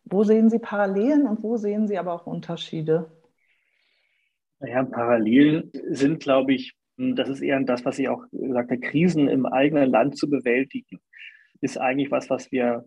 Wo 0.05 0.23
sehen 0.23 0.49
Sie 0.49 0.57
Parallelen 0.57 1.27
und 1.27 1.43
wo 1.43 1.57
sehen 1.57 1.87
Sie 1.87 1.99
aber 1.99 2.13
auch 2.13 2.25
Unterschiede? 2.25 3.11
Naja, 4.59 4.83
Parallelen 4.83 5.71
sind, 5.91 6.19
glaube 6.19 6.53
ich, 6.53 6.73
hm, 6.97 7.15
das 7.15 7.29
ist 7.29 7.41
eher 7.41 7.59
das, 7.61 7.85
was 7.85 7.99
ich 7.99 8.09
auch 8.09 8.23
gesagt 8.31 8.71
habe, 8.71 8.79
Krisen 8.79 9.27
im 9.27 9.45
eigenen 9.45 9.89
Land 9.91 10.17
zu 10.17 10.27
bewältigen, 10.27 10.99
ist 11.61 11.77
eigentlich 11.77 12.09
was, 12.09 12.29
was 12.31 12.51
wir 12.51 12.85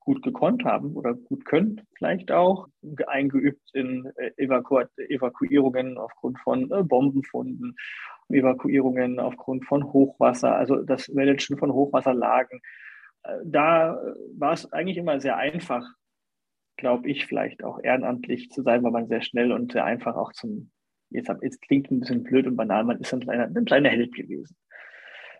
gut 0.00 0.22
gekonnt 0.22 0.64
haben 0.64 0.94
oder 0.94 1.12
gut 1.12 1.44
können, 1.44 1.82
vielleicht 1.98 2.30
auch, 2.32 2.68
eingeübt 3.06 3.60
in 3.74 4.10
äh, 4.16 4.30
Evaku 4.38 4.80
Evakuierungen 4.96 5.98
aufgrund 5.98 6.38
von 6.38 6.70
äh, 6.70 6.82
Bombenfunden, 6.82 7.76
Evakuierungen 8.28 9.20
aufgrund 9.20 9.64
von 9.64 9.92
Hochwasser, 9.92 10.54
also 10.54 10.82
das 10.82 11.08
Managen 11.08 11.58
von 11.58 11.72
Hochwasserlagen. 11.72 12.60
Äh, 13.24 13.38
da 13.44 14.00
war 14.36 14.52
es 14.52 14.72
eigentlich 14.72 14.98
immer 14.98 15.20
sehr 15.20 15.36
einfach, 15.36 15.86
glaube 16.76 17.08
ich, 17.08 17.26
vielleicht 17.26 17.64
auch 17.64 17.80
ehrenamtlich 17.82 18.50
zu 18.50 18.62
sein, 18.62 18.82
weil 18.82 18.92
man 18.92 19.08
sehr 19.08 19.22
schnell 19.22 19.52
und 19.52 19.72
sehr 19.72 19.84
einfach 19.84 20.16
auch 20.16 20.32
zum, 20.32 20.70
jetzt, 21.10 21.30
jetzt 21.42 21.62
klingt 21.62 21.90
ein 21.90 22.00
bisschen 22.00 22.22
blöd 22.22 22.46
und 22.46 22.56
banal, 22.56 22.84
man 22.84 23.00
ist 23.00 23.12
ein 23.12 23.20
kleiner, 23.20 23.44
ein 23.44 23.64
kleiner 23.64 23.88
Held 23.88 24.14
gewesen. 24.14 24.56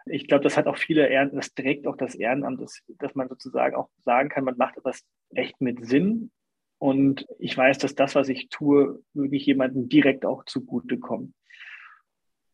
Ich 0.07 0.27
glaube, 0.27 0.45
das 0.45 0.57
hat 0.57 0.67
auch 0.67 0.79
viele 0.79 1.07
Ehren, 1.09 1.35
das 1.35 1.55
trägt 1.55 1.87
auch 1.87 1.97
das 1.97 2.15
Ehrenamt, 2.15 2.61
dass, 2.61 2.83
dass 2.99 3.15
man 3.15 3.29
sozusagen 3.29 3.77
auch 3.77 3.91
sagen 4.05 4.31
kann, 4.31 4.45
man 4.45 4.57
macht 4.57 4.79
etwas 4.79 5.05
echt 5.35 5.61
mit 5.61 5.85
Sinn. 5.85 6.31
Und 6.79 7.27
ich 7.39 7.57
weiß, 7.57 7.79
dass 7.79 7.95
das, 7.95 8.15
was 8.15 8.29
ich 8.29 8.49
tue, 8.49 9.03
wirklich 9.13 9.45
jemandem 9.45 9.89
direkt 9.89 10.25
auch 10.25 10.45
zugutekommt. 10.45 11.35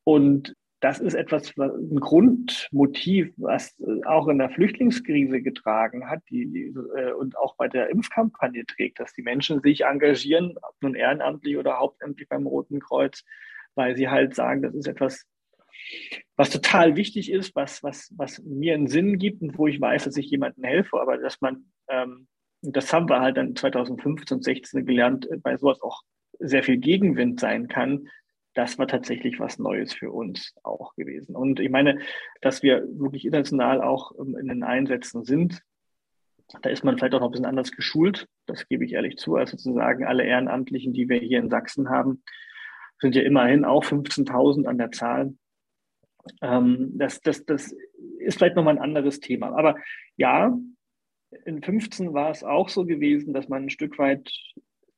Und 0.05 0.55
das 0.85 1.01
ist 1.01 1.15
etwas, 1.15 1.57
ein 1.57 1.99
Grundmotiv, 1.99 3.33
was 3.39 3.75
auch 4.05 4.29
in 4.29 4.37
der 4.37 4.51
Flüchtlingskrise 4.51 5.41
getragen 5.41 6.11
hat 6.11 6.21
die, 6.29 6.75
äh, 6.97 7.13
und 7.13 7.39
auch 7.39 7.57
bei 7.57 7.69
der 7.69 7.89
Impfkampagne 7.89 8.67
trägt, 8.67 9.01
dass 9.01 9.15
die 9.15 9.23
Menschen 9.23 9.63
sich 9.63 9.87
engagieren, 9.87 10.59
ob 10.61 10.75
nun 10.83 10.95
ehrenamtlich 10.95 11.57
oder 11.57 11.79
hauptamtlich 11.79 12.29
beim 12.29 12.47
Roten 12.47 12.81
Kreuz, 12.81 13.25
weil 13.75 13.97
sie 13.97 14.11
halt 14.11 14.35
sagen, 14.35 14.61
das 14.61 14.75
ist 14.75 14.87
etwas, 14.87 15.25
was 16.37 16.51
total 16.51 16.97
wichtig 16.97 17.31
ist, 17.31 17.57
was, 17.57 17.83
was, 17.83 18.13
was 18.19 18.43
mir 18.43 18.75
einen 18.75 18.89
Sinn 18.89 19.17
gibt 19.19 19.41
und 19.41 19.57
wo 19.57 19.67
ich 19.67 19.81
weiß, 19.81 20.05
dass 20.05 20.19
ich 20.19 20.31
jemandem 20.31 20.65
helfe, 20.65 21.01
aber 21.01 21.17
dass 21.17 21.41
man, 21.41 21.65
ähm, 21.89 22.29
das 22.61 22.93
haben 22.93 23.09
wir 23.09 23.21
halt 23.21 23.39
dann 23.39 23.57
2015, 23.57 24.43
16 24.43 24.85
gelernt, 24.85 25.29
bei 25.43 25.57
sowas 25.57 25.81
auch 25.81 26.03
sehr 26.39 26.63
viel 26.63 26.77
Gegenwind 26.77 27.41
sein 27.41 27.69
kann, 27.69 28.09
das 28.55 28.79
war 28.79 28.87
tatsächlich 28.87 29.41
was 29.41 29.59
Neues 29.59 29.93
für 29.93 30.11
uns 30.11 30.55
auch 30.63 30.95
gewesen. 30.95 31.37
Und 31.37 31.61
ich 31.61 31.71
meine, 31.71 31.99
dass 32.41 32.63
wir 32.63 32.85
wirklich 32.89 33.25
international 33.25 33.83
auch 33.83 34.13
ähm, 34.19 34.37
in 34.37 34.49
den 34.49 34.63
Einsätzen 34.63 35.25
sind, 35.25 35.63
Da 36.63 36.71
ist 36.71 36.85
man 36.85 36.97
vielleicht 36.97 37.15
auch 37.15 37.21
noch 37.21 37.29
ein 37.29 37.33
bisschen 37.33 37.47
anders 37.47 37.73
geschult, 37.73 38.29
das 38.47 38.69
gebe 38.69 38.85
ich 38.85 38.93
ehrlich 38.93 39.17
zu, 39.17 39.37
als 39.37 39.51
sozusagen 39.51 40.05
alle 40.05 40.25
Ehrenamtlichen, 40.25 40.93
die 40.93 41.09
wir 41.09 41.19
hier 41.19 41.39
in 41.39 41.51
Sachsen 41.51 41.89
haben, 41.89 42.23
sind 43.01 43.15
ja 43.15 43.23
immerhin 43.23 43.65
auch 43.65 43.85
15.000 43.85 44.67
an 44.67 44.79
der 44.79 44.91
Zahl. 44.91 45.35
Ähm, 46.43 46.93
das, 46.95 47.21
das, 47.21 47.45
das 47.45 47.75
ist 48.19 48.39
vielleicht 48.39 48.57
nochmal 48.57 48.77
ein 48.77 48.83
anderes 48.83 49.21
Thema. 49.21 49.57
Aber 49.57 49.77
ja, 50.17 50.57
in 51.45 51.63
15 51.63 52.13
war 52.13 52.31
es 52.31 52.45
auch 52.45 52.69
so 52.69 52.85
gewesen, 52.85 53.35
dass 53.35 53.49
man 53.49 53.65
ein 53.65 53.71
Stück 53.71 53.99
weit 53.99 54.31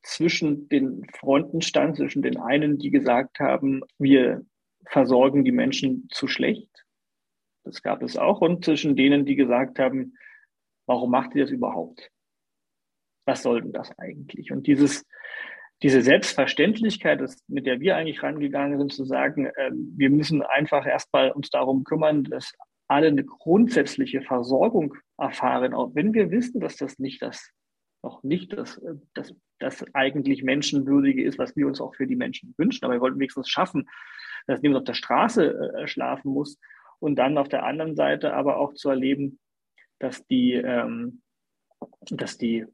zwischen 0.07 0.69
den 0.69 1.05
Fronten 1.19 1.63
stand, 1.63 1.97
zwischen 1.97 2.23
den 2.23 2.39
einen, 2.39 2.79
die 2.79 2.91
gesagt 2.91 3.41
haben, 3.41 3.83
wir 3.99 4.47
versorgen 4.87 5.45
die 5.45 5.53
Menschen 5.53 6.09
zu 6.13 6.29
schlecht. 6.29 6.85
Das 7.65 7.83
gab 7.83 8.03
es 8.03 8.17
auch. 8.17 8.41
Und 8.41 8.65
zwischen 8.65 8.95
denen, 8.95 9.27
die 9.27 9.35
gesagt 9.35 9.81
haben, 9.81 10.15
warum 10.87 11.11
macht 11.11 11.35
ihr 11.35 11.43
das 11.43 11.51
überhaupt? 11.51 12.13
Was 13.27 13.43
soll 13.43 13.63
denn 13.63 13.73
das 13.73 13.99
eigentlich? 13.99 14.53
Und 14.53 14.69
dieses, 14.69 15.05
diese 15.83 16.01
Selbstverständlichkeit, 16.03 17.21
das, 17.21 17.43
mit 17.49 17.67
der 17.67 17.81
wir 17.81 17.97
eigentlich 17.97 18.23
rangegangen 18.23 18.79
sind, 18.79 18.93
zu 18.93 19.05
sagen, 19.05 19.47
äh, 19.47 19.73
wir 19.73 20.11
müssen 20.11 20.43
einfach 20.43 20.87
erstmal 20.87 21.33
uns 21.33 21.51
darum 21.51 21.83
kümmern, 21.83 22.23
dass 22.23 22.53
alle 22.87 23.09
eine 23.09 23.25
grundsätzliche 23.25 24.23
Versorgung 24.23 24.95
erfahren, 25.19 25.75
auch 25.75 25.97
wenn 25.97 26.15
wir 26.15 26.31
wissen, 26.31 26.61
dass 26.61 26.77
das 26.77 27.01
nicht 27.01 27.23
das 27.23 27.51
noch 28.07 28.23
nicht 28.23 28.53
das, 28.53 28.79
äh, 28.79 28.95
das, 29.15 29.35
das 29.59 29.85
eigentlich 29.95 30.43
Menschenwürdige 30.43 31.25
ist, 31.25 31.39
was 31.39 31.57
wir 31.57 31.67
uns 31.67 31.81
auch 31.81 31.95
für 31.95 32.07
die 32.07 32.17
Menschen 32.17 32.55
wünschen. 32.57 32.85
Aber 32.85 32.95
wir 32.95 33.01
wollten 33.01 33.19
wenigstens 33.19 33.49
schaffen, 33.49 33.89
dass 34.47 34.63
niemand 34.63 34.79
auf 34.83 34.85
der 34.85 34.95
Straße 34.95 35.75
äh, 35.75 35.89
schlafen 35.89 36.33
muss 36.33 36.59
und 37.01 37.17
dann 37.17 37.37
auf 37.37 37.49
der 37.49 37.65
anderen 37.65 37.97
Seite 37.97 38.33
aber 38.33 38.59
auch 38.59 38.75
zu 38.75 38.89
erleben, 38.91 39.39
dass 39.99 40.25
die, 40.27 40.53
ähm, 40.53 41.23
dass 42.11 42.39
die, 42.39 42.65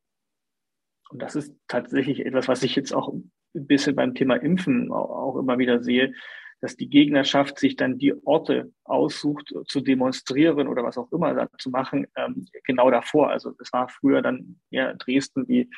und 1.09 1.23
das 1.23 1.35
ist 1.35 1.55
tatsächlich 1.67 2.27
etwas, 2.27 2.49
was 2.49 2.63
ich 2.63 2.77
jetzt 2.77 2.93
auch 2.93 3.13
ein 3.13 3.31
bisschen 3.55 3.97
beim 3.97 4.15
Thema 4.15 4.37
Impfen 4.37 4.93
auch, 4.93 5.11
auch 5.11 5.37
immer 5.37 5.59
wieder 5.59 5.83
sehe, 5.83 6.13
dass 6.63 6.77
die 6.77 6.89
Gegnerschaft 6.89 7.59
sich 7.59 7.75
dann 7.75 7.99
die 7.99 8.15
Orte 8.25 8.73
aussucht, 8.85 9.53
zu 9.67 9.81
demonstrieren 9.81 10.69
oder 10.69 10.85
was 10.85 10.97
auch 10.97 11.11
immer 11.11 11.49
zu 11.59 11.71
machen, 11.71 12.07
ähm, 12.17 12.47
genau 12.65 12.89
davor. 12.89 13.31
Also 13.31 13.53
es 13.61 13.73
war 13.73 13.89
früher 13.89 14.23
dann 14.23 14.61
ja 14.71 14.95
Dresden 14.95 15.45
die, 15.45 15.69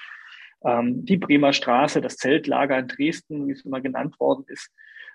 ähm, 0.63 1.03
die 1.07 1.17
Bremer 1.17 1.55
Straße, 1.55 2.03
das 2.03 2.19
Zeltlager 2.19 2.79
in 2.79 2.89
Dresden, 2.89 3.49
wie 3.49 3.53
es 3.53 3.65
immer 3.65 3.81
genannt 3.81 4.21
worden 4.21 4.45
ist. 4.47 4.71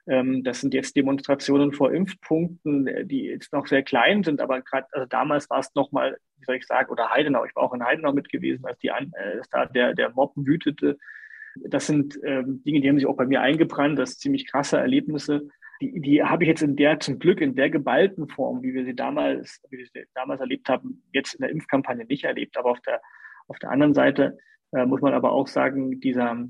Ähm, 0.08 0.44
das 0.44 0.60
sind 0.60 0.74
jetzt 0.74 0.96
Demonstrationen 0.96 1.72
vor 1.72 1.94
Impfpunkten, 1.94 3.08
die 3.08 3.26
jetzt 3.26 3.54
noch 3.54 3.68
sehr 3.68 3.84
klein 3.84 4.24
sind, 4.24 4.42
aber 4.42 4.62
gerade 4.62 4.88
also 4.92 5.06
damals 5.06 5.52
war 5.52 5.60
es 5.60 5.76
noch 5.76 5.92
mal, 5.92 6.18
wie 6.38 6.46
soll 6.46 6.56
ich 6.56 6.66
sagen, 6.66 6.90
oder 6.92 7.12
Heidenau. 7.12 7.46
Ich 7.46 7.56
war 7.56 7.62
auch 7.62 7.76
in 7.76 7.86
Heidenau 7.86 8.12
mit 8.12 8.30
gewesen, 8.30 8.66
als 8.66 8.80
die 8.80 8.88
äh, 8.88 9.38
als 9.38 9.50
da 9.52 9.68
der 9.68 9.94
der 9.94 10.10
Mob 10.10 10.34
wütete. 10.36 10.98
Das 11.68 11.86
sind 11.86 12.20
ähm, 12.24 12.64
Dinge, 12.64 12.82
die 12.82 12.90
haben 12.90 12.98
sich 12.98 13.08
auch 13.08 13.18
bei 13.18 13.28
mir 13.28 13.42
eingebrannt. 13.42 14.00
Das 14.00 14.12
sind 14.12 14.22
ziemlich 14.22 14.48
krasse 14.48 14.80
Erlebnisse 14.80 15.48
die, 15.82 16.02
die 16.02 16.24
habe 16.24 16.44
ich 16.44 16.50
jetzt 16.50 16.62
in 16.62 16.76
der, 16.76 17.00
zum 17.00 17.20
Glück 17.20 17.42
in 17.42 17.56
der 17.56 17.70
geballten 17.70 18.28
Form, 18.28 18.62
wie 18.64 18.74
wir 18.74 18.86
sie 18.86 18.96
damals, 18.96 19.62
wie 19.70 19.78
wir 19.78 19.86
sie 19.86 20.06
damals 20.14 20.42
erlebt 20.42 20.68
haben, 20.70 21.04
jetzt 21.14 21.36
in 21.36 21.42
der 21.42 21.52
Impfkampagne 21.52 22.06
nicht 22.06 22.26
erlebt. 22.26 22.58
Aber 22.58 22.72
auf 22.72 22.82
der, 22.82 23.02
auf 23.48 23.60
der 23.60 23.72
anderen 23.72 23.94
Seite 23.94 24.38
äh, 24.72 24.86
muss 24.86 25.02
man 25.02 25.14
aber 25.14 25.32
auch 25.32 25.48
sagen, 25.48 26.00
dieser, 26.00 26.46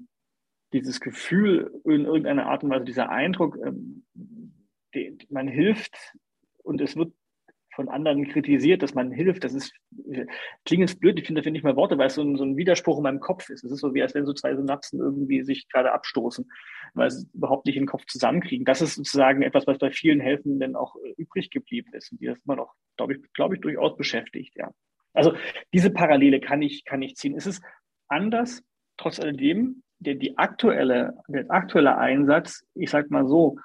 dieses 0.74 1.00
Gefühl 1.00 1.72
in 1.86 2.06
irgendeiner 2.06 2.48
Art 2.48 2.64
und 2.64 2.72
Weise, 2.72 2.86
dieser 2.86 3.10
Eindruck, 3.10 3.58
ähm, 3.64 4.06
die, 4.96 5.18
man 5.30 5.48
hilft 5.48 6.16
und 6.64 6.82
es 6.82 6.96
wird 6.96 7.14
von 7.80 7.88
anderen 7.88 8.28
kritisiert, 8.28 8.84
dass 8.84 8.94
man 8.94 9.10
hilft. 9.10 9.46
Das 9.46 9.54
ist, 9.54 9.74
klingt 10.66 10.82
jetzt 10.82 11.00
blöd, 11.00 11.18
ich 11.18 11.26
finde 11.26 11.40
dafür 11.40 11.54
nicht 11.54 11.64
mehr 11.64 11.78
Worte, 11.78 11.98
weil 11.98 12.08
es 12.08 12.16
so 12.16 12.22
ein, 12.22 12.36
so 12.36 12.44
ein 12.44 12.58
Widerspruch 12.58 12.98
in 12.98 13.04
meinem 13.04 13.22
Kopf 13.22 13.50
ist. 13.50 13.64
Es 13.64 13.72
ist 13.72 13.80
so, 13.80 13.94
wie 13.94 14.02
als 14.02 14.14
wenn 14.14 14.26
so 14.26 14.34
zwei 14.34 14.54
Synapsen 14.54 15.00
irgendwie 15.00 15.44
sich 15.44 15.70
gerade 15.70 15.94
abstoßen, 15.94 16.46
weil 16.94 17.10
sie 17.10 17.26
überhaupt 17.34 17.66
nicht 17.66 17.78
in 17.78 17.84
den 17.84 17.88
Kopf 17.88 18.06
zusammenkriegen. 18.06 18.66
Das 18.66 18.82
ist 18.82 18.96
sozusagen 18.96 19.44
etwas, 19.44 19.66
was 19.66 19.78
bei 19.78 19.92
vielen 19.92 20.20
Helfenden 20.20 20.76
auch 20.76 20.98
äh, 20.98 21.14
übrig 21.16 21.52
geblieben 21.52 21.94
ist 21.94 22.12
und 22.12 22.20
die 22.20 22.26
das 22.26 22.38
immer 22.46 22.58
noch, 22.58 22.74
glaube 22.98 23.14
ich, 23.14 23.22
glaube 23.32 23.56
ich, 23.56 23.62
durchaus 23.62 23.96
beschäftigt, 23.96 24.58
ja. 24.58 24.72
Also 25.14 25.34
diese 25.74 25.90
Parallele 25.90 26.42
kann 26.42 26.62
ich, 26.62 26.84
kann 26.84 27.02
ich 27.02 27.16
ziehen. 27.16 27.38
Es 27.38 27.48
ist 27.48 27.64
anders, 28.10 28.62
trotz 28.98 29.22
alledem, 29.22 29.84
der, 30.00 30.16
die 30.16 30.38
aktuelle, 30.38 31.18
der 31.30 31.50
aktuelle 31.50 31.98
Einsatz, 31.98 32.66
ich 32.76 32.90
sag 32.90 33.10
mal 33.10 33.26
so, 33.26 33.58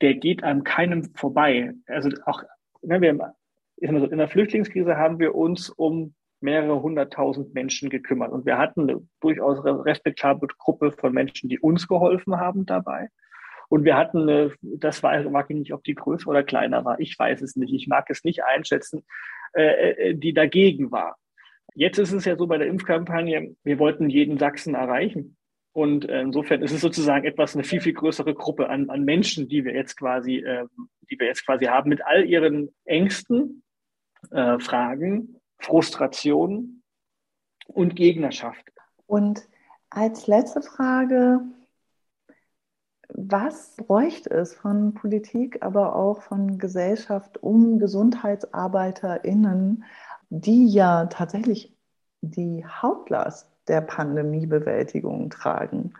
der 0.00 0.14
geht 0.14 0.44
einem 0.44 0.62
keinem 0.62 1.12
vorbei. 1.16 1.74
Also 1.86 2.10
auch 2.26 2.44
ne, 2.82 3.00
wir, 3.00 3.34
in 3.76 4.18
der 4.18 4.28
Flüchtlingskrise 4.28 4.96
haben 4.96 5.18
wir 5.18 5.34
uns 5.34 5.70
um 5.70 6.14
mehrere 6.40 6.82
hunderttausend 6.82 7.54
Menschen 7.54 7.90
gekümmert. 7.90 8.32
Und 8.32 8.46
wir 8.46 8.58
hatten 8.58 8.82
eine 8.82 9.00
durchaus 9.20 9.64
respektable 9.64 10.48
Gruppe 10.58 10.92
von 10.92 11.12
Menschen, 11.12 11.48
die 11.48 11.58
uns 11.58 11.86
geholfen 11.86 12.38
haben 12.38 12.66
dabei. 12.66 13.08
Und 13.68 13.84
wir 13.84 13.96
hatten 13.96 14.22
eine, 14.22 14.52
das 14.62 15.02
war, 15.02 15.22
mag 15.30 15.46
ich 15.48 15.56
nicht, 15.56 15.72
ob 15.72 15.84
die 15.84 15.94
größer 15.94 16.28
oder 16.28 16.42
kleiner 16.42 16.84
war. 16.84 16.98
Ich 16.98 17.16
weiß 17.18 17.40
es 17.42 17.56
nicht. 17.56 17.72
Ich 17.72 17.86
mag 17.86 18.06
es 18.08 18.24
nicht 18.24 18.42
einschätzen, 18.42 19.04
äh, 19.52 19.90
äh, 19.90 20.14
die 20.14 20.32
dagegen 20.32 20.90
war. 20.90 21.16
Jetzt 21.74 21.98
ist 21.98 22.12
es 22.12 22.24
ja 22.24 22.36
so 22.36 22.46
bei 22.48 22.58
der 22.58 22.66
Impfkampagne, 22.66 23.54
wir 23.62 23.78
wollten 23.78 24.10
jeden 24.10 24.38
Sachsen 24.38 24.74
erreichen. 24.74 25.36
Und 25.72 26.08
äh, 26.08 26.20
insofern 26.20 26.62
ist 26.62 26.72
es 26.72 26.80
sozusagen 26.80 27.24
etwas 27.24 27.54
eine 27.54 27.64
viel, 27.64 27.80
viel 27.80 27.92
größere 27.92 28.34
Gruppe 28.34 28.68
an, 28.68 28.90
an 28.90 29.04
Menschen, 29.04 29.48
die 29.48 29.64
wir 29.64 29.74
jetzt 29.74 29.96
quasi, 29.96 30.38
äh, 30.38 30.66
die 31.10 31.18
wir 31.18 31.28
jetzt 31.28 31.46
quasi 31.46 31.66
haben, 31.66 31.88
mit 31.88 32.04
all 32.04 32.24
ihren 32.24 32.74
Ängsten, 32.84 33.62
äh, 34.30 34.58
Fragen, 34.58 35.40
Frustrationen 35.58 36.82
und 37.66 37.94
Gegnerschaft. 37.94 38.64
Und 39.06 39.48
als 39.90 40.26
letzte 40.26 40.62
Frage, 40.62 41.40
was 43.14 43.76
bräuchte 43.76 44.30
es 44.30 44.54
von 44.54 44.94
Politik, 44.94 45.62
aber 45.62 45.96
auch 45.96 46.22
von 46.22 46.58
Gesellschaft, 46.58 47.42
um 47.42 47.78
GesundheitsarbeiterInnen, 47.78 49.84
die 50.30 50.66
ja 50.66 51.06
tatsächlich 51.06 51.76
die 52.20 52.64
Hauptlast 52.64 53.50
der 53.68 53.80
Pandemiebewältigung 53.80 55.30
tragen, 55.30 55.94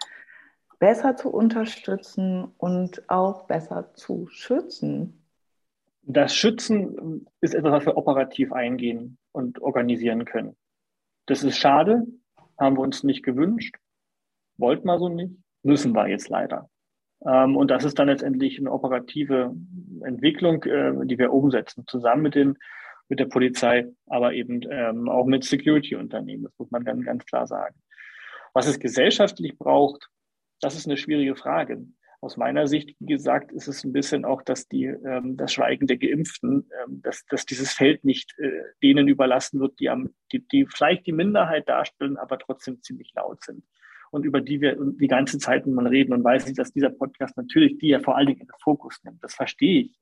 besser 0.78 1.16
zu 1.16 1.30
unterstützen 1.30 2.52
und 2.58 3.08
auch 3.08 3.46
besser 3.46 3.92
zu 3.94 4.26
schützen? 4.30 5.22
Das 6.02 6.34
Schützen 6.34 7.26
ist 7.40 7.54
etwas, 7.54 7.72
was 7.72 7.86
wir 7.86 7.96
operativ 7.96 8.52
eingehen 8.52 9.18
und 9.32 9.60
organisieren 9.60 10.24
können. 10.24 10.56
Das 11.26 11.44
ist 11.44 11.58
schade, 11.58 12.06
haben 12.58 12.76
wir 12.76 12.82
uns 12.82 13.04
nicht 13.04 13.22
gewünscht, 13.22 13.76
wollten 14.56 14.86
wir 14.86 14.98
so 14.98 15.08
nicht, 15.08 15.36
müssen 15.62 15.94
wir 15.94 16.08
jetzt 16.08 16.28
leider. 16.28 16.68
Ähm, 17.24 17.56
und 17.56 17.70
das 17.70 17.84
ist 17.84 17.98
dann 17.98 18.08
letztendlich 18.08 18.58
eine 18.58 18.72
operative 18.72 19.54
Entwicklung, 20.02 20.62
äh, 20.64 21.06
die 21.06 21.18
wir 21.18 21.32
umsetzen, 21.32 21.84
zusammen 21.86 22.22
mit 22.22 22.34
den 22.34 22.58
mit 23.10 23.20
der 23.20 23.26
Polizei, 23.26 23.86
aber 24.06 24.32
eben 24.32 24.60
ähm, 24.70 25.08
auch 25.08 25.26
mit 25.26 25.44
Security-Unternehmen. 25.44 26.44
Das 26.44 26.58
muss 26.58 26.70
man 26.70 26.84
dann 26.84 27.02
ganz 27.02 27.26
klar 27.26 27.46
sagen. 27.46 27.74
Was 28.54 28.66
es 28.66 28.78
gesellschaftlich 28.78 29.58
braucht, 29.58 30.08
das 30.60 30.76
ist 30.76 30.86
eine 30.86 30.96
schwierige 30.96 31.36
Frage. 31.36 31.84
Aus 32.22 32.36
meiner 32.36 32.66
Sicht, 32.66 32.94
wie 32.98 33.12
gesagt, 33.14 33.50
ist 33.50 33.66
es 33.66 33.82
ein 33.82 33.92
bisschen 33.92 34.24
auch, 34.24 34.42
dass 34.42 34.68
die, 34.68 34.84
ähm, 34.84 35.36
das 35.36 35.52
Schweigen 35.52 35.86
der 35.86 35.96
Geimpften, 35.96 36.70
ähm, 36.82 37.00
dass, 37.02 37.24
dass 37.26 37.46
dieses 37.46 37.72
Feld 37.72 38.04
nicht 38.04 38.38
äh, 38.38 38.50
denen 38.82 39.08
überlassen 39.08 39.60
wird, 39.60 39.80
die, 39.80 39.88
am, 39.88 40.14
die, 40.32 40.46
die 40.46 40.66
vielleicht 40.66 41.06
die 41.06 41.12
Minderheit 41.12 41.68
darstellen, 41.68 42.16
aber 42.16 42.38
trotzdem 42.38 42.82
ziemlich 42.82 43.12
laut 43.14 43.42
sind 43.42 43.64
und 44.10 44.24
über 44.24 44.40
die 44.40 44.60
wir 44.60 44.76
die 44.78 45.06
ganze 45.06 45.38
Zeit 45.38 45.66
mal 45.66 45.86
reden 45.86 46.12
und 46.12 46.24
weiß 46.24 46.48
ich, 46.48 46.56
dass 46.56 46.72
dieser 46.72 46.90
Podcast 46.90 47.36
natürlich 47.36 47.78
die 47.78 47.88
ja 47.88 48.00
vor 48.00 48.16
allen 48.16 48.26
Dingen 48.26 48.40
in 48.40 48.46
den 48.46 48.58
Fokus 48.60 48.98
nimmt. 49.04 49.22
Das 49.22 49.34
verstehe 49.34 49.82
ich. 49.82 50.00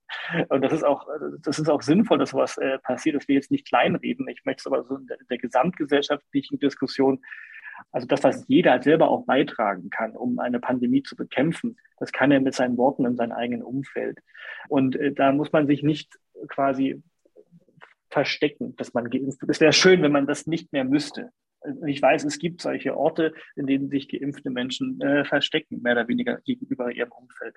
Und 0.49 0.63
das 0.63 0.73
ist 0.73 0.85
auch, 0.85 1.07
das 1.43 1.59
ist 1.59 1.69
auch 1.69 1.83
sinnvoll, 1.83 2.19
dass 2.19 2.31
sowas 2.31 2.57
äh, 2.59 2.79
passiert, 2.79 3.17
dass 3.17 3.29
wir 3.29 3.35
jetzt 3.35 3.51
nicht 3.51 3.69
kleinreden. 3.69 4.27
Ich 4.29 4.45
möchte 4.45 4.61
es 4.61 4.67
aber 4.67 4.85
so 4.85 4.97
in 4.97 5.07
der, 5.07 5.19
der 5.29 5.39
gesamtgesellschaftlichen 5.39 6.59
Diskussion 6.59 7.21
also 7.93 8.07
das, 8.07 8.25
was 8.25 8.45
jeder 8.49 8.83
selber 8.83 9.09
auch 9.09 9.25
beitragen 9.25 9.91
kann, 9.91 10.17
um 10.17 10.39
eine 10.39 10.61
Pandemie 10.61 11.03
zu 11.03 11.17
bekämpfen, 11.17 11.77
das 11.99 12.13
kann 12.13 12.31
er 12.31 12.41
mit 12.41 12.55
seinen 12.55 12.77
Worten 12.77 13.07
in 13.07 13.17
seinem 13.17 13.33
eigenen 13.33 13.63
Umfeld. 13.63 14.19
Und 14.69 14.97
äh, 14.97 15.13
da 15.13 15.33
muss 15.33 15.53
man 15.53 15.67
sich 15.67 15.83
nicht 15.83 16.19
quasi 16.49 17.03
verstecken, 18.11 18.75
dass 18.77 18.95
man 18.95 19.11
geimpft 19.11 19.41
wird. 19.41 19.51
Es 19.51 19.61
wäre 19.61 19.73
schön, 19.73 20.03
wenn 20.03 20.13
man 20.13 20.27
das 20.27 20.47
nicht 20.47 20.73
mehr 20.73 20.85
müsste. 20.85 21.31
Ich 21.87 22.01
weiß, 22.01 22.25
es 22.25 22.39
gibt 22.39 22.63
solche 22.63 22.97
Orte, 22.97 23.33
in 23.57 23.67
denen 23.67 23.91
sich 23.91 24.09
geimpfte 24.09 24.51
Menschen 24.51 25.01
äh, 25.01 25.25
verstecken, 25.25 25.83
mehr 25.83 25.93
oder 25.93 26.09
weniger 26.09 26.39
gegenüber 26.43 26.91
ihrem 26.93 27.11
Umfeld. 27.11 27.57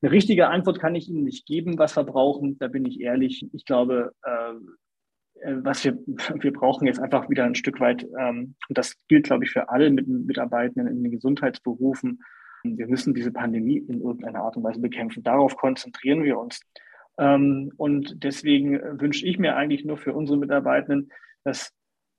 Eine 0.00 0.12
richtige 0.12 0.48
Antwort 0.48 0.78
kann 0.78 0.94
ich 0.94 1.08
Ihnen 1.08 1.24
nicht 1.24 1.46
geben, 1.46 1.78
was 1.78 1.96
wir 1.96 2.04
brauchen. 2.04 2.58
Da 2.58 2.68
bin 2.68 2.84
ich 2.84 3.00
ehrlich. 3.00 3.46
Ich 3.52 3.64
glaube, 3.64 4.12
äh, 4.24 5.48
äh 5.48 5.56
was 5.64 5.84
wir, 5.84 5.98
wir 6.40 6.52
brauchen 6.52 6.86
jetzt 6.86 7.00
einfach 7.00 7.28
wieder 7.30 7.44
ein 7.44 7.54
Stück 7.54 7.80
weit, 7.80 8.06
ähm, 8.18 8.54
und 8.68 8.78
das 8.78 8.96
gilt, 9.08 9.24
glaube 9.24 9.44
ich, 9.44 9.50
für 9.50 9.70
alle 9.70 9.90
Mitarbeitenden 9.90 10.86
in 10.86 11.02
den 11.02 11.12
Gesundheitsberufen. 11.12 12.20
Wir 12.64 12.88
müssen 12.88 13.14
diese 13.14 13.32
Pandemie 13.32 13.78
in 13.78 14.00
irgendeiner 14.00 14.40
Art 14.40 14.56
und 14.56 14.64
Weise 14.64 14.80
bekämpfen. 14.80 15.22
Darauf 15.22 15.56
konzentrieren 15.56 16.24
wir 16.24 16.38
uns. 16.38 16.60
Ähm, 17.18 17.72
und 17.76 18.22
deswegen 18.22 18.80
wünsche 19.00 19.26
ich 19.26 19.38
mir 19.38 19.56
eigentlich 19.56 19.84
nur 19.84 19.96
für 19.96 20.12
unsere 20.12 20.38
Mitarbeitenden, 20.38 21.10
dass 21.44 21.72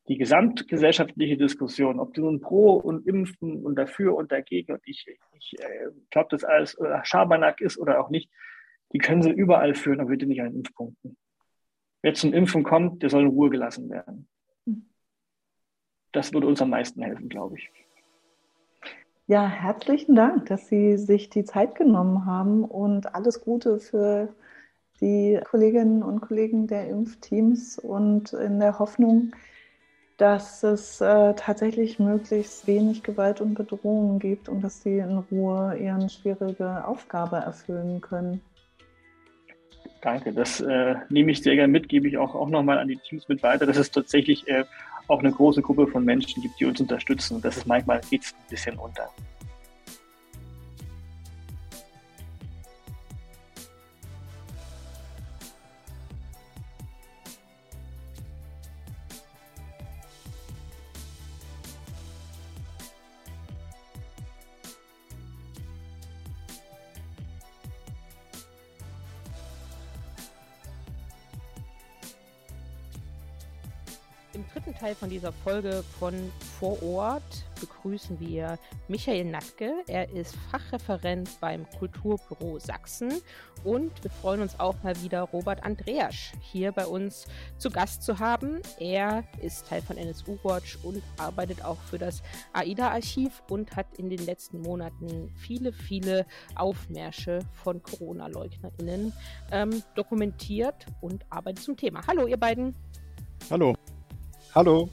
die 0.10 0.18
gesamtgesellschaftliche 0.18 1.38
Diskussion, 1.38 2.00
ob 2.00 2.16
du 2.16 2.22
nun 2.22 2.42
pro 2.42 2.74
und 2.74 3.06
impfen 3.06 3.64
und 3.64 3.76
dafür 3.76 4.16
und 4.16 4.32
dagegen 4.32 4.74
und 4.74 4.82
ich, 4.86 5.06
ich 5.38 5.54
äh, 5.60 5.92
glaube, 6.10 6.30
das 6.32 6.44
alles 6.44 6.78
oder 6.80 7.06
Schabernack 7.06 7.62
ist 7.62 7.78
oder 7.78 8.02
auch 8.02 8.10
nicht, 8.10 8.30
die 8.92 8.98
können 8.98 9.22
sie 9.22 9.30
überall 9.30 9.76
führen, 9.76 10.00
aber 10.00 10.10
bitte 10.10 10.26
nicht 10.26 10.42
an 10.42 10.56
Impfpunkten. 10.56 11.16
Wer 12.02 12.16
zum 12.16 12.34
Impfen 12.34 12.64
kommt, 12.64 13.04
der 13.04 13.12
soll 13.12 13.22
in 13.22 13.30
Ruhe 13.30 13.52
gelassen 13.52 13.90
werden. 13.92 14.28
Das 16.12 16.34
würde 16.34 16.48
uns 16.48 16.60
am 16.60 16.72
meisten 16.72 17.04
helfen, 17.04 17.30
glaube 17.30 17.58
ich. 17.58 17.70
Ja, 19.28 19.48
herzlichen 19.48 20.16
Dank, 20.16 20.48
dass 20.48 20.68
Sie 20.70 20.98
sich 20.98 21.30
die 21.30 21.44
Zeit 21.44 21.76
genommen 21.76 22.26
haben 22.26 22.64
und 22.64 23.14
alles 23.14 23.42
Gute 23.42 23.80
für 23.80 24.34
die 25.02 25.40
Kolleginnen 25.44 26.02
und 26.02 26.22
Kollegen 26.22 26.66
der 26.66 26.88
Impfteams 26.90 27.78
und 27.78 28.34
in 28.34 28.60
der 28.60 28.80
Hoffnung, 28.80 29.34
dass 30.20 30.64
es 30.64 31.00
äh, 31.00 31.34
tatsächlich 31.34 31.98
möglichst 31.98 32.68
wenig 32.68 33.04
Gewalt 33.04 33.40
und 33.40 33.54
Bedrohung 33.54 34.20
gibt 34.20 34.50
und 34.50 34.62
dass 34.62 34.84
sie 34.84 34.98
in 34.98 35.18
Ruhe 35.32 35.78
ihre 35.78 36.10
schwierige 36.10 36.86
Aufgabe 36.86 37.38
erfüllen 37.38 38.02
können. 38.02 38.42
Danke, 40.02 40.34
das 40.34 40.60
äh, 40.60 40.96
nehme 41.10 41.32
ich 41.32 41.42
sehr 41.42 41.56
gerne 41.56 41.72
mit, 41.72 41.88
gebe 41.88 42.08
ich 42.10 42.18
auch, 42.18 42.36
auch 42.36 42.50
nochmal 42.50 42.80
an 42.80 42.90
die 42.90 42.98
Teams 42.98 43.30
mit 43.30 43.42
weiter, 43.44 43.66
dass 43.66 43.78
es 43.78 43.92
tatsächlich 43.92 44.46
äh, 44.50 44.66
auch 45.08 45.20
eine 45.20 45.32
große 45.32 45.62
Gruppe 45.62 45.88
von 45.88 46.04
Menschen 46.04 46.42
gibt, 46.42 46.60
die 46.60 46.66
uns 46.66 46.82
unterstützen. 46.82 47.36
Und 47.36 47.46
das 47.46 47.58
ist 47.58 47.66
manchmal 47.66 48.02
geht's 48.10 48.34
ein 48.34 48.50
bisschen 48.50 48.78
unter. 48.78 49.10
Teil 74.90 74.96
von 74.96 75.10
dieser 75.12 75.32
Folge 75.32 75.84
von 76.00 76.16
Vor 76.60 76.82
Ort 76.82 77.46
begrüßen 77.62 78.20
wir 78.20 78.58
Michael 78.88 79.26
Natke. 79.26 79.72
Er 79.86 80.10
ist 80.10 80.36
Fachreferent 80.50 81.30
beim 81.40 81.70
Kulturbüro 81.78 82.58
Sachsen 82.58 83.22
und 83.64 83.92
wir 84.04 84.10
freuen 84.10 84.42
uns 84.42 84.60
auch 84.60 84.82
mal 84.82 85.00
wieder 85.04 85.22
Robert 85.22 85.64
Andreasch 85.64 86.32
hier 86.42 86.72
bei 86.72 86.88
uns 86.88 87.28
zu 87.60 87.70
Gast 87.70 88.02
zu 88.02 88.18
haben. 88.18 88.64
Er 88.80 89.24
ist 89.44 89.68
Teil 89.68 89.84
von 89.84 89.96
NSU 89.96 90.40
Watch 90.42 90.80
und 90.82 91.04
arbeitet 91.18 91.64
auch 91.64 91.78
für 91.82 92.00
das 92.00 92.24
AIDA-Archiv 92.54 93.44
und 93.48 93.76
hat 93.76 93.86
in 94.00 94.10
den 94.10 94.26
letzten 94.26 94.60
Monaten 94.60 95.32
viele, 95.36 95.72
viele 95.72 96.26
Aufmärsche 96.56 97.42
von 97.54 97.84
Corona-LeugnerInnen 97.84 99.14
ähm, 99.52 99.84
dokumentiert 99.94 100.88
und 101.00 101.28
arbeitet 101.30 101.64
zum 101.64 101.78
Thema. 101.78 102.02
Hallo, 102.08 102.26
ihr 102.26 102.38
beiden. 102.38 102.74
Hallo. 103.52 103.76
Hallo. 104.56 104.90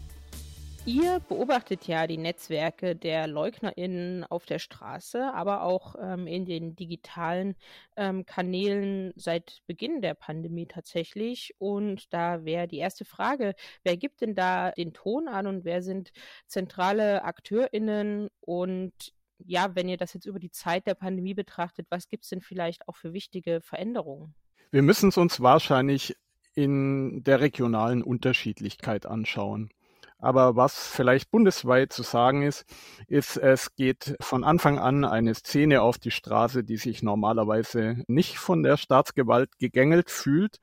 Ihr 0.85 1.19
beobachtet 1.19 1.88
ja 1.88 2.07
die 2.07 2.19
Netzwerke 2.19 2.95
der 2.95 3.27
LeugnerInnen 3.27 4.23
auf 4.23 4.47
der 4.47 4.61
Straße, 4.61 5.33
aber 5.35 5.62
auch 5.62 5.97
ähm, 6.01 6.29
in 6.29 6.45
den 6.45 6.77
digitalen 6.77 7.57
ähm, 7.97 8.25
Kanälen 8.25 9.12
seit 9.16 9.62
Beginn 9.66 10.01
der 10.03 10.14
Pandemie 10.14 10.66
tatsächlich. 10.66 11.55
Und 11.59 12.12
da 12.12 12.45
wäre 12.45 12.69
die 12.69 12.79
erste 12.79 13.05
Frage, 13.05 13.55
wer 13.83 13.97
gibt 13.97 14.21
denn 14.21 14.37
da 14.37 14.71
den 14.73 14.92
Ton 14.92 15.27
an 15.27 15.49
und 15.49 15.64
wer 15.64 15.83
sind 15.83 16.12
zentrale 16.47 17.25
AkteurInnen? 17.25 18.29
Und 18.40 18.92
ja, 19.38 19.75
wenn 19.75 19.88
ihr 19.88 19.97
das 19.97 20.12
jetzt 20.12 20.27
über 20.27 20.38
die 20.38 20.53
Zeit 20.53 20.87
der 20.87 20.95
Pandemie 20.95 21.35
betrachtet, 21.35 21.87
was 21.90 22.09
gibt 22.09 22.25
es 22.25 22.31
denn 22.31 22.42
vielleicht 22.42 22.87
auch 22.88 22.97
für 22.97 23.12
wichtige 23.12 23.61
Veränderungen? 23.61 24.35
Wir 24.71 24.83
müssen 24.83 25.09
es 25.09 25.16
uns 25.16 25.40
wahrscheinlich 25.40 26.14
in 26.57 27.23
der 27.23 27.40
regionalen 27.40 28.03
Unterschiedlichkeit 28.03 29.07
anschauen. 29.07 29.71
Aber 30.19 30.57
was 30.57 30.88
vielleicht 30.88 31.31
bundesweit 31.31 31.92
zu 31.92 32.03
sagen 32.03 32.42
ist, 32.42 32.64
ist, 33.07 33.37
es 33.37 33.77
geht 33.77 34.16
von 34.21 34.45
Anfang 34.45 34.79
an 34.79 35.05
eine 35.05 35.35
Szene 35.35 35.83
auf 35.83 35.99
die 35.99 36.11
Straße, 36.11 36.64
die 36.64 36.79
sich 36.79 37.03
normalerweise 37.03 38.03
nicht 38.09 38.38
von 38.38 38.62
der 38.62 38.79
Staatsgewalt 38.79 39.59
gegängelt 39.59 40.11
fühlt 40.11 40.59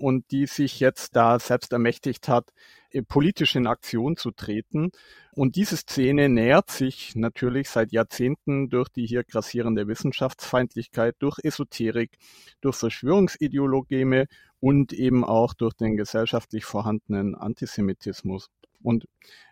und 0.00 0.30
die 0.30 0.46
sich 0.46 0.80
jetzt 0.80 1.14
da 1.14 1.38
selbst 1.38 1.72
ermächtigt 1.72 2.28
hat, 2.28 2.52
politisch 3.06 3.54
in 3.54 3.66
Aktion 3.66 4.16
zu 4.16 4.30
treten. 4.30 4.90
Und 5.32 5.56
diese 5.56 5.76
Szene 5.76 6.28
nähert 6.28 6.70
sich 6.70 7.14
natürlich 7.14 7.68
seit 7.68 7.92
Jahrzehnten 7.92 8.68
durch 8.68 8.88
die 8.88 9.06
hier 9.06 9.24
grassierende 9.24 9.86
Wissenschaftsfeindlichkeit, 9.86 11.16
durch 11.18 11.38
Esoterik, 11.42 12.16
durch 12.60 12.76
Verschwörungsideologeme 12.76 14.26
und 14.58 14.92
eben 14.92 15.24
auch 15.24 15.54
durch 15.54 15.74
den 15.74 15.96
gesellschaftlich 15.96 16.64
vorhandenen 16.64 17.34
Antisemitismus. 17.34 18.48
Und 18.82 19.06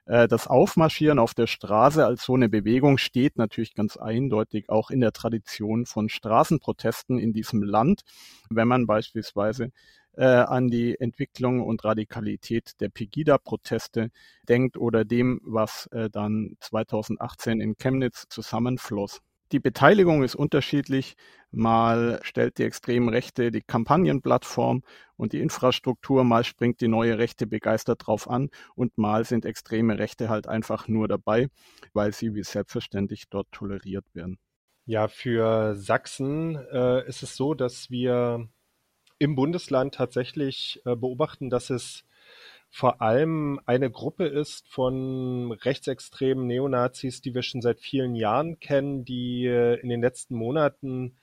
äh, 0.06 0.26
das 0.26 0.46
Aufmarschieren 0.46 1.18
auf 1.18 1.34
der 1.34 1.46
Straße 1.46 2.04
als 2.04 2.24
so 2.24 2.34
eine 2.34 2.48
Bewegung 2.48 2.96
steht 2.96 3.36
natürlich 3.36 3.74
ganz 3.74 3.96
eindeutig 3.98 4.70
auch 4.70 4.90
in 4.90 5.00
der 5.00 5.12
Tradition 5.12 5.84
von 5.84 6.08
Straßenprotesten 6.08 7.18
in 7.18 7.34
diesem 7.34 7.62
Land. 7.62 8.02
Wenn 8.48 8.68
man 8.68 8.86
beispielsweise 8.86 9.70
äh, 10.18 10.24
an 10.24 10.68
die 10.68 10.98
Entwicklung 10.98 11.62
und 11.62 11.84
Radikalität 11.84 12.72
der 12.80 12.88
Pegida-Proteste 12.88 14.10
denkt 14.48 14.76
oder 14.76 15.04
dem, 15.04 15.40
was 15.44 15.86
äh, 15.92 16.10
dann 16.10 16.56
2018 16.60 17.60
in 17.60 17.76
Chemnitz 17.78 18.26
zusammenfloss. 18.28 19.20
Die 19.52 19.60
Beteiligung 19.60 20.24
ist 20.24 20.34
unterschiedlich. 20.34 21.14
Mal 21.52 22.20
stellt 22.22 22.58
die 22.58 22.64
extreme 22.64 23.12
Rechte 23.12 23.50
die 23.50 23.62
Kampagnenplattform 23.62 24.82
und 25.16 25.32
die 25.32 25.40
Infrastruktur, 25.40 26.24
mal 26.24 26.44
springt 26.44 26.80
die 26.80 26.88
neue 26.88 27.16
Rechte 27.16 27.46
begeistert 27.46 28.06
drauf 28.06 28.28
an 28.28 28.50
und 28.74 28.98
mal 28.98 29.24
sind 29.24 29.46
extreme 29.46 29.98
Rechte 29.98 30.28
halt 30.28 30.48
einfach 30.48 30.88
nur 30.88 31.08
dabei, 31.08 31.48
weil 31.94 32.12
sie 32.12 32.34
wie 32.34 32.42
selbstverständlich 32.42 33.30
dort 33.30 33.50
toleriert 33.52 34.04
werden. 34.14 34.38
Ja, 34.84 35.06
für 35.06 35.74
Sachsen 35.76 36.56
äh, 36.72 37.06
ist 37.06 37.22
es 37.22 37.36
so, 37.36 37.54
dass 37.54 37.88
wir 37.88 38.48
im 39.18 39.34
Bundesland 39.34 39.94
tatsächlich 39.94 40.80
äh, 40.84 40.94
beobachten, 40.96 41.50
dass 41.50 41.70
es 41.70 42.04
vor 42.70 43.00
allem 43.00 43.60
eine 43.66 43.90
Gruppe 43.90 44.26
ist 44.26 44.68
von 44.68 45.52
rechtsextremen 45.52 46.46
Neonazis, 46.46 47.22
die 47.22 47.34
wir 47.34 47.42
schon 47.42 47.62
seit 47.62 47.80
vielen 47.80 48.14
Jahren 48.14 48.60
kennen, 48.60 49.04
die 49.04 49.46
äh, 49.46 49.80
in 49.80 49.88
den 49.88 50.02
letzten 50.02 50.34
Monaten 50.34 51.16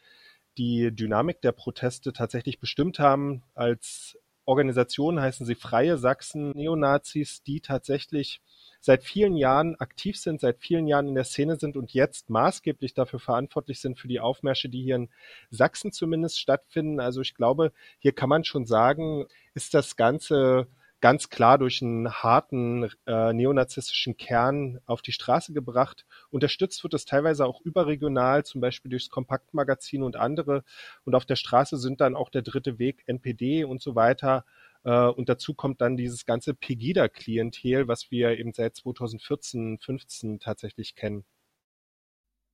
die 0.58 0.92
Dynamik 0.92 1.42
der 1.42 1.52
Proteste 1.52 2.14
tatsächlich 2.14 2.60
bestimmt 2.60 3.00
haben. 3.00 3.44
Als 3.54 4.18
Organisation 4.46 5.20
heißen 5.20 5.46
sie 5.46 5.56
Freie 5.56 5.98
Sachsen 5.98 6.52
Neonazis, 6.52 7.44
die 7.44 7.62
tatsächlich 7.62 8.42
seit 8.86 9.04
vielen 9.04 9.36
Jahren 9.36 9.76
aktiv 9.78 10.16
sind, 10.18 10.40
seit 10.40 10.60
vielen 10.60 10.88
Jahren 10.88 11.08
in 11.08 11.16
der 11.16 11.24
Szene 11.24 11.56
sind 11.56 11.76
und 11.76 11.94
jetzt 11.94 12.30
maßgeblich 12.30 12.94
dafür 12.94 13.20
verantwortlich 13.20 13.80
sind 13.80 13.98
für 13.98 14.08
die 14.08 14.20
Aufmärsche, 14.20 14.70
die 14.70 14.84
hier 14.84 14.96
in 14.98 15.10
Sachsen 15.50 15.92
zumindest 15.92 16.40
stattfinden. 16.40 17.00
Also 17.00 17.22
ich 17.22 17.34
glaube, 17.34 17.72
hier 17.98 18.12
kann 18.12 18.30
man 18.30 18.44
schon 18.44 18.68
sagen, 18.68 19.26
ist 19.56 19.74
das 19.74 19.96
Ganze 19.96 20.68
ganz 21.02 21.30
klar 21.30 21.58
durch 21.58 21.82
einen 21.82 22.12
harten 22.12 22.90
äh, 23.08 23.34
neonazistischen 23.34 24.18
Kern 24.18 24.80
auf 24.86 25.02
die 25.02 25.12
Straße 25.12 25.52
gebracht. 25.52 26.06
Unterstützt 26.30 26.84
wird 26.84 26.94
es 26.94 27.06
teilweise 27.06 27.46
auch 27.46 27.62
überregional, 27.62 28.46
zum 28.46 28.62
Beispiel 28.62 28.90
durchs 28.92 29.10
Kompaktmagazin 29.10 30.04
und 30.04 30.16
andere. 30.16 30.64
Und 31.06 31.16
auf 31.16 31.26
der 31.26 31.36
Straße 31.36 31.78
sind 31.78 32.02
dann 32.02 32.16
auch 32.16 32.30
der 32.30 32.44
dritte 32.44 32.78
Weg, 32.78 33.04
NPD 33.08 33.66
und 33.66 33.82
so 33.82 33.96
weiter 33.96 34.46
und 34.86 35.30
dazu 35.30 35.54
kommt 35.56 35.82
dann 35.82 35.98
dieses 35.98 36.26
ganze 36.26 36.54
Pegida-Klientel, 36.54 37.88
was 37.88 38.12
wir 38.12 38.38
eben 38.38 38.54
seit 38.54 38.76
2014, 38.76 39.80
15 39.80 40.40
tatsächlich 40.40 40.96
kennen. 40.96 41.26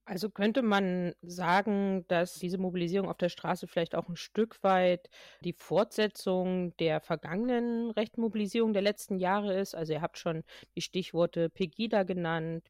Also 0.05 0.29
könnte 0.29 0.61
man 0.61 1.13
sagen, 1.21 2.05
dass 2.07 2.33
diese 2.35 2.57
Mobilisierung 2.57 3.07
auf 3.09 3.17
der 3.17 3.29
Straße 3.29 3.67
vielleicht 3.67 3.95
auch 3.95 4.09
ein 4.09 4.15
Stück 4.15 4.61
weit 4.63 5.09
die 5.43 5.53
Fortsetzung 5.53 6.75
der 6.77 7.01
vergangenen 7.01 7.91
Rechtmobilisierung 7.91 8.73
der 8.73 8.81
letzten 8.81 9.19
Jahre 9.19 9.57
ist? 9.59 9.75
Also 9.75 9.93
ihr 9.93 10.01
habt 10.01 10.17
schon 10.17 10.43
die 10.75 10.81
Stichworte 10.81 11.49
Pegida 11.49 12.03
genannt. 12.03 12.67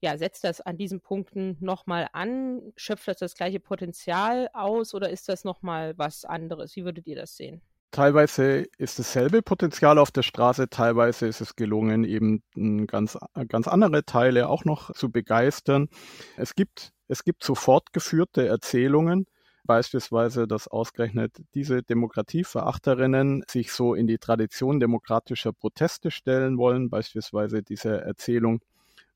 Ja, 0.00 0.16
setzt 0.18 0.44
das 0.44 0.60
an 0.60 0.76
diesen 0.78 1.00
Punkten 1.00 1.56
nochmal 1.60 2.08
an? 2.12 2.72
Schöpft 2.76 3.08
das 3.08 3.18
das 3.18 3.34
gleiche 3.36 3.60
Potenzial 3.60 4.48
aus 4.52 4.94
oder 4.94 5.10
ist 5.10 5.28
das 5.28 5.44
nochmal 5.44 5.96
was 5.98 6.24
anderes? 6.24 6.76
Wie 6.76 6.84
würdet 6.84 7.06
ihr 7.06 7.16
das 7.16 7.36
sehen? 7.36 7.62
Teilweise 7.94 8.64
ist 8.76 8.98
dasselbe 8.98 9.40
Potenzial 9.40 9.98
auf 9.98 10.10
der 10.10 10.22
Straße, 10.22 10.68
teilweise 10.68 11.28
ist 11.28 11.40
es 11.40 11.54
gelungen, 11.54 12.02
eben 12.02 12.42
ganz, 12.88 13.16
ganz 13.46 13.68
andere 13.68 14.04
Teile 14.04 14.48
auch 14.48 14.64
noch 14.64 14.92
zu 14.94 15.12
begeistern. 15.12 15.88
Es 16.36 16.56
gibt, 16.56 16.92
es 17.06 17.22
gibt 17.22 17.44
so 17.44 17.54
fortgeführte 17.54 18.48
Erzählungen, 18.48 19.26
Beispielsweise, 19.66 20.48
dass 20.48 20.66
ausgerechnet 20.66 21.40
diese 21.54 21.84
Demokratieverachterinnen 21.84 23.44
sich 23.48 23.72
so 23.72 23.94
in 23.94 24.08
die 24.08 24.18
Tradition 24.18 24.80
demokratischer 24.80 25.52
Proteste 25.52 26.10
stellen 26.10 26.58
wollen, 26.58 26.90
beispielsweise 26.90 27.62
diese 27.62 28.02
Erzählung, 28.02 28.60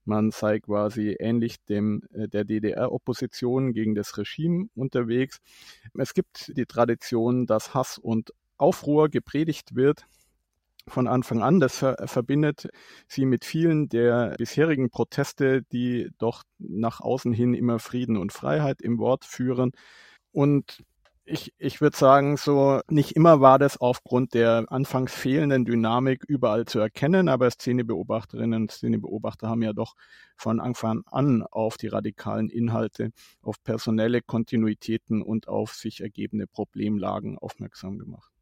man 0.08 0.30
sei 0.30 0.58
quasi 0.58 1.16
ähnlich 1.20 1.62
dem 1.66 2.00
äh, 2.14 2.28
der 2.28 2.44
DDR-Opposition 2.44 3.74
gegen 3.74 3.94
das 3.94 4.16
Regime 4.16 4.68
unterwegs. 4.74 5.38
Es 5.98 6.14
gibt 6.14 6.56
die 6.56 6.64
Tradition, 6.64 7.46
dass 7.46 7.74
Hass 7.74 7.98
und 7.98 8.32
Aufruhr 8.58 9.08
gepredigt 9.08 9.74
wird 9.74 10.06
von 10.88 11.06
Anfang 11.06 11.42
an. 11.42 11.60
Das 11.60 11.78
verbindet 11.78 12.68
sie 13.06 13.24
mit 13.26 13.44
vielen 13.44 13.88
der 13.88 14.34
bisherigen 14.38 14.90
Proteste, 14.90 15.62
die 15.72 16.10
doch 16.18 16.42
nach 16.58 17.00
außen 17.00 17.32
hin 17.32 17.54
immer 17.54 17.78
Frieden 17.78 18.16
und 18.16 18.32
Freiheit 18.32 18.82
im 18.82 18.98
Wort 18.98 19.24
führen. 19.24 19.72
Und 20.32 20.84
ich, 21.30 21.52
ich 21.58 21.80
würde 21.82 21.96
sagen, 21.96 22.38
so 22.38 22.80
nicht 22.88 23.12
immer 23.14 23.40
war 23.40 23.58
das 23.58 23.78
aufgrund 23.78 24.32
der 24.32 24.64
anfangs 24.68 25.12
fehlenden 25.12 25.66
Dynamik 25.66 26.24
überall 26.26 26.64
zu 26.64 26.78
erkennen, 26.78 27.28
aber 27.28 27.50
Szenebeobachterinnen 27.50 28.62
und 28.62 28.72
Szenebeobachter 28.72 29.48
haben 29.48 29.62
ja 29.62 29.74
doch 29.74 29.94
von 30.36 30.58
Anfang 30.58 31.02
an 31.06 31.42
auf 31.42 31.76
die 31.76 31.88
radikalen 31.88 32.48
Inhalte, 32.48 33.10
auf 33.42 33.62
personelle 33.62 34.22
Kontinuitäten 34.22 35.20
und 35.20 35.48
auf 35.48 35.74
sich 35.74 36.00
ergebende 36.00 36.46
Problemlagen 36.46 37.36
aufmerksam 37.36 37.98
gemacht. 37.98 38.37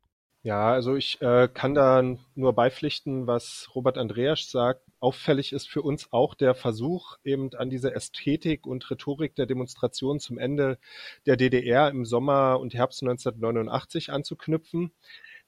Ja, 0.47 0.71
also 0.71 0.95
ich 0.95 1.21
äh, 1.23 1.49
kann 1.53 1.75
da 1.75 2.01
nur 2.37 2.53
beipflichten, 2.53 3.27
was 3.27 3.69
Robert 3.75 3.99
Andreas 3.99 4.49
sagt. 4.49 4.81
Auffällig 5.01 5.53
ist 5.53 5.69
für 5.69 5.83
uns 5.83 6.13
auch 6.13 6.37
der 6.37 6.55
Versuch, 6.55 7.17
eben 7.25 7.53
an 7.55 7.69
diese 7.69 7.93
Ästhetik 7.93 8.65
und 8.65 8.89
Rhetorik 8.89 9.35
der 9.35 9.47
Demonstration 9.47 10.21
zum 10.21 10.39
Ende 10.39 10.79
der 11.27 11.37
DDR 11.37 11.89
im 11.89 12.05
Sommer 12.05 12.61
und 12.61 12.75
Herbst 12.75 13.03
1989 13.03 14.13
anzuknüpfen. 14.13 14.93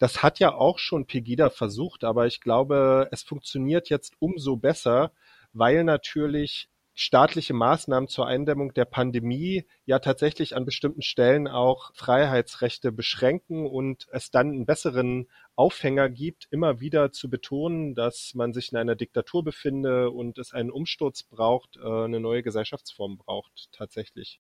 Das 0.00 0.24
hat 0.24 0.40
ja 0.40 0.52
auch 0.52 0.80
schon 0.80 1.06
Pegida 1.06 1.48
versucht, 1.48 2.02
aber 2.02 2.26
ich 2.26 2.40
glaube, 2.40 3.08
es 3.12 3.22
funktioniert 3.22 3.90
jetzt 3.90 4.14
umso 4.18 4.56
besser, 4.56 5.12
weil 5.52 5.84
natürlich 5.84 6.68
staatliche 6.98 7.54
Maßnahmen 7.54 8.08
zur 8.08 8.26
Eindämmung 8.26 8.74
der 8.74 8.84
Pandemie 8.84 9.64
ja 9.84 10.00
tatsächlich 10.00 10.56
an 10.56 10.64
bestimmten 10.64 11.02
Stellen 11.02 11.46
auch 11.46 11.94
Freiheitsrechte 11.94 12.90
beschränken 12.90 13.68
und 13.68 14.08
es 14.11 14.32
dann 14.32 14.48
einen 14.48 14.66
besseren 14.66 15.28
Aufhänger 15.54 16.08
gibt, 16.08 16.48
immer 16.50 16.80
wieder 16.80 17.12
zu 17.12 17.30
betonen, 17.30 17.94
dass 17.94 18.32
man 18.34 18.52
sich 18.52 18.72
in 18.72 18.78
einer 18.78 18.96
Diktatur 18.96 19.44
befinde 19.44 20.11
und 20.11 20.38
es 20.38 20.52
einen 20.52 20.72
Umsturz 20.72 21.22
braucht, 21.22 21.76
äh, 21.76 21.87
eine 21.87 22.18
neue 22.18 22.42
Gesellschaftsform 22.42 23.18
braucht 23.18 23.68
tatsächlich. 23.70 24.40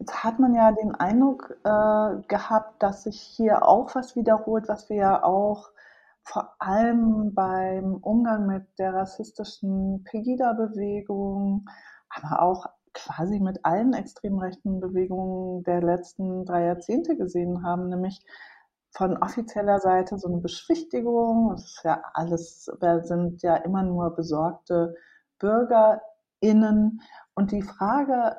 Jetzt 0.00 0.24
hat 0.24 0.40
man 0.40 0.56
ja 0.56 0.72
den 0.72 0.92
Eindruck 0.92 1.56
äh, 1.62 2.22
gehabt, 2.26 2.82
dass 2.82 3.04
sich 3.04 3.20
hier 3.20 3.64
auch 3.64 3.94
was 3.94 4.16
wiederholt, 4.16 4.66
was 4.66 4.88
wir 4.88 4.96
ja 4.96 5.22
auch 5.22 5.70
vor 6.26 6.54
allem 6.58 7.34
beim 7.34 7.96
Umgang 7.96 8.46
mit 8.46 8.66
der 8.78 8.92
rassistischen 8.92 10.02
Pegida-Bewegung, 10.04 11.66
aber 12.10 12.42
auch 12.42 12.66
quasi 12.94 13.38
mit 13.38 13.64
allen 13.64 13.92
extrem 13.92 14.38
rechten 14.38 14.80
Bewegungen 14.80 15.62
der 15.62 15.82
letzten 15.82 16.44
drei 16.44 16.64
Jahrzehnte 16.64 17.16
gesehen 17.16 17.62
haben, 17.64 17.88
nämlich 17.88 18.20
von 18.90 19.16
offizieller 19.18 19.78
Seite 19.78 20.18
so 20.18 20.28
eine 20.28 20.38
Beschwichtigung, 20.38 21.50
das 21.50 21.64
ist 21.64 21.84
ja 21.84 22.02
alles, 22.14 22.68
wir 22.80 23.02
sind 23.04 23.42
ja 23.42 23.56
immer 23.56 23.82
nur 23.82 24.16
besorgte 24.16 24.94
BürgerInnen. 25.38 27.02
Und 27.34 27.52
die 27.52 27.62
Frage 27.62 28.36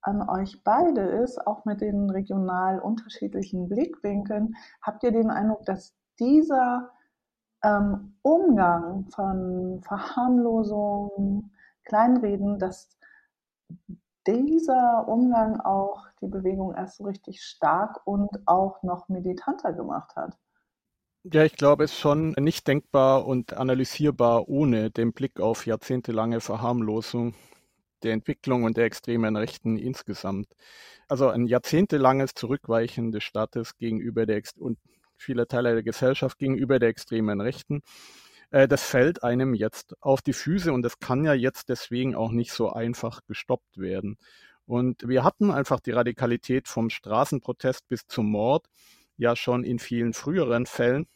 an 0.00 0.26
euch 0.28 0.62
beide 0.64 1.02
ist, 1.02 1.44
auch 1.46 1.64
mit 1.64 1.80
den 1.80 2.08
regional 2.08 2.78
unterschiedlichen 2.78 3.68
Blickwinkeln, 3.68 4.54
habt 4.80 5.02
ihr 5.02 5.12
den 5.12 5.30
Eindruck, 5.30 5.64
dass 5.66 5.94
dieser 6.18 6.90
ähm, 7.66 8.14
Umgang 8.22 9.06
von 9.10 9.80
Verharmlosung, 9.82 11.50
Kleinreden, 11.84 12.58
dass 12.58 12.96
dieser 14.26 15.06
Umgang 15.08 15.60
auch 15.60 16.06
die 16.20 16.28
Bewegung 16.28 16.74
erst 16.74 16.98
so 16.98 17.04
richtig 17.04 17.42
stark 17.42 18.06
und 18.06 18.30
auch 18.46 18.82
noch 18.82 19.08
militanter 19.08 19.72
gemacht 19.72 20.14
hat. 20.16 20.36
Ja, 21.24 21.44
ich 21.44 21.56
glaube, 21.56 21.84
es 21.84 21.92
ist 21.92 21.98
schon 21.98 22.30
nicht 22.38 22.68
denkbar 22.68 23.26
und 23.26 23.54
analysierbar 23.54 24.48
ohne 24.48 24.90
den 24.90 25.12
Blick 25.12 25.40
auf 25.40 25.66
jahrzehntelange 25.66 26.40
Verharmlosung 26.40 27.34
der 28.04 28.12
Entwicklung 28.12 28.62
und 28.62 28.76
der 28.76 28.84
extremen 28.84 29.36
Rechten 29.36 29.76
insgesamt. 29.76 30.48
Also 31.08 31.28
ein 31.28 31.46
jahrzehntelanges 31.46 32.34
Zurückweichen 32.34 33.10
des 33.10 33.24
Staates 33.24 33.76
gegenüber 33.76 34.26
der 34.26 34.40
und 34.58 34.78
vieler 35.16 35.46
Teile 35.46 35.74
der 35.74 35.82
Gesellschaft 35.82 36.38
gegenüber 36.38 36.78
der 36.78 36.88
extremen 36.88 37.40
Rechten. 37.40 37.82
Äh, 38.50 38.68
das 38.68 38.82
fällt 38.84 39.22
einem 39.22 39.54
jetzt 39.54 39.94
auf 40.00 40.22
die 40.22 40.32
Füße 40.32 40.72
und 40.72 40.82
das 40.82 40.98
kann 40.98 41.24
ja 41.24 41.34
jetzt 41.34 41.68
deswegen 41.68 42.14
auch 42.14 42.30
nicht 42.30 42.52
so 42.52 42.70
einfach 42.70 43.20
gestoppt 43.26 43.78
werden. 43.78 44.18
Und 44.66 45.06
wir 45.08 45.24
hatten 45.24 45.50
einfach 45.50 45.80
die 45.80 45.92
Radikalität 45.92 46.68
vom 46.68 46.90
Straßenprotest 46.90 47.88
bis 47.88 48.06
zum 48.06 48.30
Mord 48.30 48.66
ja 49.16 49.36
schon 49.36 49.64
in 49.64 49.78
vielen 49.78 50.12
früheren 50.12 50.66
Fällen. 50.66 51.06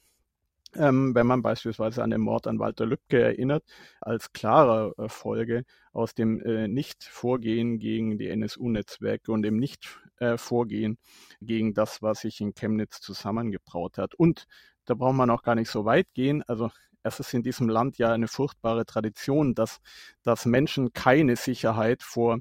Ähm, 0.77 1.15
wenn 1.17 1.27
man 1.27 1.43
beispielsweise 1.43 2.03
an 2.03 2.11
den 2.11 2.21
Mord 2.21 2.47
an 2.47 2.61
Walter 2.61 2.87
Lübcke 2.87 3.21
erinnert, 3.21 3.65
als 4.01 4.33
klare 4.33 4.95
äh, 4.99 5.09
Folge 5.09 5.65
aus 5.93 6.15
dem 6.15 6.41
äh, 6.43 6.69
Nicht-Vorgehen 6.69 7.81
gegen 7.81 8.19
die 8.19 8.29
NSU-Netzwerke 8.29 9.33
und 9.33 9.43
dem 9.43 9.57
Nicht-Vorgehen 9.57 10.93
äh, 11.41 11.45
gegen 11.45 11.75
das, 11.75 12.03
was 12.03 12.21
sich 12.21 12.41
in 12.41 12.55
Chemnitz 12.55 13.01
zusammengebraut 13.01 13.99
hat. 13.99 14.15
Und 14.15 14.47
da 14.85 14.95
braucht 14.95 15.17
man 15.17 15.31
auch 15.31 15.43
gar 15.43 15.57
nicht 15.57 15.71
so 15.71 15.85
weit 15.85 16.07
gehen. 16.15 16.45
Also 16.47 16.71
es 17.03 17.19
ist 17.21 17.35
in 17.35 17.43
diesem 17.43 17.69
Land 17.69 17.99
ja 17.99 18.13
eine 18.13 18.29
furchtbare 18.29 18.87
Tradition, 18.87 19.55
dass, 19.55 19.81
dass 20.23 20.47
Menschen 20.47 20.93
keine 20.93 21.37
Sicherheit 21.37 22.03
vor, 22.03 22.39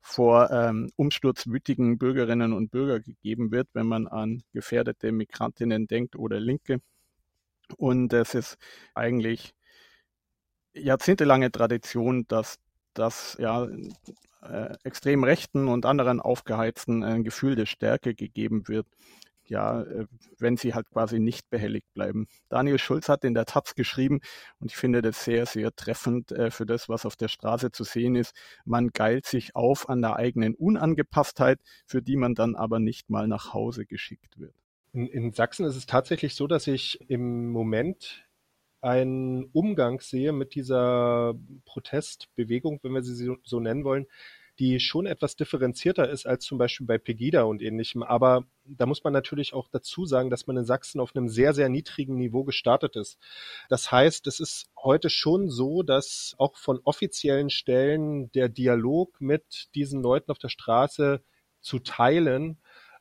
vor 0.00 0.50
ähm, 0.50 0.90
umsturzwütigen 0.96 1.98
Bürgerinnen 1.98 2.52
und 2.52 2.70
Bürgern 2.70 3.02
gegeben 3.02 3.50
wird, 3.50 3.68
wenn 3.74 3.86
man 3.86 4.06
an 4.06 4.42
gefährdete 4.52 5.12
Migrantinnen 5.12 5.86
denkt 5.88 6.16
oder 6.16 6.40
Linke. 6.40 6.80
Und 7.76 8.12
es 8.12 8.34
ist 8.34 8.56
eigentlich 8.94 9.54
jahrzehntelange 10.74 11.50
Tradition, 11.50 12.26
dass 12.28 12.58
dass 12.94 13.36
ja 13.38 13.68
äh, 14.42 14.74
extrem 14.84 15.22
rechten 15.22 15.68
und 15.68 15.84
anderen 15.84 16.20
Aufgeheizten 16.20 17.04
ein 17.04 17.24
Gefühl 17.24 17.54
der 17.56 17.66
Stärke 17.66 18.14
gegeben 18.14 18.68
wird 18.68 18.86
ja, 19.48 19.82
äh, 19.82 20.06
wenn 20.38 20.56
sie 20.56 20.74
halt 20.74 20.90
quasi 20.90 21.18
nicht 21.18 21.48
behelligt 21.50 21.92
bleiben. 21.94 22.26
Daniel 22.48 22.78
Schulz 22.78 23.08
hat 23.08 23.24
in 23.24 23.34
der 23.34 23.46
Taz 23.46 23.74
geschrieben 23.74 24.20
und 24.58 24.70
ich 24.70 24.76
finde 24.76 25.02
das 25.02 25.24
sehr, 25.24 25.46
sehr 25.46 25.74
treffend 25.74 26.32
äh, 26.32 26.50
für 26.50 26.66
das, 26.66 26.88
was 26.88 27.06
auf 27.06 27.16
der 27.16 27.28
Straße 27.28 27.70
zu 27.72 27.84
sehen 27.84 28.16
ist. 28.16 28.34
Man 28.64 28.88
geilt 28.88 29.26
sich 29.26 29.54
auf 29.54 29.88
an 29.88 30.02
der 30.02 30.16
eigenen 30.16 30.54
Unangepasstheit, 30.54 31.60
für 31.86 32.02
die 32.02 32.16
man 32.16 32.34
dann 32.34 32.56
aber 32.56 32.78
nicht 32.78 33.10
mal 33.10 33.28
nach 33.28 33.52
Hause 33.54 33.86
geschickt 33.86 34.38
wird. 34.38 34.54
In, 34.96 35.08
in 35.08 35.32
Sachsen 35.32 35.66
ist 35.66 35.76
es 35.76 35.84
tatsächlich 35.84 36.34
so, 36.34 36.46
dass 36.46 36.66
ich 36.66 36.98
im 37.10 37.50
Moment 37.50 38.26
einen 38.80 39.44
Umgang 39.52 40.00
sehe 40.00 40.32
mit 40.32 40.54
dieser 40.54 41.34
Protestbewegung, 41.66 42.80
wenn 42.82 42.94
wir 42.94 43.02
sie 43.02 43.36
so 43.44 43.60
nennen 43.60 43.84
wollen, 43.84 44.06
die 44.58 44.80
schon 44.80 45.04
etwas 45.04 45.36
differenzierter 45.36 46.08
ist 46.08 46.26
als 46.26 46.46
zum 46.46 46.56
Beispiel 46.56 46.86
bei 46.86 46.96
Pegida 46.96 47.42
und 47.42 47.60
ähnlichem. 47.60 48.02
Aber 48.02 48.46
da 48.64 48.86
muss 48.86 49.04
man 49.04 49.12
natürlich 49.12 49.52
auch 49.52 49.68
dazu 49.68 50.06
sagen, 50.06 50.30
dass 50.30 50.46
man 50.46 50.56
in 50.56 50.64
Sachsen 50.64 50.98
auf 50.98 51.14
einem 51.14 51.28
sehr, 51.28 51.52
sehr 51.52 51.68
niedrigen 51.68 52.16
Niveau 52.16 52.44
gestartet 52.44 52.96
ist. 52.96 53.18
Das 53.68 53.92
heißt, 53.92 54.26
es 54.26 54.40
ist 54.40 54.70
heute 54.82 55.10
schon 55.10 55.50
so, 55.50 55.82
dass 55.82 56.34
auch 56.38 56.56
von 56.56 56.80
offiziellen 56.84 57.50
Stellen 57.50 58.32
der 58.32 58.48
Dialog 58.48 59.20
mit 59.20 59.68
diesen 59.74 60.00
Leuten 60.00 60.30
auf 60.30 60.38
der 60.38 60.48
Straße 60.48 61.22
zu 61.60 61.80
teilen 61.80 62.56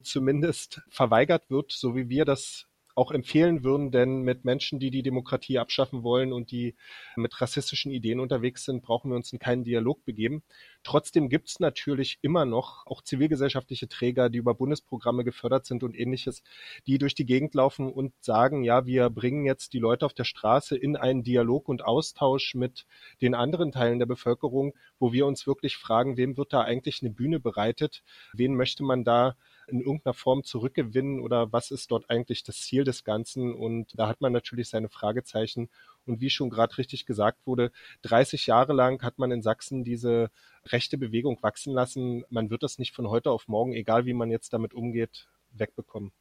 zumindest 0.05 0.81
verweigert 0.89 1.49
wird, 1.49 1.71
so 1.71 1.95
wie 1.95 2.09
wir 2.09 2.25
das 2.25 2.67
auch 2.95 3.11
empfehlen 3.11 3.63
würden, 3.65 3.91
denn 3.91 4.21
mit 4.21 4.45
Menschen, 4.45 4.79
die 4.79 4.89
die 4.89 5.03
Demokratie 5.03 5.59
abschaffen 5.59 6.01
wollen 6.03 6.31
und 6.31 6.51
die 6.51 6.75
mit 7.17 7.41
rassistischen 7.41 7.91
Ideen 7.91 8.21
unterwegs 8.21 8.63
sind, 8.63 8.81
brauchen 8.81 9.11
wir 9.11 9.17
uns 9.17 9.33
in 9.33 9.39
keinen 9.39 9.65
Dialog 9.65 10.05
begeben. 10.05 10.43
Trotzdem 10.81 11.27
gibt 11.27 11.49
es 11.49 11.59
natürlich 11.59 12.19
immer 12.21 12.45
noch 12.45 12.85
auch 12.87 13.01
zivilgesellschaftliche 13.01 13.89
Träger, 13.89 14.29
die 14.29 14.37
über 14.37 14.55
Bundesprogramme 14.55 15.25
gefördert 15.25 15.65
sind 15.65 15.83
und 15.83 15.99
ähnliches, 15.99 16.41
die 16.87 16.97
durch 16.97 17.15
die 17.15 17.25
Gegend 17.25 17.53
laufen 17.53 17.91
und 17.91 18.13
sagen, 18.21 18.63
ja, 18.63 18.85
wir 18.85 19.09
bringen 19.09 19.45
jetzt 19.45 19.73
die 19.73 19.79
Leute 19.79 20.05
auf 20.05 20.13
der 20.13 20.23
Straße 20.23 20.77
in 20.77 20.95
einen 20.95 21.23
Dialog 21.23 21.67
und 21.67 21.83
Austausch 21.83 22.55
mit 22.55 22.85
den 23.21 23.35
anderen 23.35 23.73
Teilen 23.73 23.99
der 23.99 24.05
Bevölkerung, 24.05 24.73
wo 24.99 25.11
wir 25.11 25.25
uns 25.25 25.45
wirklich 25.45 25.75
fragen, 25.75 26.15
wem 26.15 26.37
wird 26.37 26.53
da 26.53 26.61
eigentlich 26.61 27.01
eine 27.01 27.11
Bühne 27.11 27.41
bereitet? 27.41 28.03
Wen 28.31 28.55
möchte 28.55 28.83
man 28.83 29.03
da 29.03 29.35
in 29.67 29.79
irgendeiner 29.79 30.13
Form 30.13 30.43
zurückgewinnen 30.43 31.19
oder 31.19 31.51
was 31.51 31.71
ist 31.71 31.91
dort 31.91 32.09
eigentlich 32.09 32.43
das 32.43 32.57
Ziel 32.61 32.83
des 32.83 33.03
Ganzen? 33.03 33.53
Und 33.53 33.97
da 33.97 34.07
hat 34.07 34.21
man 34.21 34.33
natürlich 34.33 34.69
seine 34.69 34.89
Fragezeichen. 34.89 35.69
Und 36.05 36.21
wie 36.21 36.29
schon 36.29 36.49
gerade 36.49 36.77
richtig 36.77 37.05
gesagt 37.05 37.39
wurde, 37.45 37.71
30 38.03 38.47
Jahre 38.47 38.73
lang 38.73 39.01
hat 39.01 39.17
man 39.17 39.31
in 39.31 39.41
Sachsen 39.41 39.83
diese 39.83 40.29
rechte 40.65 40.97
Bewegung 40.97 41.41
wachsen 41.41 41.73
lassen. 41.73 42.23
Man 42.29 42.49
wird 42.49 42.63
das 42.63 42.79
nicht 42.79 42.95
von 42.95 43.09
heute 43.09 43.31
auf 43.31 43.47
morgen, 43.47 43.73
egal 43.73 44.05
wie 44.05 44.13
man 44.13 44.29
jetzt 44.29 44.53
damit 44.53 44.73
umgeht, 44.73 45.27
wegbekommen. 45.51 46.11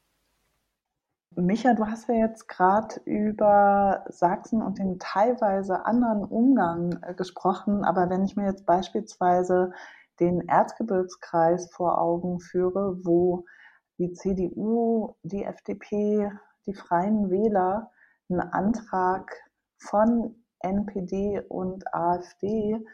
Micha, 1.36 1.74
du 1.74 1.86
hast 1.86 2.08
ja 2.08 2.14
jetzt 2.14 2.48
gerade 2.48 3.00
über 3.04 4.04
Sachsen 4.08 4.62
und 4.62 4.78
den 4.78 4.98
teilweise 5.00 5.84
anderen 5.84 6.24
Umgang 6.24 7.00
äh, 7.02 7.14
gesprochen, 7.14 7.84
aber 7.84 8.08
wenn 8.08 8.24
ich 8.24 8.36
mir 8.36 8.46
jetzt 8.46 8.66
beispielsweise 8.66 9.72
den 10.20 10.48
Erzgebirgskreis 10.48 11.70
vor 11.72 12.00
Augen 12.00 12.40
führe, 12.40 13.04
wo 13.04 13.44
die 13.98 14.12
CDU, 14.12 15.14
die 15.22 15.44
FDP, 15.44 16.30
die 16.66 16.74
Freien 16.74 17.30
Wähler 17.30 17.90
einen 18.28 18.40
Antrag 18.40 19.32
von 19.78 20.34
NPD 20.60 21.40
und 21.48 21.92
AfD 21.94 22.84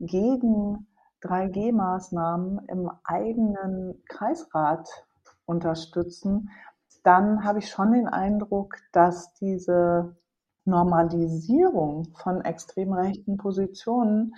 gegen 0.00 0.86
3G-Maßnahmen 1.22 2.66
im 2.68 2.90
eigenen 3.04 4.02
Kreisrat 4.08 4.88
unterstützen, 5.46 6.50
dann 7.02 7.44
habe 7.44 7.60
ich 7.60 7.70
schon 7.70 7.92
den 7.92 8.08
Eindruck, 8.08 8.76
dass 8.92 9.32
diese 9.34 10.16
Normalisierung 10.64 12.14
von 12.14 12.40
extrem 12.42 12.92
rechten 12.92 13.36
Positionen 13.36 14.34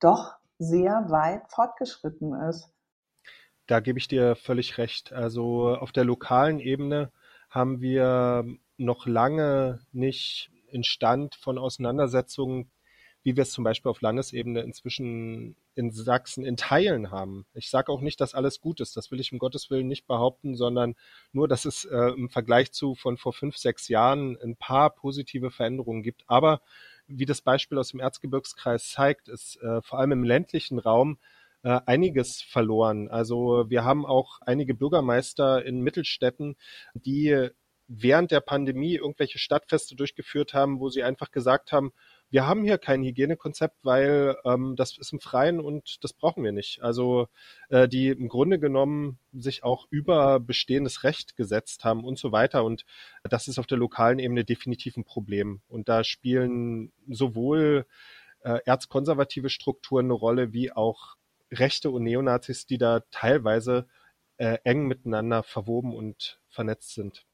doch 0.00 0.36
sehr 0.58 1.06
weit 1.08 1.42
fortgeschritten 1.50 2.34
ist. 2.48 2.70
Da 3.66 3.80
gebe 3.80 3.98
ich 3.98 4.08
dir 4.08 4.36
völlig 4.36 4.78
recht. 4.78 5.12
Also 5.12 5.74
auf 5.74 5.92
der 5.92 6.04
lokalen 6.04 6.60
Ebene 6.60 7.10
haben 7.48 7.80
wir 7.80 8.44
noch 8.76 9.06
lange 9.06 9.80
nicht 9.92 10.50
in 10.68 10.84
Stand 10.84 11.34
von 11.36 11.58
Auseinandersetzungen 11.58 12.70
wie 13.24 13.36
wir 13.36 13.42
es 13.42 13.52
zum 13.52 13.64
Beispiel 13.64 13.90
auf 13.90 14.02
Landesebene 14.02 14.60
inzwischen 14.60 15.56
in 15.74 15.90
Sachsen 15.90 16.44
in 16.44 16.56
Teilen 16.58 17.10
haben. 17.10 17.46
Ich 17.54 17.70
sage 17.70 17.90
auch 17.90 18.02
nicht, 18.02 18.20
dass 18.20 18.34
alles 18.34 18.60
gut 18.60 18.80
ist, 18.80 18.96
das 18.98 19.10
will 19.10 19.18
ich 19.18 19.32
um 19.32 19.38
Gottes 19.38 19.70
Willen 19.70 19.88
nicht 19.88 20.06
behaupten, 20.06 20.54
sondern 20.54 20.94
nur, 21.32 21.48
dass 21.48 21.64
es 21.64 21.86
äh, 21.86 22.10
im 22.10 22.28
Vergleich 22.28 22.70
zu 22.72 22.94
von 22.94 23.16
vor 23.16 23.32
fünf, 23.32 23.56
sechs 23.56 23.88
Jahren 23.88 24.36
ein 24.42 24.56
paar 24.56 24.90
positive 24.90 25.50
Veränderungen 25.50 26.02
gibt. 26.02 26.22
Aber 26.26 26.60
wie 27.06 27.26
das 27.26 27.42
Beispiel 27.42 27.78
aus 27.78 27.90
dem 27.90 28.00
Erzgebirgskreis 28.00 28.90
zeigt, 28.90 29.28
ist 29.28 29.56
äh, 29.62 29.82
vor 29.82 29.98
allem 29.98 30.12
im 30.12 30.24
ländlichen 30.24 30.78
Raum 30.78 31.18
äh, 31.62 31.80
einiges 31.86 32.42
verloren. 32.42 33.08
Also 33.08 33.64
wir 33.68 33.84
haben 33.84 34.06
auch 34.06 34.40
einige 34.42 34.74
Bürgermeister 34.74 35.64
in 35.64 35.80
Mittelstädten, 35.80 36.56
die 36.94 37.50
während 37.86 38.30
der 38.30 38.40
Pandemie 38.40 38.94
irgendwelche 38.96 39.38
Stadtfeste 39.38 39.94
durchgeführt 39.94 40.54
haben, 40.54 40.80
wo 40.80 40.88
sie 40.88 41.02
einfach 41.02 41.30
gesagt 41.30 41.72
haben, 41.72 41.92
wir 42.34 42.48
haben 42.48 42.64
hier 42.64 42.78
kein 42.78 43.04
Hygienekonzept, 43.04 43.84
weil 43.84 44.36
ähm, 44.44 44.74
das 44.74 44.98
ist 44.98 45.12
im 45.12 45.20
Freien 45.20 45.60
und 45.60 46.02
das 46.02 46.12
brauchen 46.12 46.42
wir 46.42 46.50
nicht. 46.50 46.82
Also 46.82 47.28
äh, 47.68 47.86
die 47.86 48.08
im 48.08 48.26
Grunde 48.26 48.58
genommen 48.58 49.20
sich 49.32 49.62
auch 49.62 49.86
über 49.88 50.40
bestehendes 50.40 51.04
Recht 51.04 51.36
gesetzt 51.36 51.84
haben 51.84 52.02
und 52.02 52.18
so 52.18 52.32
weiter. 52.32 52.64
Und 52.64 52.86
das 53.22 53.46
ist 53.46 53.60
auf 53.60 53.68
der 53.68 53.78
lokalen 53.78 54.18
Ebene 54.18 54.44
definitiv 54.44 54.96
ein 54.96 55.04
Problem. 55.04 55.62
Und 55.68 55.88
da 55.88 56.02
spielen 56.02 56.92
sowohl 57.08 57.86
äh, 58.40 58.58
erzkonservative 58.64 59.48
Strukturen 59.48 60.06
eine 60.06 60.14
Rolle, 60.14 60.52
wie 60.52 60.72
auch 60.72 61.14
Rechte 61.52 61.92
und 61.92 62.02
Neonazis, 62.02 62.66
die 62.66 62.78
da 62.78 63.04
teilweise 63.12 63.86
äh, 64.38 64.58
eng 64.64 64.88
miteinander 64.88 65.44
verwoben 65.44 65.94
und 65.94 66.40
vernetzt 66.48 66.94
sind. 66.94 67.24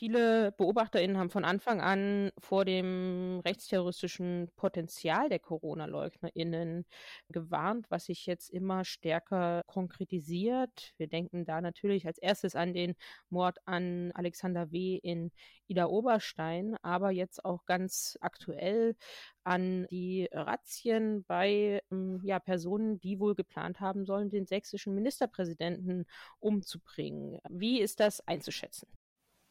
Viele 0.00 0.52
BeobachterInnen 0.52 1.18
haben 1.18 1.28
von 1.28 1.44
Anfang 1.44 1.82
an 1.82 2.30
vor 2.38 2.64
dem 2.64 3.42
rechtsterroristischen 3.44 4.50
Potenzial 4.56 5.28
der 5.28 5.40
Corona-LeugnerInnen 5.40 6.86
gewarnt, 7.28 7.84
was 7.90 8.06
sich 8.06 8.24
jetzt 8.24 8.48
immer 8.48 8.86
stärker 8.86 9.62
konkretisiert. 9.66 10.94
Wir 10.96 11.06
denken 11.06 11.44
da 11.44 11.60
natürlich 11.60 12.06
als 12.06 12.16
erstes 12.16 12.56
an 12.56 12.72
den 12.72 12.94
Mord 13.28 13.58
an 13.66 14.10
Alexander 14.14 14.72
W. 14.72 14.96
in 14.96 15.32
Ida 15.66 15.84
Oberstein, 15.84 16.76
aber 16.80 17.10
jetzt 17.10 17.44
auch 17.44 17.66
ganz 17.66 18.16
aktuell 18.22 18.96
an 19.44 19.86
die 19.90 20.30
Razzien 20.32 21.24
bei 21.24 21.82
ähm, 21.92 22.22
ja, 22.24 22.38
Personen, 22.38 23.00
die 23.00 23.20
wohl 23.20 23.34
geplant 23.34 23.80
haben 23.80 24.06
sollen, 24.06 24.30
den 24.30 24.46
sächsischen 24.46 24.94
Ministerpräsidenten 24.94 26.06
umzubringen. 26.38 27.38
Wie 27.50 27.82
ist 27.82 28.00
das 28.00 28.26
einzuschätzen? 28.26 28.88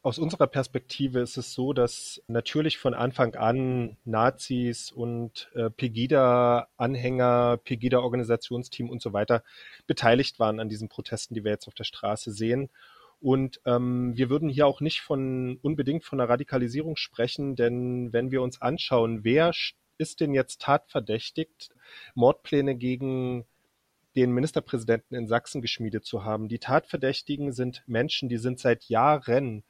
Aus 0.02 0.18
unserer 0.18 0.46
Perspektive 0.46 1.20
ist 1.20 1.36
es 1.36 1.52
so, 1.52 1.74
dass 1.74 2.22
natürlich 2.26 2.78
von 2.78 2.94
Anfang 2.94 3.34
an 3.34 3.98
Nazis 4.06 4.90
und 4.90 5.50
äh, 5.54 5.68
Pegida-Anhänger, 5.68 7.58
Pegida-Organisationsteam 7.58 8.88
und 8.88 9.02
so 9.02 9.12
weiter 9.12 9.44
beteiligt 9.86 10.38
waren 10.38 10.58
an 10.58 10.70
diesen 10.70 10.88
Protesten, 10.88 11.34
die 11.34 11.44
wir 11.44 11.50
jetzt 11.50 11.68
auf 11.68 11.74
der 11.74 11.84
Straße 11.84 12.32
sehen. 12.32 12.70
Und 13.20 13.60
ähm, 13.66 14.16
wir 14.16 14.30
würden 14.30 14.48
hier 14.48 14.66
auch 14.66 14.80
nicht 14.80 15.02
von 15.02 15.58
unbedingt 15.60 16.04
von 16.04 16.18
einer 16.18 16.30
Radikalisierung 16.30 16.96
sprechen, 16.96 17.54
denn 17.54 18.10
wenn 18.14 18.30
wir 18.30 18.40
uns 18.40 18.62
anschauen, 18.62 19.22
wer 19.22 19.52
ist 19.98 20.20
denn 20.20 20.32
jetzt 20.32 20.62
tatverdächtigt, 20.62 21.68
Mordpläne 22.14 22.74
gegen 22.74 23.44
den 24.16 24.32
Ministerpräsidenten 24.32 25.14
in 25.14 25.28
Sachsen 25.28 25.62
geschmiedet 25.62 26.04
zu 26.04 26.24
haben. 26.24 26.48
Die 26.48 26.58
Tatverdächtigen 26.58 27.52
sind 27.52 27.82
Menschen, 27.86 28.28
die 28.28 28.38
sind 28.38 28.58
seit 28.58 28.84
Jahren 28.84 29.62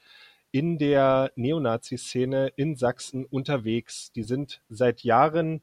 in 0.51 0.79
der 0.79 1.31
Neonazi-Szene 1.37 2.53
in 2.57 2.77
Sachsen 2.77 3.25
unterwegs. 3.25 4.13
Die 4.13 4.23
sind 4.23 4.63
seit 4.69 5.03
Jahren 5.03 5.63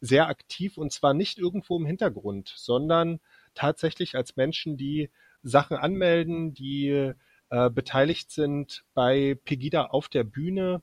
sehr 0.00 0.28
aktiv 0.28 0.78
und 0.78 0.92
zwar 0.92 1.14
nicht 1.14 1.38
irgendwo 1.38 1.76
im 1.76 1.86
Hintergrund, 1.86 2.52
sondern 2.56 3.20
tatsächlich 3.54 4.14
als 4.14 4.36
Menschen, 4.36 4.76
die 4.76 5.10
Sachen 5.42 5.76
anmelden, 5.76 6.54
die 6.54 7.12
äh, 7.50 7.70
beteiligt 7.70 8.30
sind 8.30 8.84
bei 8.94 9.36
Pegida 9.44 9.86
auf 9.86 10.08
der 10.08 10.24
Bühne, 10.24 10.82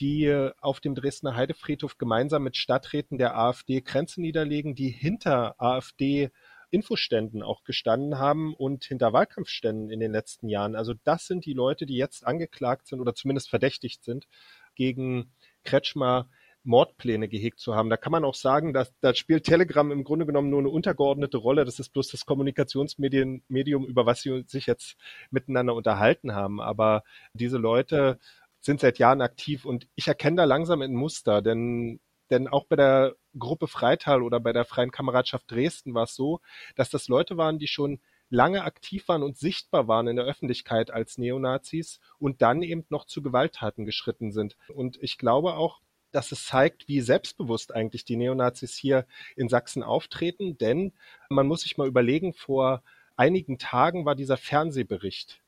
die 0.00 0.50
auf 0.60 0.80
dem 0.80 0.94
Dresdner 0.94 1.36
Heidefriedhof 1.36 1.98
gemeinsam 1.98 2.42
mit 2.42 2.56
Stadträten 2.56 3.18
der 3.18 3.36
AfD 3.36 3.80
Grenze 3.80 4.20
niederlegen, 4.20 4.74
die 4.74 4.88
hinter 4.88 5.54
AfD 5.60 6.30
Infoständen 6.72 7.42
auch 7.42 7.64
gestanden 7.64 8.18
haben 8.18 8.54
und 8.54 8.84
hinter 8.84 9.12
Wahlkampfständen 9.12 9.90
in 9.90 10.00
den 10.00 10.10
letzten 10.10 10.48
Jahren. 10.48 10.74
Also 10.74 10.94
das 11.04 11.26
sind 11.26 11.44
die 11.44 11.52
Leute, 11.52 11.86
die 11.86 11.96
jetzt 11.96 12.26
angeklagt 12.26 12.86
sind 12.86 13.00
oder 13.00 13.14
zumindest 13.14 13.50
verdächtigt 13.50 14.02
sind, 14.02 14.26
gegen 14.74 15.32
Kretschmer 15.64 16.28
Mordpläne 16.64 17.28
gehegt 17.28 17.60
zu 17.60 17.74
haben. 17.74 17.90
Da 17.90 17.96
kann 17.96 18.12
man 18.12 18.24
auch 18.24 18.34
sagen, 18.34 18.72
dass 18.72 18.94
da 19.00 19.14
spielt 19.14 19.44
Telegram 19.44 19.90
im 19.90 20.04
Grunde 20.04 20.26
genommen 20.26 20.48
nur 20.48 20.60
eine 20.60 20.68
untergeordnete 20.68 21.36
Rolle. 21.36 21.64
Das 21.64 21.78
ist 21.78 21.90
bloß 21.90 22.08
das 22.08 22.24
Kommunikationsmedium, 22.24 23.42
Medium, 23.48 23.84
über 23.84 24.06
was 24.06 24.22
sie 24.22 24.44
sich 24.46 24.66
jetzt 24.66 24.96
miteinander 25.30 25.74
unterhalten 25.74 26.34
haben. 26.34 26.60
Aber 26.60 27.02
diese 27.34 27.58
Leute 27.58 28.18
sind 28.60 28.80
seit 28.80 28.98
Jahren 28.98 29.20
aktiv 29.20 29.64
und 29.64 29.88
ich 29.96 30.08
erkenne 30.08 30.36
da 30.36 30.44
langsam 30.44 30.82
ein 30.82 30.94
Muster, 30.94 31.42
denn 31.42 32.00
denn 32.32 32.48
auch 32.48 32.64
bei 32.64 32.76
der 32.76 33.14
Gruppe 33.38 33.68
Freital 33.68 34.22
oder 34.22 34.40
bei 34.40 34.52
der 34.52 34.64
Freien 34.64 34.90
Kameradschaft 34.90 35.50
Dresden 35.50 35.94
war 35.94 36.04
es 36.04 36.14
so, 36.14 36.40
dass 36.74 36.90
das 36.90 37.06
Leute 37.06 37.36
waren, 37.36 37.58
die 37.58 37.68
schon 37.68 38.00
lange 38.30 38.64
aktiv 38.64 39.06
waren 39.08 39.22
und 39.22 39.36
sichtbar 39.36 39.88
waren 39.88 40.08
in 40.08 40.16
der 40.16 40.24
Öffentlichkeit 40.24 40.90
als 40.90 41.18
Neonazis 41.18 42.00
und 42.18 42.40
dann 42.40 42.62
eben 42.62 42.86
noch 42.88 43.04
zu 43.04 43.22
Gewalttaten 43.22 43.84
geschritten 43.84 44.32
sind. 44.32 44.56
Und 44.74 45.00
ich 45.02 45.18
glaube 45.18 45.54
auch, 45.54 45.82
dass 46.12 46.32
es 46.32 46.46
zeigt, 46.46 46.88
wie 46.88 47.02
selbstbewusst 47.02 47.74
eigentlich 47.74 48.04
die 48.04 48.16
Neonazis 48.16 48.74
hier 48.74 49.06
in 49.36 49.50
Sachsen 49.50 49.82
auftreten, 49.82 50.56
denn 50.56 50.92
man 51.28 51.46
muss 51.46 51.62
sich 51.62 51.76
mal 51.76 51.86
überlegen, 51.86 52.32
vor 52.32 52.82
einigen 53.16 53.58
Tagen 53.58 54.06
war 54.06 54.14
dieser 54.14 54.38
Fernsehbericht 54.38 55.41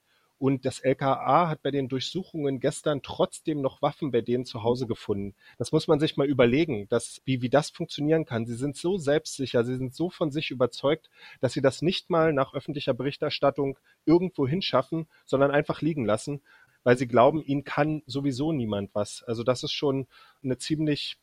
und 0.44 0.66
das 0.66 0.80
LKA 0.80 1.48
hat 1.48 1.62
bei 1.62 1.70
den 1.70 1.88
Durchsuchungen 1.88 2.60
gestern 2.60 3.00
trotzdem 3.00 3.62
noch 3.62 3.80
Waffen 3.80 4.10
bei 4.10 4.20
denen 4.20 4.44
zu 4.44 4.62
Hause 4.62 4.86
gefunden. 4.86 5.34
Das 5.56 5.72
muss 5.72 5.88
man 5.88 5.98
sich 5.98 6.18
mal 6.18 6.28
überlegen, 6.28 6.86
dass, 6.90 7.22
wie, 7.24 7.40
wie 7.40 7.48
das 7.48 7.70
funktionieren 7.70 8.26
kann. 8.26 8.44
Sie 8.44 8.54
sind 8.54 8.76
so 8.76 8.98
selbstsicher, 8.98 9.64
sie 9.64 9.78
sind 9.78 9.94
so 9.94 10.10
von 10.10 10.30
sich 10.30 10.50
überzeugt, 10.50 11.08
dass 11.40 11.54
sie 11.54 11.62
das 11.62 11.80
nicht 11.80 12.10
mal 12.10 12.34
nach 12.34 12.52
öffentlicher 12.52 12.92
Berichterstattung 12.92 13.78
irgendwo 14.04 14.46
hinschaffen, 14.46 15.06
sondern 15.24 15.50
einfach 15.50 15.80
liegen 15.80 16.04
lassen, 16.04 16.42
weil 16.82 16.98
sie 16.98 17.08
glauben, 17.08 17.42
ihnen 17.42 17.64
kann 17.64 18.02
sowieso 18.04 18.52
niemand 18.52 18.94
was. 18.94 19.22
Also 19.22 19.44
das 19.44 19.62
ist 19.62 19.72
schon 19.72 20.06
eine 20.42 20.58
ziemlich 20.58 21.16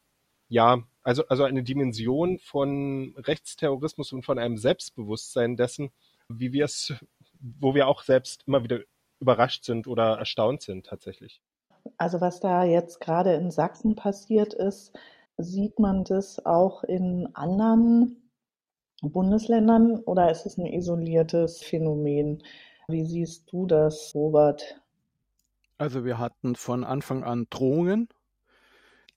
ja, 0.47 0.83
also, 1.03 1.27
also 1.27 1.43
eine 1.43 1.61
Dimension 1.61 2.39
von 2.39 3.13
Rechtsterrorismus 3.17 4.13
und 4.13 4.25
von 4.25 4.39
einem 4.39 4.57
Selbstbewusstsein 4.57 5.57
dessen, 5.57 5.91
wie 6.27 6.53
wir 6.53 6.65
es, 6.65 6.91
wo 7.39 7.75
wir 7.75 7.87
auch 7.87 8.01
selbst 8.01 8.45
immer 8.47 8.63
wieder 8.63 8.79
überrascht 9.21 9.63
sind 9.63 9.87
oder 9.87 10.17
erstaunt 10.17 10.61
sind 10.61 10.87
tatsächlich. 10.87 11.41
Also 11.97 12.19
was 12.21 12.39
da 12.39 12.63
jetzt 12.63 12.99
gerade 12.99 13.33
in 13.33 13.51
Sachsen 13.51 13.95
passiert 13.95 14.53
ist, 14.53 14.91
sieht 15.37 15.79
man 15.79 16.03
das 16.03 16.45
auch 16.45 16.83
in 16.83 17.29
anderen 17.33 18.29
Bundesländern 19.01 19.99
oder 19.99 20.29
ist 20.29 20.45
es 20.45 20.57
ein 20.57 20.65
isoliertes 20.65 21.61
Phänomen? 21.61 22.43
Wie 22.87 23.05
siehst 23.05 23.51
du 23.51 23.65
das, 23.65 24.13
Robert? 24.13 24.79
Also 25.77 26.05
wir 26.05 26.19
hatten 26.19 26.55
von 26.55 26.83
Anfang 26.83 27.23
an 27.23 27.47
Drohungen. 27.49 28.09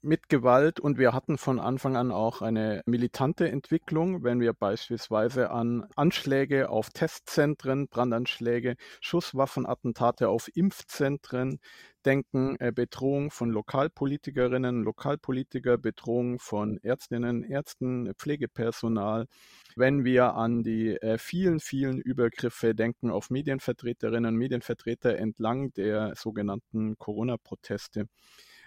Mit 0.05 0.29
Gewalt 0.29 0.81
und 0.81 0.99
wir 0.99 1.13
hatten 1.13 1.39
von 1.39 1.59
Anfang 1.59 1.97
an 1.97 2.13
auch 2.13 2.43
eine 2.43 2.83
militante 2.87 3.49
Entwicklung, 3.49 4.23
wenn 4.23 4.41
wir 4.41 4.53
beispielsweise 4.53 5.51
an 5.51 5.87
Anschläge 5.97 6.69
auf 6.69 6.91
Testzentren, 6.91 7.89
Brandanschläge, 7.89 8.77
Schusswaffenattentate 9.01 10.29
auf 10.29 10.49
Impfzentren 10.55 11.59
denken, 12.05 12.57
äh, 12.61 12.71
Bedrohung 12.71 13.31
von 13.31 13.51
Lokalpolitikerinnen, 13.51 14.83
Lokalpolitiker, 14.83 15.79
Bedrohung 15.79 16.39
von 16.39 16.79
Ärztinnen, 16.83 17.43
Ärzten, 17.43 18.13
Pflegepersonal. 18.15 19.27
Wenn 19.75 20.05
wir 20.05 20.35
an 20.35 20.63
die 20.63 20.97
äh, 21.01 21.19
vielen, 21.19 21.61
vielen 21.61 21.99
Übergriffe 22.01 22.75
denken 22.75 23.11
auf 23.11 23.31
Medienvertreterinnen, 23.31 24.37
Medienvertreter 24.37 25.17
entlang 25.17 25.73
der 25.73 26.15
sogenannten 26.15 26.99
Corona-Proteste. 26.99 28.07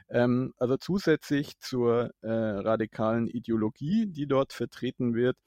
Ähm, 0.09 0.53
also 0.57 0.77
zusätzlich 0.77 1.59
zur 1.59 2.11
äh, 2.21 2.29
radikalen 2.29 3.27
Ideologie, 3.27 4.07
die 4.07 4.27
dort 4.27 4.53
vertreten 4.53 5.13
wird, 5.15 5.37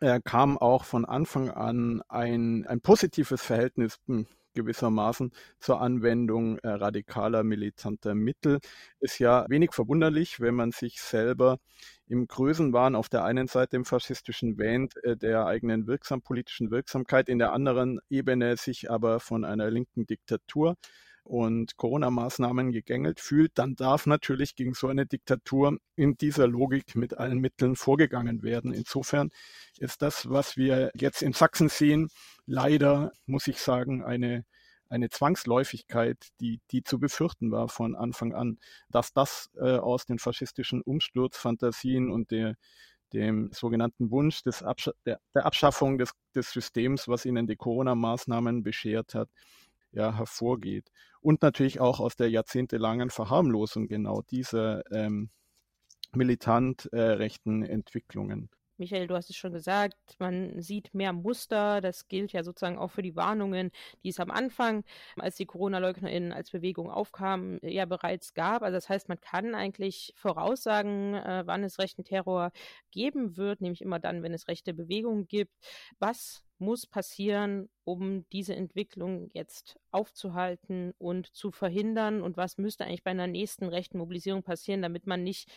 äh, 0.00 0.20
kam 0.24 0.58
auch 0.58 0.84
von 0.84 1.04
Anfang 1.04 1.50
an 1.50 2.02
ein, 2.08 2.66
ein 2.66 2.80
positives 2.80 3.42
Verhältnis 3.42 3.98
hm, 4.06 4.26
gewissermaßen 4.56 5.32
zur 5.60 5.80
Anwendung 5.80 6.58
äh, 6.58 6.68
radikaler 6.68 7.44
militanter 7.44 8.14
Mittel. 8.14 8.58
Ist 9.00 9.18
ja 9.20 9.46
wenig 9.48 9.72
verwunderlich, 9.72 10.40
wenn 10.40 10.54
man 10.54 10.72
sich 10.72 11.00
selber 11.00 11.58
im 12.08 12.26
Größenwahn 12.26 12.96
auf 12.96 13.08
der 13.08 13.24
einen 13.24 13.46
Seite 13.46 13.76
im 13.76 13.84
faschistischen 13.84 14.58
wähnt, 14.58 14.96
äh, 15.04 15.16
der 15.16 15.46
eigenen 15.46 15.86
wirksam 15.86 16.22
politischen 16.22 16.70
Wirksamkeit, 16.70 17.28
in 17.28 17.38
der 17.38 17.52
anderen 17.52 18.00
Ebene 18.10 18.56
sich 18.56 18.90
aber 18.90 19.20
von 19.20 19.44
einer 19.44 19.70
linken 19.70 20.06
Diktatur 20.06 20.76
und 21.26 21.76
Corona-Maßnahmen 21.76 22.72
gegängelt 22.72 23.20
fühlt, 23.20 23.52
dann 23.56 23.74
darf 23.74 24.06
natürlich 24.06 24.54
gegen 24.54 24.74
so 24.74 24.88
eine 24.88 25.06
Diktatur 25.06 25.78
in 25.96 26.16
dieser 26.16 26.46
Logik 26.46 26.94
mit 26.94 27.18
allen 27.18 27.38
Mitteln 27.38 27.76
vorgegangen 27.76 28.42
werden. 28.42 28.72
Insofern 28.72 29.30
ist 29.78 30.02
das, 30.02 30.30
was 30.30 30.56
wir 30.56 30.90
jetzt 30.94 31.22
in 31.22 31.32
Sachsen 31.32 31.68
sehen, 31.68 32.08
leider, 32.46 33.12
muss 33.26 33.46
ich 33.48 33.58
sagen, 33.58 34.04
eine 34.04 34.44
eine 34.88 35.08
Zwangsläufigkeit, 35.10 36.28
die, 36.40 36.60
die 36.70 36.84
zu 36.84 36.98
befürchten 36.98 37.50
war 37.50 37.68
von 37.68 37.96
Anfang 37.96 38.34
an, 38.34 38.58
dass 38.88 39.12
das 39.12 39.50
äh, 39.56 39.78
aus 39.78 40.06
den 40.06 40.18
faschistischen 40.18 40.80
Umsturzfantasien 40.82 42.10
und 42.10 42.30
der, 42.30 42.54
dem 43.12 43.50
sogenannten 43.52 44.10
Wunsch 44.10 44.42
des 44.42 44.62
Absch 44.62 44.90
der, 45.04 45.20
der 45.34 45.46
Abschaffung 45.46 45.98
des, 45.98 46.12
des 46.34 46.50
Systems, 46.50 47.08
was 47.08 47.24
ihnen 47.24 47.46
die 47.46 47.56
Corona-Maßnahmen 47.56 48.62
beschert 48.62 49.14
hat, 49.14 49.28
ja, 49.92 50.14
hervorgeht. 50.14 50.90
Und 51.26 51.42
natürlich 51.42 51.80
auch 51.80 51.98
aus 51.98 52.14
der 52.14 52.30
jahrzehntelangen 52.30 53.10
Verharmlosung 53.10 53.88
genau 53.88 54.22
dieser 54.22 54.88
ähm, 54.92 55.30
militant 56.12 56.88
äh, 56.92 57.00
rechten 57.00 57.64
Entwicklungen. 57.64 58.48
Michael, 58.76 59.08
du 59.08 59.16
hast 59.16 59.28
es 59.28 59.34
schon 59.34 59.52
gesagt, 59.52 59.96
man 60.20 60.62
sieht 60.62 60.94
mehr 60.94 61.12
Muster. 61.12 61.80
Das 61.80 62.06
gilt 62.06 62.32
ja 62.32 62.44
sozusagen 62.44 62.78
auch 62.78 62.92
für 62.92 63.02
die 63.02 63.16
Warnungen, 63.16 63.72
die 64.04 64.10
es 64.10 64.20
am 64.20 64.30
Anfang, 64.30 64.84
als 65.18 65.34
die 65.34 65.46
Corona-LeugnerInnen 65.46 66.32
als 66.32 66.52
Bewegung 66.52 66.92
aufkamen, 66.92 67.58
ja 67.60 67.86
bereits 67.86 68.32
gab. 68.32 68.62
Also 68.62 68.76
das 68.76 68.88
heißt, 68.88 69.08
man 69.08 69.20
kann 69.20 69.56
eigentlich 69.56 70.14
voraussagen, 70.14 71.14
äh, 71.14 71.42
wann 71.44 71.64
es 71.64 71.80
rechten 71.80 72.04
Terror 72.04 72.52
geben 72.92 73.36
wird, 73.36 73.60
nämlich 73.60 73.82
immer 73.82 73.98
dann, 73.98 74.22
wenn 74.22 74.32
es 74.32 74.46
rechte 74.46 74.72
Bewegungen 74.72 75.26
gibt. 75.26 75.56
Was 75.98 76.45
muss 76.58 76.86
passieren, 76.86 77.68
um 77.84 78.28
diese 78.30 78.54
Entwicklung 78.54 79.30
jetzt 79.32 79.78
aufzuhalten 79.90 80.94
und 80.98 81.34
zu 81.34 81.50
verhindern? 81.50 82.22
Und 82.22 82.36
was 82.36 82.58
müsste 82.58 82.84
eigentlich 82.84 83.04
bei 83.04 83.10
einer 83.10 83.26
nächsten 83.26 83.68
rechten 83.68 83.98
Mobilisierung 83.98 84.42
passieren, 84.42 84.82
damit 84.82 85.06
man 85.06 85.22
nicht 85.22 85.50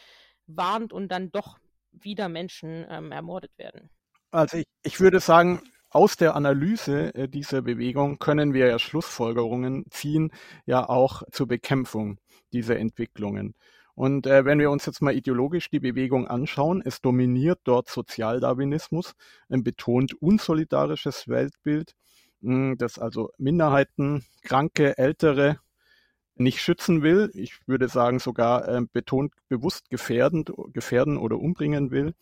warnt 0.47 0.93
und 0.93 1.09
dann 1.09 1.31
doch 1.31 1.59
wieder 1.91 2.29
Menschen 2.29 2.85
ähm, 2.89 3.11
ermordet 3.11 3.57
werden? 3.57 3.89
Also 4.31 4.57
ich, 4.57 4.65
ich 4.83 4.99
würde 4.99 5.19
sagen, 5.19 5.61
aus 5.89 6.17
der 6.17 6.35
Analyse 6.35 7.13
äh, 7.15 7.27
dieser 7.27 7.61
Bewegung 7.61 8.19
können 8.19 8.53
wir 8.53 8.67
ja 8.67 8.79
Schlussfolgerungen 8.79 9.85
ziehen, 9.89 10.31
ja 10.65 10.87
auch 10.87 11.23
zur 11.31 11.47
Bekämpfung 11.47 12.19
dieser 12.53 12.77
Entwicklungen. 12.77 13.55
Und 13.99 14.27
äh, 14.27 14.45
wenn 14.45 14.59
wir 14.59 14.71
uns 14.71 14.85
jetzt 14.85 15.01
mal 15.01 15.13
ideologisch 15.13 15.69
die 15.69 15.81
Bewegung 15.81 16.25
anschauen, 16.25 16.81
es 16.85 17.01
dominiert 17.01 17.59
dort 17.65 17.89
Sozialdarwinismus, 17.89 19.13
ein 19.49 19.61
betont 19.61 20.13
unsolidarisches 20.21 21.27
Weltbild, 21.27 21.95
mh, 22.39 22.53
hm, 22.53 22.77
das 22.77 22.97
also 22.97 23.31
Minderheiten, 23.37 24.23
Kranke, 24.41 24.97
Ältere 24.97 25.59
nicht 26.39 26.61
schützen 26.61 27.01
will, 27.01 27.31
ich 27.33 27.67
würde 27.67 27.89
sagen 27.89 28.19
sogar 28.19 28.67
äh, 28.67 28.81
betont 28.93 29.33
bewusst 29.49 29.89
gefährdend, 29.89 30.51
gefährden 30.73 31.17
oder 31.17 31.37
umbringen 31.37 31.91
will, 31.91 32.13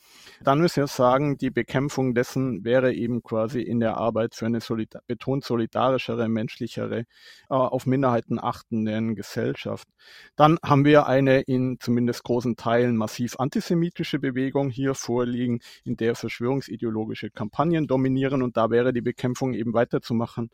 dann 0.41 0.59
müssen 0.59 0.82
wir 0.82 0.88
sagen, 0.88 1.38
die 1.38 1.51
Bekämpfung 1.51 2.15
dessen 2.15 2.63
wäre 2.65 2.93
eben 2.93 3.22
quasi 3.22 3.61
in 3.61 3.80
der 3.80 3.97
Arbeit 3.97 4.34
für 4.34 4.47
eine 4.47 4.59
solidar 4.59 5.03
betont 5.05 5.43
solidarischere, 5.43 6.28
menschlichere, 6.30 7.01
äh, 7.01 7.05
auf 7.49 7.86
Minderheiten 7.86 8.39
achtenden 8.39 9.15
Gesellschaft. 9.15 9.88
Dann 10.36 10.57
haben 10.63 10.84
wir 10.84 11.05
eine 11.05 11.41
in 11.41 11.78
zumindest 11.80 12.24
großen 12.24 12.55
Teilen 12.55 12.97
massiv 12.97 13.36
antisemitische 13.39 14.20
Bewegung 14.20 14.70
hier 14.70 14.95
vorliegen, 14.95 15.59
in 15.84 15.95
der 15.95 16.15
verschwörungsideologische 16.15 17.30
Kampagnen 17.30 17.86
dominieren 17.86 18.41
und 18.41 18.57
da 18.57 18.72
wäre 18.72 18.93
die 18.93 19.01
Bekämpfung 19.01 19.53
eben 19.53 19.74
weiterzumachen 19.74 20.49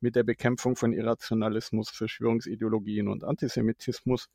mit 0.00 0.16
der 0.16 0.24
Bekämpfung 0.24 0.76
von 0.76 0.92
Irrationalismus, 0.92 1.90
Verschwörungsideologien 1.90 3.08
und 3.08 3.24
Antisemitismus 3.24 4.28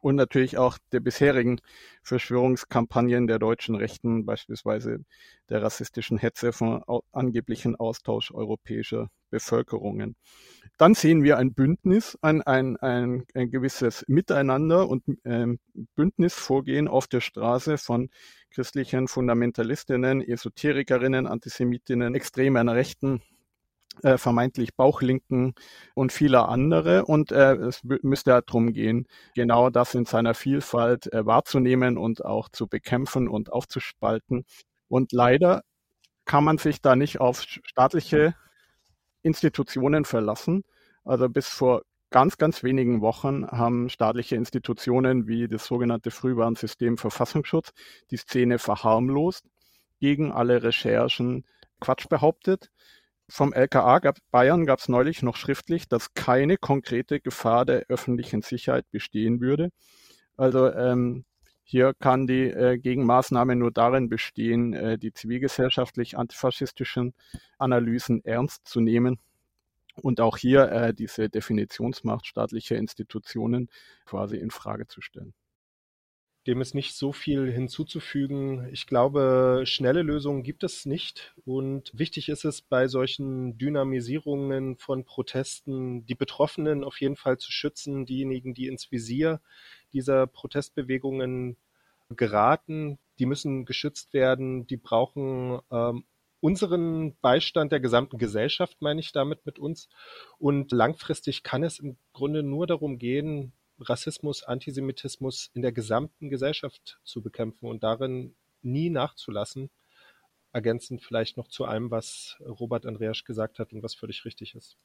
und 0.00 0.16
natürlich 0.16 0.58
auch 0.58 0.78
der 0.92 1.00
bisherigen 1.00 1.60
Verschwörungskampagnen 2.02 3.26
der 3.26 3.38
deutschen 3.38 3.74
Rechten, 3.74 4.24
beispielsweise 4.24 5.00
der 5.48 5.62
rassistischen 5.62 6.18
Hetze 6.18 6.52
von 6.52 6.82
angeblichen 7.12 7.76
Austausch 7.76 8.30
europäischer 8.32 9.08
Bevölkerungen. 9.30 10.14
Dann 10.78 10.94
sehen 10.94 11.24
wir 11.24 11.38
ein 11.38 11.54
Bündnis, 11.54 12.18
ein, 12.20 12.42
ein, 12.42 12.76
ein, 12.76 13.24
ein 13.34 13.50
gewisses 13.50 14.04
Miteinander 14.08 14.88
und 14.88 15.04
ähm, 15.24 15.58
Bündnisvorgehen 15.94 16.86
auf 16.86 17.06
der 17.06 17.20
Straße 17.20 17.78
von 17.78 18.10
christlichen 18.50 19.08
Fundamentalistinnen, 19.08 20.22
Esoterikerinnen, 20.22 21.26
Antisemitinnen, 21.26 22.14
extremen 22.14 22.68
Rechten, 22.68 23.22
äh, 24.02 24.18
vermeintlich 24.18 24.74
Bauchlinken 24.74 25.54
und 25.94 26.12
viele 26.12 26.48
andere. 26.48 27.04
Und 27.06 27.32
äh, 27.32 27.54
es 27.54 27.82
müsste 27.84 28.30
ja 28.30 28.40
darum 28.40 28.72
gehen, 28.72 29.06
genau 29.34 29.70
das 29.70 29.94
in 29.94 30.04
seiner 30.04 30.34
Vielfalt 30.34 31.12
äh, 31.12 31.24
wahrzunehmen 31.26 31.98
und 31.98 32.24
auch 32.24 32.48
zu 32.48 32.66
bekämpfen 32.66 33.28
und 33.28 33.52
aufzuspalten. 33.52 34.44
Und 34.88 35.12
leider 35.12 35.62
kann 36.24 36.44
man 36.44 36.58
sich 36.58 36.82
da 36.82 36.96
nicht 36.96 37.20
auf 37.20 37.42
staatliche 37.42 38.34
Institutionen 39.22 40.04
verlassen. 40.04 40.64
Also 41.04 41.28
bis 41.28 41.48
vor 41.48 41.82
ganz, 42.10 42.36
ganz 42.38 42.62
wenigen 42.62 43.00
Wochen 43.00 43.46
haben 43.46 43.88
staatliche 43.88 44.36
Institutionen 44.36 45.26
wie 45.26 45.48
das 45.48 45.66
sogenannte 45.66 46.10
Frühwarnsystem 46.10 46.98
Verfassungsschutz 46.98 47.72
die 48.10 48.16
Szene 48.16 48.58
verharmlost, 48.58 49.44
gegen 50.00 50.32
alle 50.32 50.62
Recherchen 50.62 51.44
Quatsch 51.80 52.08
behauptet 52.08 52.70
vom 53.28 53.52
LKA 53.52 53.98
gab, 53.98 54.18
Bayern 54.30 54.66
gab 54.66 54.78
es 54.78 54.88
neulich 54.88 55.22
noch 55.22 55.36
schriftlich, 55.36 55.88
dass 55.88 56.14
keine 56.14 56.56
konkrete 56.56 57.20
Gefahr 57.20 57.64
der 57.64 57.86
öffentlichen 57.88 58.42
Sicherheit 58.42 58.90
bestehen 58.90 59.40
würde. 59.40 59.70
Also 60.36 60.72
ähm, 60.72 61.24
hier 61.64 61.94
kann 61.94 62.28
die 62.28 62.44
äh, 62.44 62.78
Gegenmaßnahme 62.78 63.56
nur 63.56 63.72
darin 63.72 64.08
bestehen, 64.08 64.72
äh, 64.72 64.98
die 64.98 65.12
zivilgesellschaftlich 65.12 66.16
antifaschistischen 66.16 67.14
Analysen 67.58 68.24
ernst 68.24 68.68
zu 68.68 68.80
nehmen 68.80 69.18
und 70.02 70.20
auch 70.20 70.36
hier 70.36 70.70
äh, 70.70 70.94
diese 70.94 71.28
Definitionsmacht 71.28 72.26
staatlicher 72.26 72.76
Institutionen 72.76 73.68
quasi 74.04 74.36
in 74.36 74.50
Frage 74.50 74.86
zu 74.86 75.00
stellen. 75.00 75.34
Dem 76.46 76.60
ist 76.60 76.74
nicht 76.74 76.94
so 76.94 77.12
viel 77.12 77.50
hinzuzufügen. 77.50 78.68
Ich 78.72 78.86
glaube, 78.86 79.62
schnelle 79.64 80.02
Lösungen 80.02 80.44
gibt 80.44 80.62
es 80.62 80.86
nicht. 80.86 81.34
Und 81.44 81.90
wichtig 81.92 82.28
ist 82.28 82.44
es 82.44 82.62
bei 82.62 82.86
solchen 82.86 83.58
Dynamisierungen 83.58 84.76
von 84.76 85.04
Protesten, 85.04 86.06
die 86.06 86.14
Betroffenen 86.14 86.84
auf 86.84 87.00
jeden 87.00 87.16
Fall 87.16 87.38
zu 87.38 87.50
schützen, 87.50 88.06
diejenigen, 88.06 88.54
die 88.54 88.68
ins 88.68 88.92
Visier 88.92 89.40
dieser 89.92 90.28
Protestbewegungen 90.28 91.56
geraten, 92.10 92.98
die 93.18 93.26
müssen 93.26 93.64
geschützt 93.64 94.12
werden, 94.12 94.66
die 94.68 94.76
brauchen 94.76 95.58
ähm, 95.72 96.04
unseren 96.40 97.16
Beistand 97.20 97.72
der 97.72 97.80
gesamten 97.80 98.18
Gesellschaft, 98.18 98.80
meine 98.80 99.00
ich 99.00 99.10
damit 99.10 99.46
mit 99.46 99.58
uns. 99.58 99.88
Und 100.38 100.70
langfristig 100.70 101.42
kann 101.42 101.64
es 101.64 101.80
im 101.80 101.96
Grunde 102.12 102.44
nur 102.44 102.68
darum 102.68 102.98
gehen, 102.98 103.52
Rassismus, 103.78 104.42
Antisemitismus 104.42 105.50
in 105.54 105.62
der 105.62 105.72
gesamten 105.72 106.30
Gesellschaft 106.30 106.98
zu 107.04 107.22
bekämpfen 107.22 107.66
und 107.66 107.82
darin 107.82 108.34
nie 108.62 108.90
nachzulassen. 108.90 109.70
Ergänzend 110.52 111.02
vielleicht 111.02 111.36
noch 111.36 111.48
zu 111.48 111.64
allem, 111.64 111.90
was 111.90 112.36
Robert 112.40 112.86
Andreasch 112.86 113.24
gesagt 113.24 113.58
hat 113.58 113.72
und 113.72 113.82
was 113.82 113.94
völlig 113.94 114.24
richtig 114.24 114.54
ist. 114.54 114.78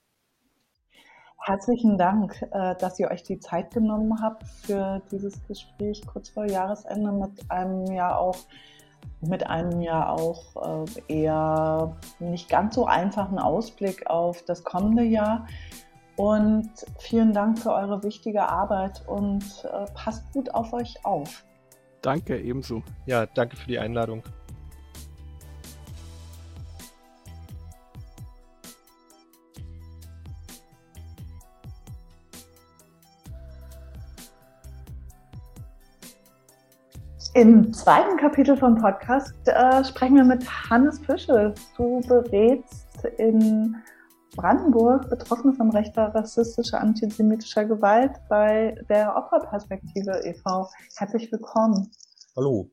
Herzlichen 1.43 1.97
Dank, 1.97 2.39
äh, 2.51 2.75
dass 2.75 2.99
ihr 2.99 3.09
euch 3.09 3.23
die 3.23 3.39
Zeit 3.39 3.73
genommen 3.73 4.21
habt 4.21 4.43
für 4.47 5.01
dieses 5.11 5.41
Gespräch 5.47 6.05
kurz 6.05 6.29
vor 6.29 6.45
Jahresende 6.45 7.11
mit 7.11 7.49
einem 7.49 7.87
ja 7.87 8.15
auch 8.15 8.37
mit 9.21 9.47
einem 9.47 9.81
ja 9.81 10.09
auch 10.09 10.85
äh, 11.07 11.23
eher 11.23 11.97
nicht 12.19 12.47
ganz 12.47 12.75
so 12.75 12.85
einfachen 12.85 13.39
Ausblick 13.39 14.07
auf 14.07 14.43
das 14.43 14.63
kommende 14.63 15.03
Jahr. 15.03 15.47
Und 16.15 16.69
vielen 16.99 17.33
Dank 17.33 17.59
für 17.59 17.71
eure 17.71 18.03
wichtige 18.03 18.43
Arbeit 18.43 19.01
und 19.07 19.43
äh, 19.63 19.85
passt 19.93 20.31
gut 20.33 20.53
auf 20.53 20.71
euch 20.73 20.95
auf. 21.03 21.43
Danke, 22.01 22.39
ebenso. 22.39 22.83
Ja, 23.05 23.25
danke 23.25 23.55
für 23.55 23.67
die 23.67 23.79
Einladung. 23.79 24.23
Im 37.33 37.71
zweiten 37.71 38.17
Kapitel 38.17 38.57
vom 38.57 38.75
Podcast 38.75 39.33
äh, 39.45 39.83
sprechen 39.85 40.17
wir 40.17 40.25
mit 40.25 40.45
Hannes 40.69 40.99
Fische. 40.99 41.53
Du 41.77 42.01
berätst 42.01 43.05
in 43.17 43.77
Brandenburg 44.35 45.09
Betroffene 45.09 45.53
von 45.53 45.71
rechter, 45.71 46.15
rassistischer, 46.15 46.79
antisemitischer 46.79 47.65
Gewalt 47.65 48.13
bei 48.29 48.75
der 48.89 49.15
Opferperspektive 49.15 50.21
e.V. 50.23 50.69
Herzlich 50.97 51.31
willkommen. 51.31 51.91
Hallo. 52.35 52.71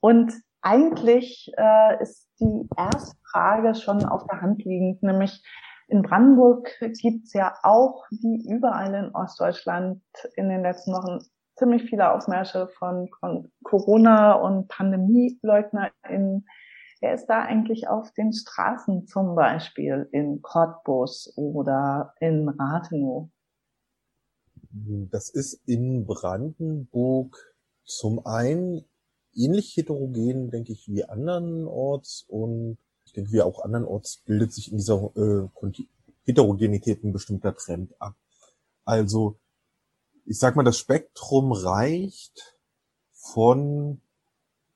Und 0.00 0.32
eigentlich 0.60 1.52
äh, 1.56 2.02
ist 2.02 2.28
die 2.40 2.68
erste 2.76 3.16
Frage 3.30 3.74
schon 3.74 4.04
auf 4.04 4.26
der 4.26 4.40
Hand 4.40 4.64
liegend, 4.64 5.02
nämlich 5.02 5.42
in 5.86 6.02
Brandenburg 6.02 6.68
gibt 6.80 7.24
es 7.24 7.32
ja 7.32 7.54
auch, 7.62 8.04
wie 8.10 8.46
überall 8.46 8.92
in 8.94 9.14
Ostdeutschland 9.14 10.02
in 10.36 10.48
den 10.50 10.62
letzten 10.62 10.92
Wochen, 10.92 11.24
ziemlich 11.56 11.88
viele 11.88 12.12
Aufmärsche 12.12 12.68
von, 12.78 13.08
Corona- 13.64 14.34
und 14.34 14.68
PandemieleugnerInnen. 14.68 16.46
Wer 17.00 17.14
ist 17.14 17.26
da 17.26 17.42
eigentlich 17.42 17.88
auf 17.88 18.12
den 18.12 18.32
Straßen 18.32 19.06
zum 19.06 19.34
Beispiel 19.36 20.08
in 20.12 20.42
Cottbus 20.42 21.32
oder 21.36 22.14
in 22.20 22.48
Rathenow? 22.48 23.28
Das 24.70 25.30
ist 25.30 25.62
in 25.66 26.06
Brandenburg 26.06 27.54
zum 27.84 28.26
einen 28.26 28.84
ähnlich 29.34 29.76
heterogen, 29.76 30.50
denke 30.50 30.72
ich, 30.72 30.88
wie 30.88 31.04
andernorts 31.04 32.24
und 32.28 32.78
ich 33.04 33.12
denke, 33.12 33.32
wie 33.32 33.42
auch 33.42 33.64
andernorts 33.64 34.22
bildet 34.26 34.52
sich 34.52 34.70
in 34.70 34.78
dieser 34.78 35.10
äh, 35.16 35.48
Heterogenität 36.24 37.04
ein 37.04 37.12
bestimmter 37.12 37.54
Trend 37.56 37.94
ab. 38.00 38.14
Also 38.84 39.38
ich 40.26 40.38
sag 40.38 40.56
mal, 40.56 40.64
das 40.64 40.78
Spektrum 40.78 41.52
reicht 41.52 42.58
von 43.12 44.02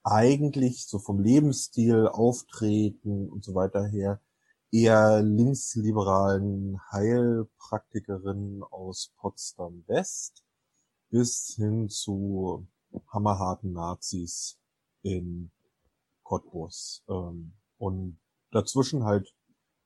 eigentlich 0.04 0.86
so 0.86 0.98
vom 0.98 1.20
Lebensstil, 1.20 2.08
Auftreten 2.08 3.28
und 3.28 3.44
so 3.44 3.54
weiter 3.54 3.86
her 3.86 4.20
eher 4.72 5.22
linksliberalen 5.22 6.80
Heilpraktikerinnen 6.90 8.62
aus 8.62 9.12
Potsdam 9.18 9.84
West 9.86 10.42
bis 11.10 11.54
hin 11.56 11.90
zu 11.90 12.66
hammerharten 13.08 13.74
Nazis 13.74 14.58
in 15.02 15.50
Cottbus. 16.22 17.02
Ähm, 17.08 17.52
und 17.78 18.18
dazwischen 18.50 19.04
halt 19.04 19.34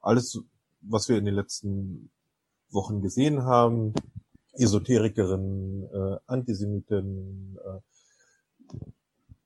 alles, 0.00 0.40
was 0.82 1.08
wir 1.08 1.18
in 1.18 1.24
den 1.24 1.34
letzten 1.34 2.10
Wochen 2.70 3.02
gesehen 3.02 3.42
haben, 3.42 3.92
Esoterikerinnen, 4.52 5.84
äh, 5.92 6.18
Antisemiten, 6.26 7.58
äh, 7.58 7.80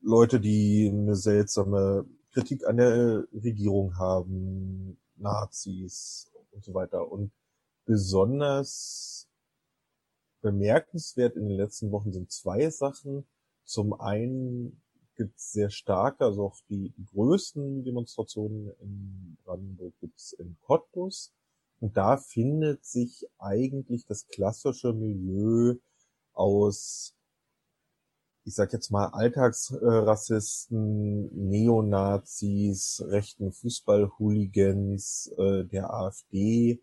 Leute, 0.03 0.40
die 0.40 0.90
eine 0.92 1.14
seltsame 1.14 2.07
Kritik 2.32 2.66
an 2.66 2.78
der 2.78 3.24
Regierung 3.32 3.98
haben, 3.98 4.98
Nazis 5.16 6.30
und 6.53 6.64
so 6.64 6.74
weiter. 6.74 7.11
Und 7.11 7.32
besonders 7.84 9.28
bemerkenswert 10.40 11.36
in 11.36 11.48
den 11.48 11.57
letzten 11.57 11.90
Wochen 11.90 12.12
sind 12.12 12.30
zwei 12.30 12.70
Sachen. 12.70 13.26
Zum 13.64 13.92
einen 13.92 14.82
gibt 15.16 15.36
es 15.38 15.53
sehr 15.53 15.70
starke, 15.70 16.24
also 16.24 16.44
auch 16.46 16.57
die, 16.70 16.90
die 16.96 17.05
größten 17.05 17.84
Demonstrationen 17.84 18.70
in 18.80 19.36
Brandenburg 19.44 19.92
gibt 20.01 20.18
es 20.18 20.32
in 20.32 20.57
Cottbus. 20.62 21.32
Und 21.80 21.96
da 21.96 22.16
findet 22.16 22.84
sich 22.84 23.26
eigentlich 23.38 24.07
das 24.07 24.28
klassische 24.28 24.92
Milieu 24.92 25.74
aus, 26.32 27.14
ich 28.45 28.55
sag 28.55 28.72
jetzt 28.72 28.91
mal, 28.91 29.09
Alltagsrassisten, 29.09 31.28
Neonazis, 31.49 33.05
rechten 33.07 33.53
Fußballhooligans, 33.53 35.32
äh, 35.36 35.64
der 35.64 35.93
AfD, 35.93 36.80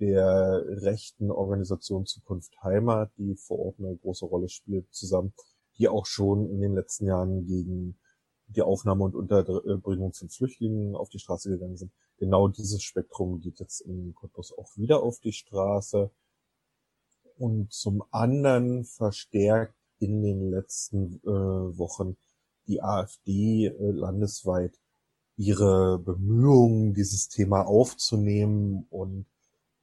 der 0.00 0.64
rechten 0.82 1.30
Organisation 1.30 2.06
Zukunft 2.06 2.52
Heimat, 2.62 3.12
die 3.18 3.36
vor 3.36 3.58
Ort 3.60 3.78
eine 3.78 3.96
große 3.96 4.26
Rolle 4.26 4.48
spielt, 4.48 4.92
zusammen, 4.92 5.32
die 5.78 5.88
auch 5.88 6.06
schon 6.06 6.50
in 6.50 6.60
den 6.60 6.74
letzten 6.74 7.06
Jahren 7.06 7.46
gegen 7.46 7.98
die 8.48 8.62
Aufnahme 8.62 9.04
und 9.04 9.14
Unterbringung 9.14 10.12
von 10.12 10.28
Flüchtlingen 10.28 10.96
auf 10.96 11.08
die 11.08 11.18
Straße 11.18 11.50
gegangen 11.50 11.76
sind. 11.76 11.92
Genau 12.18 12.48
dieses 12.48 12.82
Spektrum 12.82 13.40
geht 13.40 13.60
jetzt 13.60 13.80
in 13.80 14.14
Cottbus 14.14 14.56
auch 14.56 14.76
wieder 14.76 15.02
auf 15.02 15.18
die 15.20 15.32
Straße. 15.32 16.10
Und 17.38 17.72
zum 17.72 18.02
anderen 18.10 18.84
verstärkt 18.84 19.74
in 19.98 20.22
den 20.22 20.50
letzten 20.50 21.20
äh, 21.24 21.78
Wochen 21.78 22.16
die 22.66 22.82
AfD 22.82 23.66
äh, 23.66 23.90
landesweit 23.90 24.72
ihre 25.36 25.98
Bemühungen, 25.98 26.94
dieses 26.94 27.28
Thema 27.28 27.66
aufzunehmen 27.66 28.86
und 28.90 29.26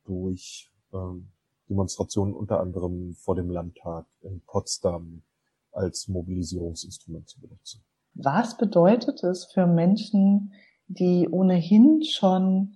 durch 0.05 0.72
ähm, 0.93 1.28
Demonstrationen 1.70 2.34
unter 2.34 2.59
anderem 2.59 3.16
vor 3.16 3.36
dem 3.36 3.49
Landtag 3.49 4.05
in 4.22 4.41
Potsdam 4.41 5.22
als 5.72 6.07
Mobilisierungsinstrument 6.07 7.30
zu 7.30 7.39
benutzen. 7.39 7.82
Was 8.16 8.57
bedeutet 8.57 9.24
es 9.24 9.45
für 9.45 9.66
Menschen, 9.66 10.53
die 10.88 11.28
ohnehin 11.30 12.03
schon 12.03 12.76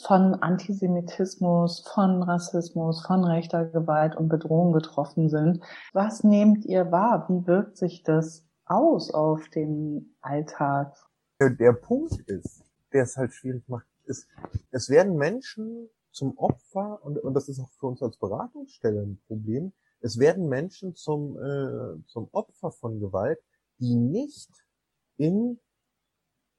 von 0.00 0.34
Antisemitismus, 0.34 1.86
von 1.92 2.22
Rassismus, 2.22 3.04
von 3.04 3.24
rechter 3.24 3.66
Gewalt 3.66 4.16
und 4.16 4.28
Bedrohung 4.28 4.72
betroffen 4.72 5.28
sind? 5.28 5.62
Was 5.92 6.24
nehmt 6.24 6.64
ihr 6.64 6.90
wahr? 6.90 7.26
Wie 7.28 7.46
wirkt 7.46 7.76
sich 7.76 8.02
das 8.02 8.46
aus 8.64 9.12
auf 9.12 9.48
den 9.48 10.14
Alltag? 10.20 10.94
Der 11.40 11.72
Punkt 11.72 12.20
ist, 12.28 12.62
der 12.92 13.04
es 13.04 13.16
halt 13.16 13.32
schwierig 13.32 13.68
macht, 13.68 13.86
ist, 14.04 14.26
es 14.70 14.88
werden 14.90 15.16
Menschen 15.16 15.88
zum 16.12 16.36
Opfer, 16.36 17.00
und, 17.04 17.18
und 17.18 17.34
das 17.34 17.48
ist 17.48 17.60
auch 17.60 17.70
für 17.78 17.86
uns 17.86 18.02
als 18.02 18.16
Beratungsstelle 18.16 19.02
ein 19.02 19.20
Problem, 19.26 19.72
es 20.00 20.18
werden 20.18 20.48
Menschen 20.48 20.94
zum, 20.94 21.38
äh, 21.38 22.02
zum 22.06 22.28
Opfer 22.32 22.72
von 22.72 23.00
Gewalt, 23.00 23.38
die 23.78 23.94
nicht 23.94 24.50
in 25.16 25.60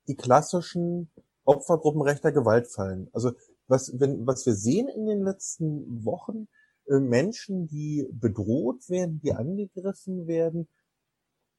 die 0.07 0.15
klassischen 0.15 1.11
Opfergruppen 1.45 2.01
rechter 2.01 2.31
Gewalt 2.31 2.67
fallen. 2.67 3.09
Also 3.13 3.31
was, 3.67 3.99
wenn, 3.99 4.25
was 4.27 4.45
wir 4.45 4.53
sehen 4.53 4.87
in 4.87 5.05
den 5.05 5.23
letzten 5.23 6.05
Wochen, 6.05 6.47
äh, 6.87 6.99
Menschen, 6.99 7.67
die 7.67 8.07
bedroht 8.11 8.89
werden, 8.89 9.19
die 9.21 9.33
angegriffen 9.33 10.27
werden, 10.27 10.67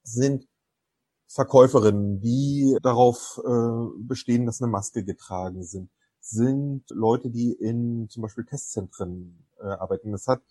sind 0.02 0.46
Verkäuferinnen, 1.28 2.20
die 2.20 2.76
darauf 2.82 3.40
äh, 3.44 4.04
bestehen, 4.06 4.44
dass 4.44 4.60
eine 4.60 4.70
Maske 4.70 5.02
getragen 5.04 5.64
sind, 5.64 5.90
sind 6.20 6.84
Leute, 6.90 7.30
die 7.30 7.52
in 7.52 8.08
zum 8.10 8.22
Beispiel 8.22 8.44
Testzentren 8.44 9.46
äh, 9.58 9.64
arbeiten. 9.64 10.12
Es 10.12 10.28
hat 10.28 10.42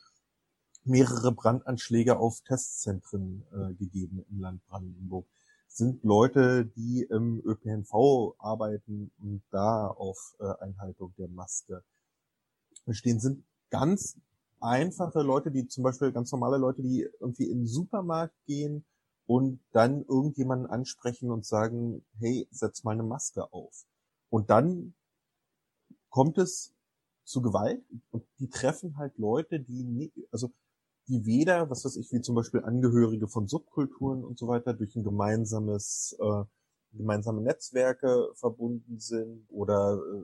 mehrere 0.84 1.32
Brandanschläge 1.32 2.18
auf 2.18 2.42
Testzentren 2.42 3.46
äh, 3.52 3.74
gegeben 3.76 4.26
im 4.30 4.40
Land 4.40 4.66
Brandenburg 4.68 5.28
sind 5.74 6.04
Leute, 6.04 6.66
die 6.66 7.04
im 7.10 7.42
ÖPNV 7.46 8.36
arbeiten 8.40 9.12
und 9.20 9.42
da 9.52 9.88
auf 9.88 10.36
äh, 10.40 10.64
Einhaltung 10.64 11.14
der 11.18 11.30
Maske 11.30 11.84
bestehen, 12.86 13.20
sind 13.20 13.46
ganz 13.70 14.18
einfache 14.60 15.22
Leute, 15.22 15.50
die 15.50 15.68
zum 15.68 15.84
Beispiel 15.84 16.12
ganz 16.12 16.32
normale 16.32 16.58
Leute, 16.58 16.82
die 16.82 17.08
irgendwie 17.20 17.50
in 17.50 17.60
den 17.60 17.68
Supermarkt 17.68 18.36
gehen 18.46 18.86
und 19.26 19.62
dann 19.72 20.04
irgendjemanden 20.04 20.70
ansprechen 20.70 21.32
und 21.32 21.46
sagen, 21.46 22.06
hey, 22.20 22.48
setz 22.52 22.84
mal 22.84 22.92
eine 22.92 23.04
Maske 23.04 23.52
auf. 23.54 23.86
Und 24.30 24.50
dann 24.50 24.94
kommt 26.10 26.38
es 26.38 26.74
zu 27.24 27.42
Gewalt 27.42 27.84
und 28.12 28.26
die 28.40 28.50
treffen 28.50 28.98
halt 28.98 29.18
Leute, 29.18 29.60
die 29.60 29.84
nicht, 29.84 30.14
also 30.32 30.52
die 31.08 31.26
weder, 31.26 31.70
was 31.70 31.86
weiß 31.86 31.96
ich, 31.98 32.12
wie 32.12 32.22
zum 32.22 32.36
Beispiel 32.36 32.64
Angehörige 32.64 33.28
von 33.28 33.48
Subkulturen 33.48 34.24
und 34.24 34.38
so 34.38 34.48
weiter 34.48 34.74
durch 34.74 34.96
ein 34.96 35.04
gemeinsames, 35.04 36.16
äh, 36.20 36.44
gemeinsame 36.94 37.42
Netzwerke 37.42 38.30
verbunden 38.36 39.00
sind 39.00 39.46
oder 39.50 40.00
äh, 40.00 40.24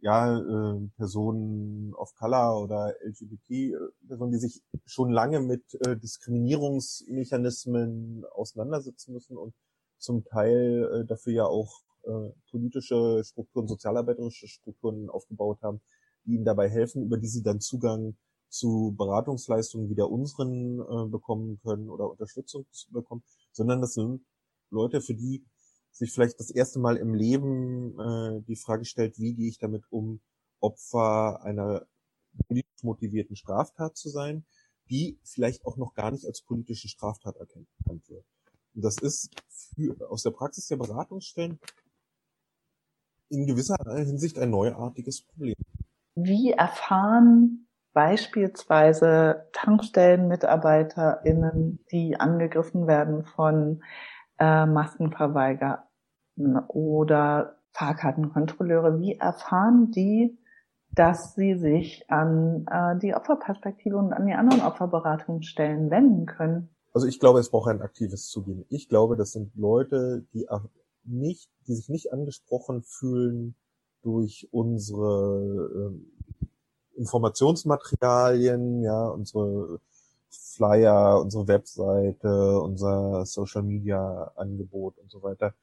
ja, 0.00 0.38
äh, 0.38 0.78
Personen 0.96 1.92
of 1.94 2.14
Color 2.14 2.62
oder 2.62 2.94
LGBT-Personen, 3.02 4.32
die 4.32 4.38
sich 4.38 4.62
schon 4.86 5.10
lange 5.10 5.40
mit 5.40 5.62
äh, 5.86 5.96
Diskriminierungsmechanismen 5.96 8.24
auseinandersetzen 8.32 9.12
müssen 9.12 9.36
und 9.36 9.54
zum 9.98 10.24
Teil 10.24 10.88
äh, 10.92 11.04
dafür 11.04 11.32
ja 11.32 11.44
auch 11.44 11.82
äh, 12.04 12.30
politische 12.50 13.22
Strukturen, 13.24 13.66
sozialarbeiterische 13.66 14.46
Strukturen 14.46 15.10
aufgebaut 15.10 15.60
haben, 15.62 15.80
die 16.24 16.34
ihnen 16.34 16.44
dabei 16.44 16.68
helfen, 16.68 17.02
über 17.02 17.18
die 17.18 17.26
sie 17.26 17.42
dann 17.42 17.60
Zugang 17.60 18.16
zu 18.48 18.94
Beratungsleistungen 18.96 19.90
wie 19.90 19.94
der 19.94 20.10
unseren 20.10 20.80
äh, 20.80 21.10
bekommen 21.10 21.60
können 21.62 21.88
oder 21.88 22.10
Unterstützung 22.10 22.66
bekommen, 22.90 23.22
sondern 23.52 23.80
das 23.80 23.94
sind 23.94 24.24
Leute, 24.70 25.00
für 25.00 25.14
die 25.14 25.44
sich 25.90 26.12
vielleicht 26.12 26.38
das 26.38 26.50
erste 26.50 26.78
Mal 26.78 26.96
im 26.96 27.14
Leben 27.14 27.98
äh, 27.98 28.42
die 28.46 28.56
Frage 28.56 28.84
stellt, 28.84 29.18
wie 29.18 29.34
gehe 29.34 29.48
ich 29.48 29.58
damit 29.58 29.84
um, 29.90 30.20
Opfer 30.60 31.42
einer 31.42 31.86
politisch 32.46 32.82
motivierten 32.82 33.36
Straftat 33.36 33.96
zu 33.96 34.08
sein, 34.08 34.44
die 34.90 35.18
vielleicht 35.22 35.64
auch 35.66 35.76
noch 35.76 35.94
gar 35.94 36.10
nicht 36.10 36.26
als 36.26 36.42
politische 36.42 36.88
Straftat 36.88 37.36
erkannt 37.36 37.68
wird. 38.08 38.24
Und 38.74 38.84
das 38.84 38.96
ist 38.98 39.30
für, 39.74 40.10
aus 40.10 40.22
der 40.22 40.30
Praxis 40.30 40.66
der 40.66 40.76
Beratungsstellen 40.76 41.58
in 43.28 43.46
gewisser 43.46 43.76
Hinsicht 43.96 44.38
ein 44.38 44.50
neuartiges 44.50 45.22
Problem. 45.22 45.54
Wie 46.14 46.52
erfahren 46.52 47.67
beispielsweise 47.98 49.48
TankstellenmitarbeiterInnen, 49.54 51.80
die 51.90 52.14
angegriffen 52.14 52.86
werden 52.86 53.24
von 53.24 53.82
äh, 54.38 54.66
Maskenverweigerern 54.66 55.82
oder 56.68 57.56
Fahrkartenkontrolleure, 57.72 59.00
wie 59.00 59.16
erfahren 59.16 59.90
die, 59.90 60.38
dass 60.92 61.34
sie 61.34 61.58
sich 61.58 62.08
an 62.08 62.66
äh, 62.70 62.96
die 63.00 63.16
Opferperspektive 63.16 63.96
und 63.96 64.12
an 64.12 64.26
die 64.26 64.34
anderen 64.34 64.60
Opferberatungsstellen 64.60 65.90
wenden 65.90 66.26
können? 66.26 66.68
Also 66.94 67.08
ich 67.08 67.18
glaube, 67.18 67.40
es 67.40 67.50
braucht 67.50 67.68
ein 67.68 67.82
aktives 67.82 68.28
Zugehen. 68.28 68.64
Ich 68.68 68.88
glaube, 68.88 69.16
das 69.16 69.32
sind 69.32 69.56
Leute, 69.56 70.24
die 70.32 70.46
nicht, 71.02 71.50
die 71.66 71.74
sich 71.74 71.88
nicht 71.88 72.12
angesprochen 72.12 72.84
fühlen 72.84 73.56
durch 74.02 74.46
unsere 74.52 75.90
äh, 75.90 75.94
Informationsmaterialien, 76.98 78.82
ja, 78.82 79.08
unsere 79.08 79.80
Flyer, 80.30 81.20
unsere 81.20 81.48
Webseite, 81.48 82.60
unser 82.60 83.24
Social 83.24 83.62
Media 83.62 84.32
Angebot 84.36 84.98
und 84.98 85.10
so 85.10 85.22
weiter, 85.22 85.54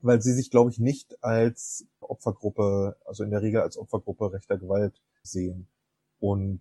weil 0.00 0.22
sie 0.22 0.32
sich, 0.32 0.50
glaube 0.50 0.70
ich, 0.70 0.78
nicht 0.78 1.22
als 1.22 1.84
Opfergruppe, 2.00 2.96
also 3.04 3.24
in 3.24 3.30
der 3.30 3.42
Regel 3.42 3.60
als 3.60 3.76
Opfergruppe 3.76 4.32
rechter 4.32 4.56
Gewalt 4.56 5.00
sehen. 5.22 5.66
Und 6.20 6.60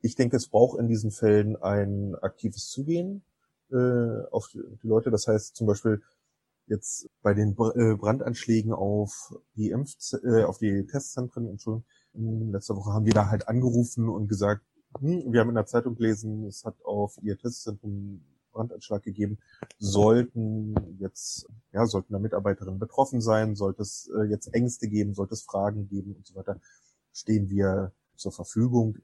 ich 0.00 0.16
denke, 0.16 0.36
es 0.36 0.48
braucht 0.48 0.78
in 0.78 0.88
diesen 0.88 1.10
Fällen 1.10 1.56
ein 1.56 2.14
aktives 2.16 2.68
Zugehen 2.68 3.22
äh, 3.70 4.22
auf 4.30 4.48
die 4.52 4.86
Leute. 4.86 5.10
Das 5.10 5.26
heißt 5.26 5.56
zum 5.56 5.66
Beispiel 5.66 6.02
jetzt 6.66 7.08
bei 7.22 7.34
den 7.34 7.50
äh, 7.52 7.94
Brandanschlägen 7.94 8.72
auf 8.72 9.34
die 9.54 9.70
Impf 9.70 9.94
äh, 10.24 10.44
auf 10.44 10.58
die 10.58 10.86
Testzentren, 10.86 11.48
Entschuldigung, 11.48 11.86
letzte 12.14 12.76
Woche 12.76 12.92
haben 12.92 13.06
wir 13.06 13.12
da 13.12 13.28
halt 13.28 13.48
angerufen 13.48 14.08
und 14.08 14.28
gesagt, 14.28 14.62
hm, 15.00 15.32
wir 15.32 15.40
haben 15.40 15.48
in 15.48 15.56
der 15.56 15.66
Zeitung 15.66 15.96
gelesen, 15.96 16.44
es 16.46 16.64
hat 16.64 16.76
auf 16.84 17.18
ihr 17.22 17.38
Testzentrum 17.38 18.22
Brandanschlag 18.52 19.02
gegeben, 19.02 19.38
sollten 19.78 20.74
jetzt, 20.98 21.46
ja, 21.72 21.84
sollten 21.86 22.12
da 22.12 22.18
Mitarbeiterinnen 22.18 22.78
betroffen 22.78 23.20
sein, 23.20 23.56
sollte 23.56 23.82
es 23.82 24.08
äh, 24.16 24.24
jetzt 24.24 24.54
Ängste 24.54 24.88
geben, 24.88 25.14
sollte 25.14 25.34
es 25.34 25.42
Fragen 25.42 25.88
geben 25.88 26.14
und 26.14 26.26
so 26.26 26.34
weiter, 26.36 26.60
stehen 27.12 27.50
wir 27.50 27.92
zur 28.16 28.32
Verfügung. 28.32 28.98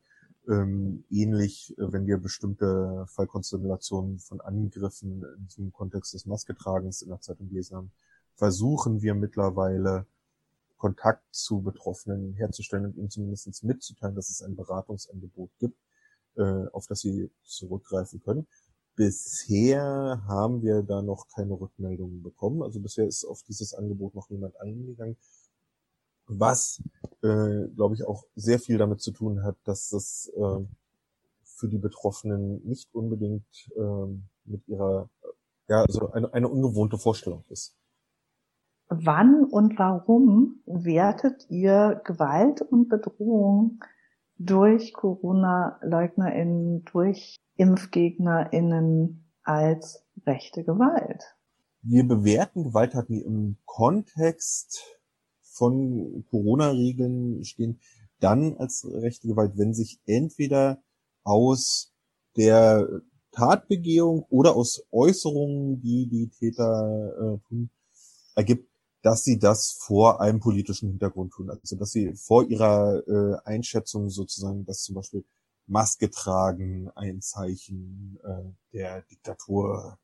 Ähm, 0.49 1.05
ähnlich, 1.11 1.75
äh, 1.79 1.93
wenn 1.93 2.07
wir 2.07 2.17
bestimmte 2.19 3.05
Fallkonstellationen 3.09 4.21
von 4.21 4.41
Angriffen 4.41 5.25
in 5.37 5.47
diesem 5.49 5.73
Kontext 5.73 6.15
des 6.15 6.25
Masketragens 6.27 7.03
in 7.03 7.11
der 7.11 7.21
Zeitung 7.21 7.49
gelesen 7.49 7.77
haben, 7.77 7.93
versuchen 8.37 9.03
wir 9.03 9.15
mittlerweile 9.15 10.07
Kontakt 10.81 11.23
zu 11.31 11.61
Betroffenen 11.61 12.33
herzustellen 12.33 12.87
und 12.87 12.97
ihnen 12.97 13.11
zumindest 13.11 13.63
mitzuteilen, 13.65 14.17
dass 14.17 14.31
es 14.31 14.43
ein 14.43 14.57
Beratungsangebot 14.57 15.51
gibt, 15.59 15.79
äh, 16.37 16.67
auf 16.73 16.87
das 16.87 17.01
sie 17.01 17.31
zurückgreifen 17.45 18.21
können. 18.21 18.47
Bisher 18.97 20.23
haben 20.27 20.63
wir 20.63 20.83
da 20.83 21.03
noch 21.03 21.29
keine 21.29 21.53
Rückmeldungen 21.53 22.23
bekommen. 22.23 22.63
Also 22.63 22.81
bisher 22.81 23.07
ist 23.07 23.25
auf 23.25 23.43
dieses 23.43 23.75
Angebot 23.75 24.15
noch 24.15 24.31
niemand 24.31 24.59
eingegangen. 24.59 25.17
Was, 26.27 26.83
äh, 27.23 27.67
glaube 27.77 27.95
ich, 27.95 28.05
auch 28.05 28.25
sehr 28.35 28.59
viel 28.59 28.79
damit 28.79 29.03
zu 29.03 29.13
tun 29.13 29.43
hat, 29.43 29.57
dass 29.65 29.91
das 29.91 30.33
äh, 30.35 30.65
für 31.43 31.69
die 31.69 31.79
Betroffenen 31.79 32.67
nicht 32.67 32.89
unbedingt 32.95 33.71
äh, 33.77 34.07
mit 34.45 34.67
ihrer, 34.67 35.11
ja, 35.69 35.83
also 35.83 36.11
eine, 36.13 36.33
eine 36.33 36.49
ungewohnte 36.49 36.97
Vorstellung 36.97 37.45
ist. 37.51 37.77
Wann 38.93 39.45
und 39.45 39.79
warum 39.79 40.63
wertet 40.67 41.47
ihr 41.49 42.01
Gewalt 42.05 42.61
und 42.61 42.89
Bedrohung 42.89 43.85
durch 44.37 44.93
Corona-LeugnerInnen, 44.93 46.85
durch 46.87 47.37
ImpfgegnerInnen 47.57 49.31
als 49.45 50.05
rechte 50.27 50.65
Gewalt? 50.65 51.23
Wir 51.83 52.03
bewerten 52.03 52.65
Gewalttaten, 52.65 53.15
die 53.15 53.23
im 53.23 53.59
Kontext 53.65 54.83
von 55.41 56.25
Corona-Regeln 56.29 57.45
stehen, 57.45 57.79
dann 58.19 58.57
als 58.57 58.85
rechte 58.93 59.29
Gewalt, 59.29 59.53
wenn 59.57 59.73
sich 59.73 60.01
entweder 60.07 60.83
aus 61.23 61.95
der 62.37 63.03
Tatbegehung 63.31 64.27
oder 64.31 64.57
aus 64.57 64.85
Äußerungen, 64.91 65.81
die 65.81 66.09
die 66.09 66.29
Täter 66.29 67.39
äh, 67.39 67.49
tun, 67.49 67.71
ergibt, 68.35 68.70
dass 69.03 69.25
sie 69.25 69.39
das 69.39 69.73
vor 69.73 70.21
einem 70.21 70.41
politischen 70.41 70.91
Hintergrund 70.91 71.33
tun. 71.33 71.51
Also 71.51 71.77
dass 71.77 71.93
sie 71.93 72.15
vor 72.15 72.45
ihrer 72.49 73.03
äh, 73.07 73.37
Einschätzung 73.45 74.11
sozusagen, 74.11 74.65
dass 74.65 74.83
zum 74.83 74.95
Beispiel 74.95 75.25
Maske 75.67 76.11
tragen 76.11 76.91
ein 76.97 77.21
Zeichen 77.21 78.19
äh, 78.25 78.53
der 78.73 79.03
Diktatur 79.03 79.99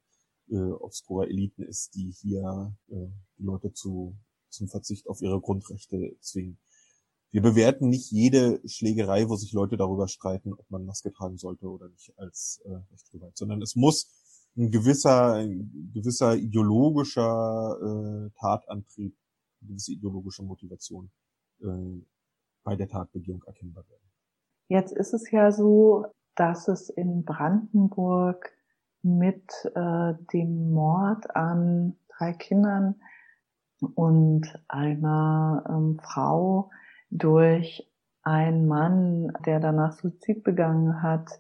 äh, 0.49 0.57
obskurer 0.57 1.27
Eliten 1.27 1.63
ist, 1.63 1.95
die 1.95 2.13
hier 2.13 2.75
äh, 2.89 3.09
die 3.39 3.43
Leute 3.43 3.73
zu, 3.73 4.17
zum 4.49 4.69
Verzicht 4.69 5.09
auf 5.09 5.21
ihre 5.21 5.41
Grundrechte 5.41 6.17
zwingen. 6.21 6.59
Wir 7.33 7.43
bewerten 7.43 7.89
nicht 7.89 8.13
jede 8.13 8.61
Schlägerei, 8.67 9.29
wo 9.29 9.37
sich 9.37 9.53
Leute 9.53 9.77
darüber 9.77 10.09
streiten, 10.09 10.55
ob 10.55 10.71
man 10.71 10.87
Maske 10.87 11.13
tragen 11.13 11.37
sollte 11.37 11.67
oder 11.67 11.89
nicht 11.89 12.17
als 12.17 12.63
äh, 12.65 12.77
Rechtsgewalt, 12.93 13.37
sondern 13.37 13.61
es 13.61 13.75
muss 13.75 14.09
ein 14.57 14.71
gewisser, 14.71 15.35
ein 15.35 15.91
gewisser 15.93 16.35
ideologischer 16.35 17.77
äh, 17.81 18.31
Tatantrieb, 18.39 19.15
eine 19.61 19.69
gewisse 19.69 19.93
ideologische 19.93 20.43
Motivation 20.43 21.11
äh, 21.61 21.67
bei 22.65 22.77
der 22.77 22.89
Tatbegehung 22.89 23.43
erkennbar 23.47 23.85
werden. 23.89 24.03
Jetzt 24.69 24.93
ist 24.93 25.15
es 25.15 25.31
ja 25.31 25.53
so, 25.53 26.07
dass 26.35 26.69
es 26.69 26.89
in 26.91 27.25
Brandenburg 27.25 28.53
mit 29.03 29.51
äh, 29.75 30.15
dem 30.33 30.73
Mord 30.73 31.35
an 31.37 31.97
drei 32.09 32.33
Kindern 32.33 32.97
und 33.95 34.47
einer 34.69 35.65
ähm, 35.69 36.01
Frau 36.03 36.71
durch 37.11 37.89
einen 38.23 38.67
Mann, 38.67 39.33
der 39.45 39.61
danach 39.61 39.93
Suizid 39.93 40.43
begangen 40.43 41.03
hat, 41.03 41.31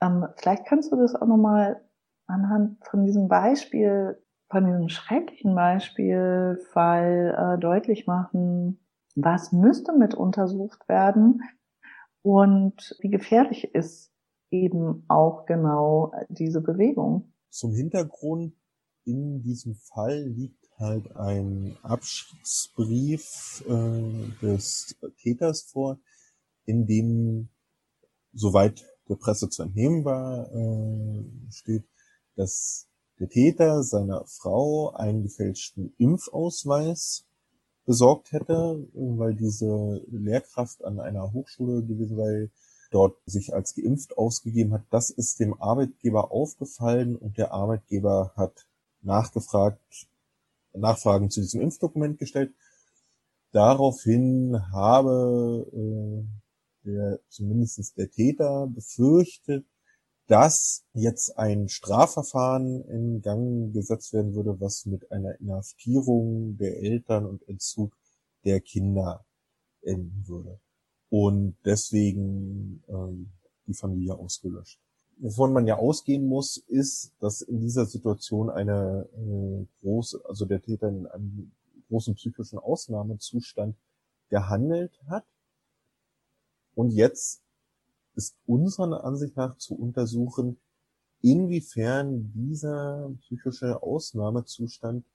Ähm, 0.00 0.26
vielleicht 0.36 0.64
kannst 0.66 0.90
du 0.90 0.96
das 0.96 1.14
auch 1.14 1.26
nochmal 1.26 1.82
anhand 2.26 2.78
von 2.90 3.04
diesem 3.04 3.28
Beispiel, 3.28 4.18
von 4.50 4.64
diesem 4.64 4.88
schrecklichen 4.88 5.54
Beispielfall 5.54 7.56
äh, 7.56 7.60
deutlich 7.60 8.06
machen, 8.06 8.80
was 9.16 9.50
müsste 9.50 9.92
mit 9.92 10.14
untersucht 10.14 10.88
werden 10.88 11.42
und 12.22 12.96
wie 13.00 13.10
gefährlich 13.10 13.74
ist 13.74 14.12
eben 14.50 15.04
auch 15.08 15.46
genau 15.46 16.12
diese 16.28 16.60
Bewegung. 16.60 17.32
Zum 17.50 17.72
Hintergrund 17.72 18.54
in 19.04 19.42
diesem 19.42 19.74
Fall 19.74 20.22
liegt 20.22 20.68
halt 20.78 21.16
ein 21.16 21.76
Abschiedsbrief 21.82 23.64
äh, 23.66 24.28
des 24.42 24.96
Täters 25.18 25.62
vor, 25.62 25.98
in 26.64 26.86
dem, 26.86 27.48
soweit 28.32 28.84
der 29.08 29.16
Presse 29.16 29.48
zu 29.48 29.62
entnehmen 29.62 30.04
war, 30.04 30.52
äh, 30.52 31.24
steht, 31.50 31.84
dass 32.34 32.88
der 33.18 33.28
Täter 33.28 33.82
seiner 33.82 34.24
Frau 34.26 34.90
einen 34.92 35.22
gefälschten 35.22 35.94
Impfausweis 35.96 37.25
besorgt 37.86 38.32
hätte, 38.32 38.86
weil 38.92 39.34
diese 39.34 40.02
Lehrkraft 40.10 40.84
an 40.84 41.00
einer 41.00 41.32
Hochschule 41.32 41.82
gewesen 41.82 42.16
sei, 42.16 42.50
dort 42.90 43.16
sich 43.26 43.54
als 43.54 43.74
geimpft 43.74 44.18
ausgegeben 44.18 44.72
hat. 44.72 44.84
Das 44.90 45.10
ist 45.10 45.40
dem 45.40 45.60
Arbeitgeber 45.60 46.30
aufgefallen 46.30 47.16
und 47.16 47.38
der 47.38 47.52
Arbeitgeber 47.52 48.32
hat 48.36 48.66
nachgefragt, 49.02 49.80
Nachfragen 50.72 51.30
zu 51.30 51.40
diesem 51.40 51.62
Impfdokument 51.62 52.18
gestellt. 52.18 52.52
Daraufhin 53.52 54.60
habe 54.72 55.66
äh, 55.72 56.88
der, 56.88 57.20
zumindest 57.28 57.96
der 57.96 58.10
Täter 58.10 58.66
befürchtet, 58.66 59.64
dass 60.26 60.84
jetzt 60.92 61.38
ein 61.38 61.68
Strafverfahren 61.68 62.82
in 62.88 63.22
Gang 63.22 63.72
gesetzt 63.72 64.12
werden 64.12 64.34
würde, 64.34 64.60
was 64.60 64.86
mit 64.86 65.10
einer 65.12 65.38
Inhaftierung 65.40 66.56
der 66.56 66.82
Eltern 66.82 67.26
und 67.26 67.48
Entzug 67.48 67.96
der 68.44 68.60
Kinder 68.60 69.24
enden 69.82 70.24
würde. 70.26 70.58
Und 71.10 71.56
deswegen 71.64 72.82
ähm, 72.88 73.30
die 73.66 73.74
Familie 73.74 74.16
ausgelöscht. 74.16 74.80
Wovon 75.18 75.52
man 75.52 75.66
ja 75.66 75.76
ausgehen 75.76 76.26
muss, 76.26 76.56
ist, 76.56 77.12
dass 77.20 77.40
in 77.40 77.60
dieser 77.60 77.86
Situation 77.86 78.50
eine 78.50 79.08
äh, 79.16 79.66
große, 79.82 80.20
also 80.24 80.44
der 80.44 80.60
Täter 80.60 80.88
in 80.88 81.06
einem 81.06 81.52
großen 81.88 82.14
psychischen 82.16 82.58
Ausnahmezustand 82.58 83.76
gehandelt 84.28 85.00
hat 85.08 85.24
und 86.74 86.90
jetzt 86.90 87.42
ist 88.16 88.36
unserer 88.46 89.04
Ansicht 89.04 89.36
nach 89.36 89.56
zu 89.58 89.76
untersuchen, 89.76 90.58
inwiefern 91.20 92.32
dieser 92.32 93.10
psychische 93.20 93.82
Ausnahmezustand 93.82 95.06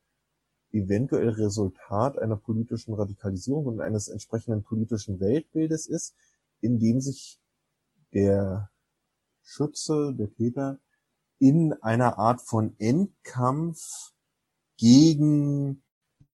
eventuell 0.72 1.30
Resultat 1.30 2.18
einer 2.18 2.38
politischen 2.38 2.94
Radikalisierung 2.94 3.66
und 3.66 3.82
eines 3.82 4.08
entsprechenden 4.08 4.64
politischen 4.64 5.20
Weltbildes 5.20 5.86
ist, 5.88 6.16
in 6.62 6.80
dem 6.80 7.02
sich 7.02 7.40
der 8.14 8.70
Schütze, 9.42 10.14
der 10.16 10.32
Täter, 10.32 10.80
in 11.40 11.74
einer 11.82 12.20
Art 12.20 12.42
von 12.42 12.76
Endkampf 12.78 14.14
gegen 14.78 15.84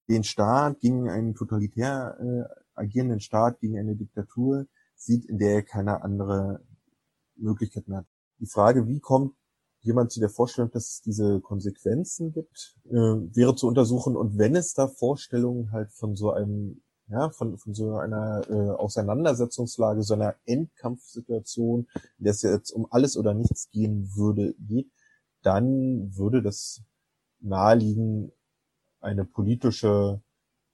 den 0.08 0.24
Staat, 0.24 0.80
gegen 0.80 1.08
einen 1.08 1.34
totalitär 1.34 2.18
äh, 2.20 2.78
agierenden 2.78 3.20
Staat, 3.20 3.60
gegen 3.60 3.78
eine 3.78 3.96
Diktatur 3.96 4.66
sieht, 4.98 5.24
in 5.24 5.38
der 5.38 5.54
er 5.54 5.62
keine 5.62 6.02
andere 6.02 6.60
Möglichkeit 7.36 7.88
mehr 7.88 7.98
hat. 7.98 8.06
Die 8.40 8.46
Frage, 8.46 8.86
wie 8.86 9.00
kommt 9.00 9.34
jemand 9.80 10.12
zu 10.12 10.20
der 10.20 10.28
Vorstellung, 10.28 10.70
dass 10.70 10.88
es 10.88 11.00
diese 11.02 11.40
Konsequenzen 11.40 12.32
gibt, 12.32 12.76
äh, 12.86 12.92
wäre 12.92 13.54
zu 13.54 13.66
untersuchen. 13.66 14.16
Und 14.16 14.38
wenn 14.38 14.56
es 14.56 14.74
da 14.74 14.88
Vorstellungen 14.88 15.72
halt 15.72 15.92
von 15.92 16.16
so 16.16 16.32
einem, 16.32 16.82
ja, 17.08 17.30
von, 17.30 17.58
von 17.58 17.74
so 17.74 17.94
einer 17.94 18.42
äh, 18.50 18.70
Auseinandersetzungslage, 18.72 20.02
so 20.02 20.14
einer 20.14 20.34
Endkampfsituation, 20.44 21.86
in 22.18 22.24
der 22.24 22.32
es 22.32 22.42
jetzt 22.42 22.72
um 22.72 22.86
alles 22.90 23.16
oder 23.16 23.34
nichts 23.34 23.70
gehen 23.70 24.10
würde, 24.14 24.54
geht, 24.58 24.90
dann 25.42 26.16
würde 26.16 26.42
das 26.42 26.82
naheliegen, 27.40 28.32
eine 29.00 29.24
politische 29.24 30.20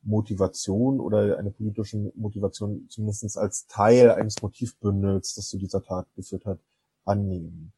Motivation 0.04 1.00
oder 1.00 1.38
eine 1.38 1.50
politische 1.50 2.12
Motivation 2.14 2.86
zumindest 2.88 3.38
als 3.38 3.66
Teil 3.66 4.10
eines 4.10 4.42
Motivbündels, 4.42 5.34
das 5.34 5.48
zu 5.48 5.58
dieser 5.58 5.82
Tat 5.82 6.06
geführt 6.14 6.44
hat, 6.46 6.58
annehmen. 7.04 7.72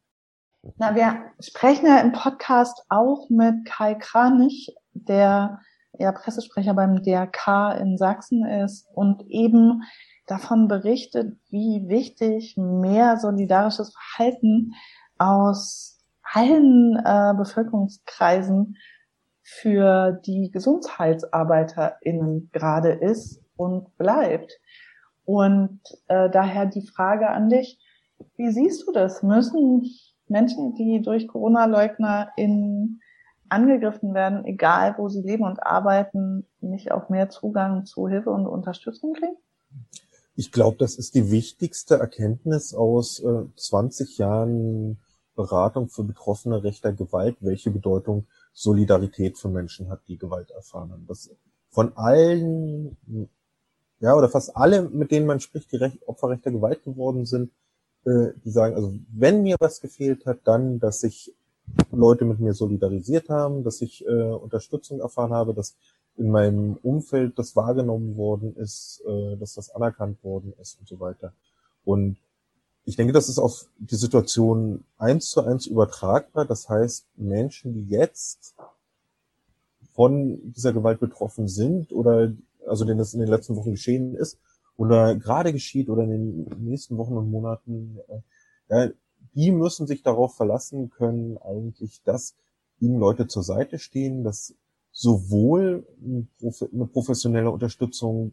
Na, 0.77 0.95
wir 0.95 1.31
sprechen 1.39 1.85
ja 1.85 1.99
im 1.99 2.11
Podcast 2.11 2.83
auch 2.89 3.29
mit 3.29 3.65
Kai 3.65 3.95
Kranich, 3.95 4.75
der 4.93 5.59
ja 5.97 6.11
Pressesprecher 6.11 6.73
beim 6.73 7.01
DRK 7.01 7.73
in 7.79 7.97
Sachsen 7.97 8.45
ist 8.45 8.87
und 8.93 9.23
eben 9.27 9.83
davon 10.25 10.67
berichtet, 10.67 11.37
wie 11.49 11.87
wichtig 11.87 12.55
mehr 12.57 13.17
solidarisches 13.17 13.93
Verhalten 13.93 14.73
aus 15.17 15.99
allen 16.33 16.97
äh, 16.97 17.33
Bevölkerungskreisen 17.37 18.77
für 19.49 20.11
die 20.25 20.51
GesundheitsarbeiterInnen 20.51 22.49
gerade 22.51 22.89
ist 22.89 23.41
und 23.55 23.97
bleibt. 23.97 24.59
Und 25.23 25.79
äh, 26.09 26.29
daher 26.29 26.65
die 26.65 26.85
Frage 26.85 27.29
an 27.29 27.47
dich, 27.49 27.79
wie 28.35 28.51
siehst 28.51 28.85
du 28.85 28.91
das? 28.91 29.23
Müssen 29.23 29.89
Menschen, 30.27 30.75
die 30.75 31.01
durch 31.01 31.29
Corona-Leugner 31.29 32.33
angegriffen 33.47 34.13
werden, 34.13 34.43
egal 34.43 34.95
wo 34.97 35.07
sie 35.07 35.21
leben 35.21 35.45
und 35.45 35.65
arbeiten, 35.65 36.45
nicht 36.59 36.91
auch 36.91 37.07
mehr 37.07 37.29
Zugang 37.29 37.85
zu 37.85 38.09
Hilfe 38.09 38.31
und 38.31 38.47
Unterstützung 38.47 39.13
kriegen? 39.13 39.37
Ich 40.35 40.51
glaube, 40.51 40.75
das 40.77 40.95
ist 40.95 41.15
die 41.15 41.31
wichtigste 41.31 41.99
Erkenntnis 41.99 42.73
aus 42.73 43.21
äh, 43.21 43.45
20 43.55 44.17
Jahren 44.17 44.99
Beratung 45.37 45.87
für 45.87 46.03
Betroffene 46.03 46.65
rechter 46.65 46.91
Gewalt, 46.91 47.37
welche 47.39 47.71
Bedeutung 47.71 48.27
Solidarität 48.57 49.37
für 49.37 49.49
Menschen 49.49 49.87
hat, 49.89 50.01
die 50.07 50.17
Gewalt 50.17 50.49
erfahren 50.49 50.91
haben. 50.91 51.05
Das 51.07 51.29
von 51.69 51.95
allen, 51.95 52.97
ja, 53.99 54.15
oder 54.15 54.29
fast 54.29 54.57
alle, 54.57 54.81
mit 54.81 55.11
denen 55.11 55.27
man 55.27 55.39
spricht, 55.39 55.71
die 55.71 55.75
Recht, 55.75 56.07
Opfer 56.07 56.29
rechter 56.29 56.49
Gewalt 56.49 56.83
geworden 56.83 57.27
sind, 57.27 57.51
äh, 58.05 58.29
die 58.43 58.49
sagen, 58.49 58.73
also 58.73 58.95
wenn 59.13 59.43
mir 59.43 59.57
was 59.59 59.79
gefehlt 59.79 60.25
hat, 60.25 60.39
dann, 60.45 60.79
dass 60.79 61.01
sich 61.01 61.35
Leute 61.91 62.25
mit 62.25 62.39
mir 62.39 62.53
solidarisiert 62.55 63.29
haben, 63.29 63.63
dass 63.63 63.79
ich 63.81 64.03
äh, 64.07 64.23
Unterstützung 64.23 65.01
erfahren 65.01 65.33
habe, 65.33 65.53
dass 65.53 65.75
in 66.15 66.31
meinem 66.31 66.77
Umfeld 66.81 67.37
das 67.37 67.55
wahrgenommen 67.55 68.17
worden 68.17 68.55
ist, 68.55 69.03
äh, 69.07 69.37
dass 69.37 69.53
das 69.53 69.69
anerkannt 69.69 70.23
worden 70.23 70.53
ist 70.59 70.79
und 70.79 70.87
so 70.87 70.99
weiter. 70.99 71.31
Und 71.85 72.17
ich 72.87 72.95
denke, 72.95 73.11
das 73.11 73.27
ist 73.27 73.37
auf 73.37 73.67
die 73.79 73.97
Situation 73.97 74.85
eins 74.97 75.29
zu 75.29 75.41
eins 75.41 75.65
übertragbar. 75.65 76.45
Das 76.45 76.69
heißt, 76.69 77.05
Menschen, 77.17 77.73
die 77.73 77.85
jetzt 77.89 78.55
von 79.93 80.53
dieser 80.53 80.71
Gewalt 80.71 81.01
betroffen 81.01 81.49
sind 81.49 81.91
oder 81.91 82.31
also 82.65 82.85
denen 82.85 82.97
das 82.97 83.13
in 83.13 83.19
den 83.19 83.27
letzten 83.27 83.57
Wochen 83.57 83.71
geschehen 83.71 84.15
ist, 84.15 84.37
oder 84.77 85.15
gerade 85.15 85.51
geschieht 85.51 85.89
oder 85.89 86.03
in 86.03 86.09
den 86.45 86.63
nächsten 86.63 86.97
Wochen 86.97 87.17
und 87.17 87.29
Monaten, 87.29 87.97
äh, 88.07 88.19
ja, 88.69 88.91
die 89.33 89.51
müssen 89.51 89.85
sich 89.85 90.01
darauf 90.01 90.35
verlassen 90.35 90.89
können, 90.89 91.37
eigentlich, 91.39 92.01
dass 92.03 92.35
ihnen 92.79 92.99
Leute 92.99 93.27
zur 93.27 93.43
Seite 93.43 93.79
stehen, 93.79 94.23
dass 94.23 94.53
sowohl 94.93 95.85
eine 96.01 96.85
professionelle 96.85 97.51
Unterstützung 97.51 98.31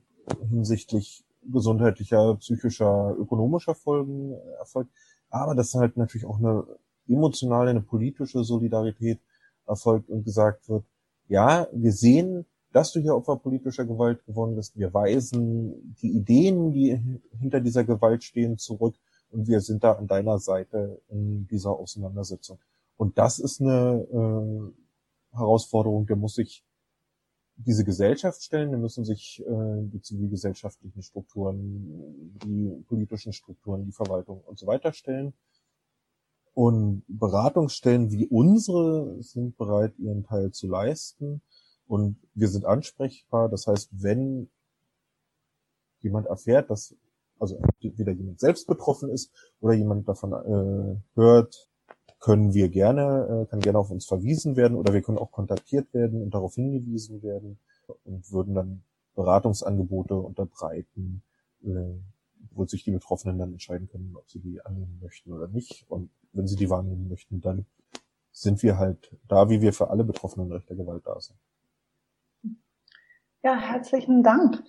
hinsichtlich 0.49 1.25
gesundheitlicher, 1.53 2.37
psychischer, 2.37 3.15
ökonomischer 3.19 3.75
Folgen 3.75 4.33
erfolgt, 4.59 4.91
aber 5.31 5.55
dass 5.55 5.75
halt 5.75 5.97
natürlich 5.97 6.27
auch 6.27 6.39
eine 6.39 6.65
emotionale, 7.09 7.71
eine 7.71 7.81
politische 7.81 8.45
Solidarität 8.45 9.21
erfolgt 9.67 10.09
und 10.11 10.25
gesagt 10.25 10.69
wird, 10.69 10.85
ja, 11.29 11.67
wir 11.73 11.93
sehen, 11.93 12.47
dass 12.73 12.93
du 12.93 13.01
hier 13.01 13.15
Opfer 13.15 13.37
politischer 13.37 13.85
Gewalt 13.85 14.25
geworden 14.27 14.57
bist. 14.57 14.77
Wir 14.77 14.93
weisen 14.93 15.95
die 16.03 16.11
Ideen, 16.11 16.73
die 16.73 17.21
hinter 17.39 17.61
dieser 17.61 17.85
Gewalt 17.85 18.25
stehen, 18.25 18.59
zurück 18.59 18.97
und 19.31 19.47
wir 19.47 19.61
sind 19.61 19.85
da 19.85 19.93
an 19.93 20.07
deiner 20.07 20.39
Seite 20.39 21.01
in 21.09 21.47
dieser 21.47 21.71
Auseinandersetzung. 21.71 22.59
Und 22.97 23.19
das 23.19 23.39
ist 23.39 23.61
eine 23.61 24.07
äh, 24.13 25.37
Herausforderung, 25.37 26.07
der 26.07 26.17
muss 26.17 26.35
sich 26.35 26.65
diese 27.57 27.85
Gesellschaft 27.85 28.43
stellen, 28.43 28.73
da 28.73 28.79
müssen 28.79 29.05
sich 29.05 29.43
äh, 29.47 29.83
die 29.93 30.01
zivilgesellschaftlichen 30.01 31.03
Strukturen, 31.03 32.39
die 32.45 32.85
politischen 32.89 33.33
Strukturen, 33.33 33.85
die 33.85 33.93
Verwaltung 33.93 34.41
und 34.43 34.59
so 34.59 34.67
weiter 34.67 34.93
stellen. 34.93 35.35
Und 36.53 37.05
Beratungsstellen 37.09 38.11
wie 38.11 38.27
unsere 38.27 39.21
sind 39.23 39.57
bereit, 39.57 39.99
ihren 39.99 40.25
Teil 40.25 40.53
zu 40.53 40.69
leisten. 40.69 41.43
Und 41.87 42.17
wir 42.35 42.49
sind 42.49 42.65
ansprechbar. 42.65 43.49
Das 43.49 43.67
heißt, 43.67 43.91
wenn 43.93 44.49
jemand 46.01 46.27
erfährt, 46.27 46.71
dass 46.71 46.95
also 47.41 47.61
entweder 47.81 48.13
jemand 48.13 48.41
selbst 48.41 48.67
betroffen 48.67 49.11
ist 49.11 49.33
oder 49.61 49.75
jemand 49.75 50.09
davon 50.09 50.33
äh, 50.33 51.01
hört, 51.15 51.69
können 52.25 52.55
wir 52.55 52.71
gerne, 52.71 53.43
äh, 53.43 53.51
kann 53.51 53.61
gerne 53.61 53.79
auf 53.79 53.91
uns 53.91 54.07
verwiesen 54.07 54.57
werden 54.57 54.79
oder 54.79 54.95
wir 54.95 55.03
können 55.03 55.19
auch 55.19 55.31
kontaktiert 55.31 55.93
werden 55.93 56.23
und 56.23 56.33
darauf 56.33 56.55
hingewiesen 56.55 57.23
werden 57.23 57.59
und 58.05 58.33
würden 58.33 58.55
dann 58.55 58.83
Beratungsangebote 59.15 60.15
unterbreiten, 60.15 61.23
äh, 61.63 61.69
wo 62.53 62.65
sich 62.65 62.83
die 62.83 62.93
Betroffenen 62.93 63.39
dann 63.39 63.53
entscheiden 63.53 63.91
können, 63.91 64.15
ob 64.17 64.31
sie 64.31 64.39
die 64.39 64.65
annehmen 64.65 64.99
möchten 65.03 65.35
oder 65.35 65.49
nicht. 65.49 65.85
Und 65.91 66.09
wenn 66.33 66.47
sie 66.47 66.57
die 66.57 66.71
wahrnehmen 66.71 67.11
möchten, 67.11 67.43
dann 67.43 67.67
sind 68.33 68.63
wir 68.63 68.79
halt 68.79 69.15
da, 69.29 69.51
wie 69.51 69.61
wir 69.61 69.75
für 69.75 69.91
alle 69.91 70.03
Betroffenen 70.03 70.51
rechter 70.51 70.77
Gewalt 70.77 71.03
da 71.05 71.21
sind. 71.21 71.37
Ja, 73.43 73.55
herzlichen 73.55 74.23
Dank 74.23 74.65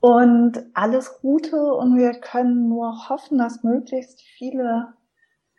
und 0.00 0.62
alles 0.74 1.20
Gute 1.22 1.72
und 1.72 1.96
wir 1.96 2.12
können 2.20 2.68
nur 2.68 3.08
hoffen, 3.08 3.38
dass 3.38 3.62
möglichst 3.62 4.20
viele 4.20 4.92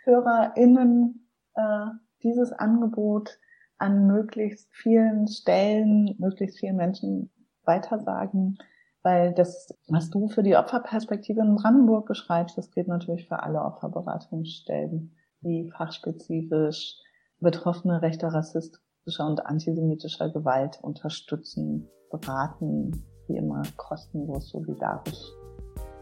HörerInnen 0.03 1.22
äh, 1.55 1.85
dieses 2.23 2.51
Angebot 2.51 3.39
an 3.77 4.07
möglichst 4.07 4.69
vielen 4.71 5.27
Stellen, 5.27 6.15
möglichst 6.17 6.59
vielen 6.59 6.77
Menschen 6.77 7.31
weitersagen, 7.65 8.57
weil 9.01 9.33
das, 9.33 9.67
was 9.87 10.09
du 10.09 10.29
für 10.29 10.43
die 10.43 10.55
Opferperspektive 10.55 11.41
in 11.41 11.55
Brandenburg 11.55 12.07
beschreibst, 12.07 12.57
das 12.57 12.71
gilt 12.71 12.87
natürlich 12.87 13.27
für 13.27 13.43
alle 13.43 13.61
Opferberatungsstellen, 13.61 15.15
die 15.41 15.69
fachspezifisch 15.75 16.95
Betroffene 17.39 18.01
rechter, 18.01 18.29
rassistischer 18.29 19.27
und 19.27 19.45
antisemitischer 19.45 20.29
Gewalt 20.29 20.79
unterstützen, 20.81 21.89
beraten, 22.09 23.05
wie 23.27 23.35
immer 23.35 23.63
kostenlos, 23.75 24.49
solidarisch, 24.49 25.29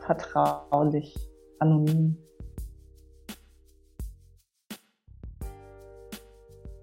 vertraulich, 0.06 1.16
anonym. 1.60 2.18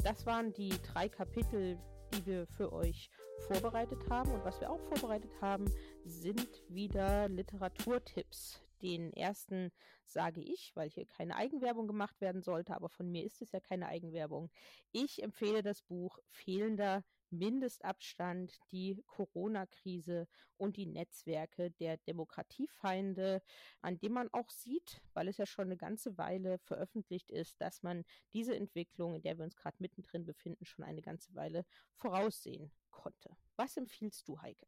Das 0.05 0.27
waren 0.27 0.53
die 0.53 0.71
drei 0.93 1.09
Kapitel, 1.09 1.79
die 2.15 2.25
wir 2.25 2.47
für 2.47 2.73
euch 2.73 3.11
vorbereitet 3.47 4.09
haben. 4.09 4.31
Und 4.33 4.45
was 4.45 4.61
wir 4.61 4.71
auch 4.71 4.81
vorbereitet 4.81 5.31
haben, 5.41 5.67
sind 6.05 6.63
wieder 6.69 7.29
Literaturtipps. 7.29 8.63
Den 8.81 9.13
ersten 9.13 9.73
sage 10.05 10.41
ich, 10.41 10.73
weil 10.75 10.89
hier 10.89 11.05
keine 11.05 11.35
Eigenwerbung 11.35 11.89
gemacht 11.89 12.21
werden 12.21 12.43
sollte, 12.43 12.77
aber 12.77 12.89
von 12.89 13.11
mir 13.11 13.25
ist 13.25 13.43
es 13.43 13.51
ja 13.51 13.61
keine 13.61 13.89
Eigenwerbung. 13.89 14.51
Ich 14.93 15.23
empfehle 15.23 15.63
das 15.63 15.83
Buch 15.83 16.19
Fehlender 16.31 17.03
Mindestabstand, 17.31 18.59
die 18.73 19.03
Corona-Krise 19.07 20.29
und 20.57 20.77
die 20.77 20.87
Netzwerke 20.87 21.71
der 21.73 21.99
Demokratiefeinde, 21.99 23.43
an 23.81 23.99
dem 23.99 24.13
man 24.13 24.29
auch 24.33 24.51
sieht, 24.51 25.01
weil 25.15 25.29
es 25.29 25.37
ja 25.37 25.47
schon 25.47 25.67
eine 25.67 25.77
ganze 25.77 26.19
Weile 26.19 26.59
veröffentlicht 26.59 27.31
ist, 27.31 27.61
dass 27.61 27.83
man 27.83 28.05
diese 28.33 28.57
Entwicklung, 28.57 29.15
in 29.15 29.23
der 29.23 29.39
wir 29.39 29.45
uns 29.45 29.57
gerade 29.57 29.77
mittendrin 29.79 30.25
befinden, 30.25 30.65
schon 30.65 30.85
eine 30.85 31.03
ganze 31.03 31.35
Weile 31.35 31.65
voraussehen 31.95 32.73
konnte. 32.91 33.31
Was 33.57 33.77
empfiehlst 33.77 34.27
du, 34.29 34.41
Heike? 34.41 34.67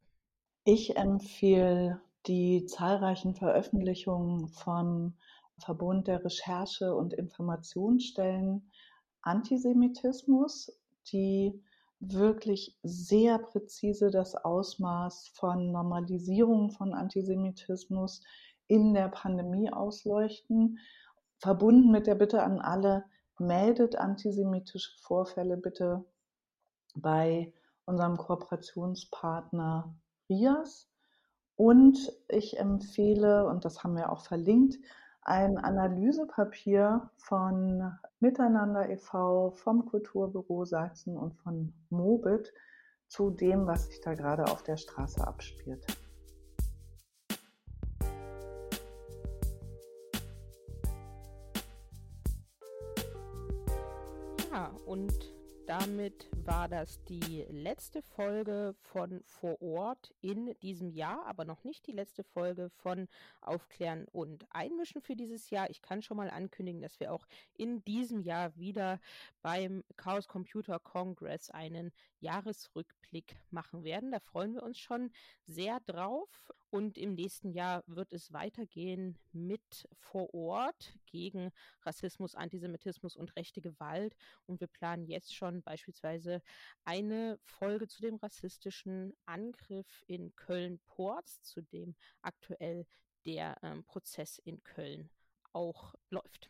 Ich 0.63 0.95
empfehle 0.95 2.01
die 2.27 2.65
zahlreichen 2.65 3.33
Veröffentlichungen 3.35 4.47
vom 4.47 5.17
Verbund 5.57 6.07
der 6.07 6.23
Recherche- 6.23 6.95
und 6.95 7.13
Informationsstellen 7.13 8.71
Antisemitismus, 9.21 10.71
die 11.11 11.61
wirklich 12.01 12.77
sehr 12.83 13.37
präzise 13.37 14.09
das 14.09 14.35
Ausmaß 14.35 15.29
von 15.35 15.71
Normalisierung 15.71 16.71
von 16.71 16.93
Antisemitismus 16.93 18.21
in 18.67 18.93
der 18.93 19.09
Pandemie 19.09 19.71
ausleuchten, 19.71 20.79
verbunden 21.37 21.91
mit 21.91 22.07
der 22.07 22.15
Bitte 22.15 22.41
an 22.43 22.59
alle, 22.59 23.05
meldet 23.37 23.95
antisemitische 23.95 24.91
Vorfälle 25.01 25.57
bitte 25.57 26.03
bei 26.95 27.53
unserem 27.85 28.17
Kooperationspartner 28.17 29.95
RIAS. 30.29 30.89
Und 31.55 32.11
ich 32.27 32.57
empfehle, 32.57 33.47
und 33.47 33.65
das 33.65 33.83
haben 33.83 33.95
wir 33.95 34.11
auch 34.11 34.21
verlinkt, 34.21 34.77
ein 35.21 35.57
Analysepapier 35.57 37.09
von 37.17 37.93
Miteinander 38.19 38.89
e.V., 38.89 39.51
vom 39.51 39.85
Kulturbüro 39.85 40.65
Sachsen 40.65 41.17
und 41.17 41.35
von 41.35 41.73
Mobit 41.89 42.53
zu 43.07 43.29
dem, 43.29 43.67
was 43.67 43.87
sich 43.87 44.01
da 44.01 44.15
gerade 44.15 44.45
auf 44.45 44.63
der 44.63 44.77
Straße 44.77 45.25
abspielt. 45.25 45.85
Damit 55.71 56.27
war 56.45 56.67
das 56.67 57.01
die 57.05 57.45
letzte 57.49 58.01
Folge 58.01 58.75
von 58.81 59.21
Vor 59.23 59.61
Ort 59.61 60.13
in 60.19 60.53
diesem 60.59 60.91
Jahr, 60.91 61.25
aber 61.25 61.45
noch 61.45 61.63
nicht 61.63 61.87
die 61.87 61.93
letzte 61.93 62.25
Folge 62.25 62.69
von 62.69 63.07
Aufklären 63.39 64.05
und 64.11 64.45
Einmischen 64.49 65.01
für 65.01 65.15
dieses 65.15 65.49
Jahr. 65.49 65.69
Ich 65.69 65.81
kann 65.81 66.01
schon 66.01 66.17
mal 66.17 66.29
ankündigen, 66.29 66.81
dass 66.81 66.99
wir 66.99 67.13
auch 67.13 67.25
in 67.55 67.85
diesem 67.85 68.19
Jahr 68.19 68.53
wieder 68.57 68.99
beim 69.41 69.85
Chaos 69.95 70.27
Computer 70.27 70.77
Congress 70.77 71.49
einen 71.49 71.93
Jahresrückblick 72.19 73.37
machen 73.49 73.85
werden. 73.85 74.11
Da 74.11 74.19
freuen 74.19 74.55
wir 74.55 74.63
uns 74.63 74.77
schon 74.77 75.09
sehr 75.47 75.79
drauf. 75.79 76.51
Und 76.71 76.97
im 76.97 77.15
nächsten 77.15 77.51
Jahr 77.51 77.83
wird 77.85 78.13
es 78.13 78.31
weitergehen 78.31 79.17
mit 79.33 79.89
vor 79.99 80.33
Ort 80.33 80.97
gegen 81.05 81.51
Rassismus, 81.83 82.33
Antisemitismus 82.33 83.17
und 83.17 83.35
rechte 83.35 83.59
Gewalt. 83.59 84.15
Und 84.45 84.61
wir 84.61 84.67
planen 84.67 85.05
jetzt 85.05 85.35
schon 85.35 85.61
beispielsweise 85.63 86.41
eine 86.85 87.37
Folge 87.43 87.89
zu 87.89 88.01
dem 88.01 88.15
rassistischen 88.15 89.13
Angriff 89.25 90.03
in 90.07 90.33
Köln-Porz, 90.37 91.41
zu 91.41 91.61
dem 91.61 91.93
aktuell 92.21 92.87
der 93.25 93.57
ähm, 93.63 93.83
Prozess 93.83 94.39
in 94.39 94.63
Köln 94.63 95.09
auch 95.51 95.93
läuft. 96.09 96.49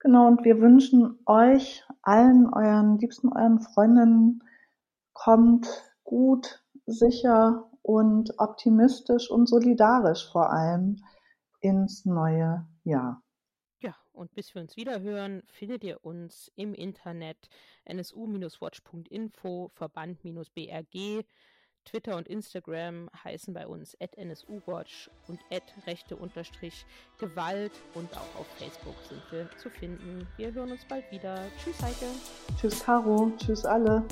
Genau, 0.00 0.26
und 0.26 0.44
wir 0.44 0.60
wünschen 0.60 1.20
euch, 1.26 1.84
allen 2.02 2.52
euren 2.52 2.98
Liebsten, 2.98 3.28
euren 3.28 3.60
Freundinnen, 3.60 4.42
kommt 5.12 5.68
gut, 6.02 6.62
sicher 6.86 7.70
und 7.84 8.32
optimistisch 8.38 9.30
und 9.30 9.46
solidarisch 9.46 10.28
vor 10.32 10.50
allem 10.50 10.96
ins 11.60 12.04
neue 12.06 12.66
Jahr. 12.82 13.22
Ja, 13.80 13.94
und 14.12 14.34
bis 14.34 14.54
wir 14.54 14.62
uns 14.62 14.76
wieder 14.76 15.00
hören, 15.00 15.42
findet 15.46 15.84
ihr 15.84 16.02
uns 16.02 16.50
im 16.56 16.72
Internet 16.72 17.36
nsu-watch.info, 17.84 19.70
Verband-BRG. 19.74 21.24
Twitter 21.84 22.16
und 22.16 22.28
Instagram 22.28 23.10
heißen 23.22 23.52
bei 23.52 23.66
uns 23.66 23.94
nsuwatch 24.00 25.10
und 25.28 25.38
rechte-gewalt 25.50 27.72
und 27.92 28.16
auch 28.16 28.40
auf 28.40 28.46
Facebook 28.56 28.96
sind 29.06 29.20
wir 29.30 29.50
zu 29.58 29.68
finden. 29.68 30.26
Wir 30.38 30.54
hören 30.54 30.72
uns 30.72 30.86
bald 30.86 31.04
wieder. 31.12 31.44
Tschüss, 31.62 31.78
Heike. 31.82 32.06
Tschüss, 32.58 32.82
Caro. 32.82 33.30
Tschüss, 33.36 33.66
alle. 33.66 34.02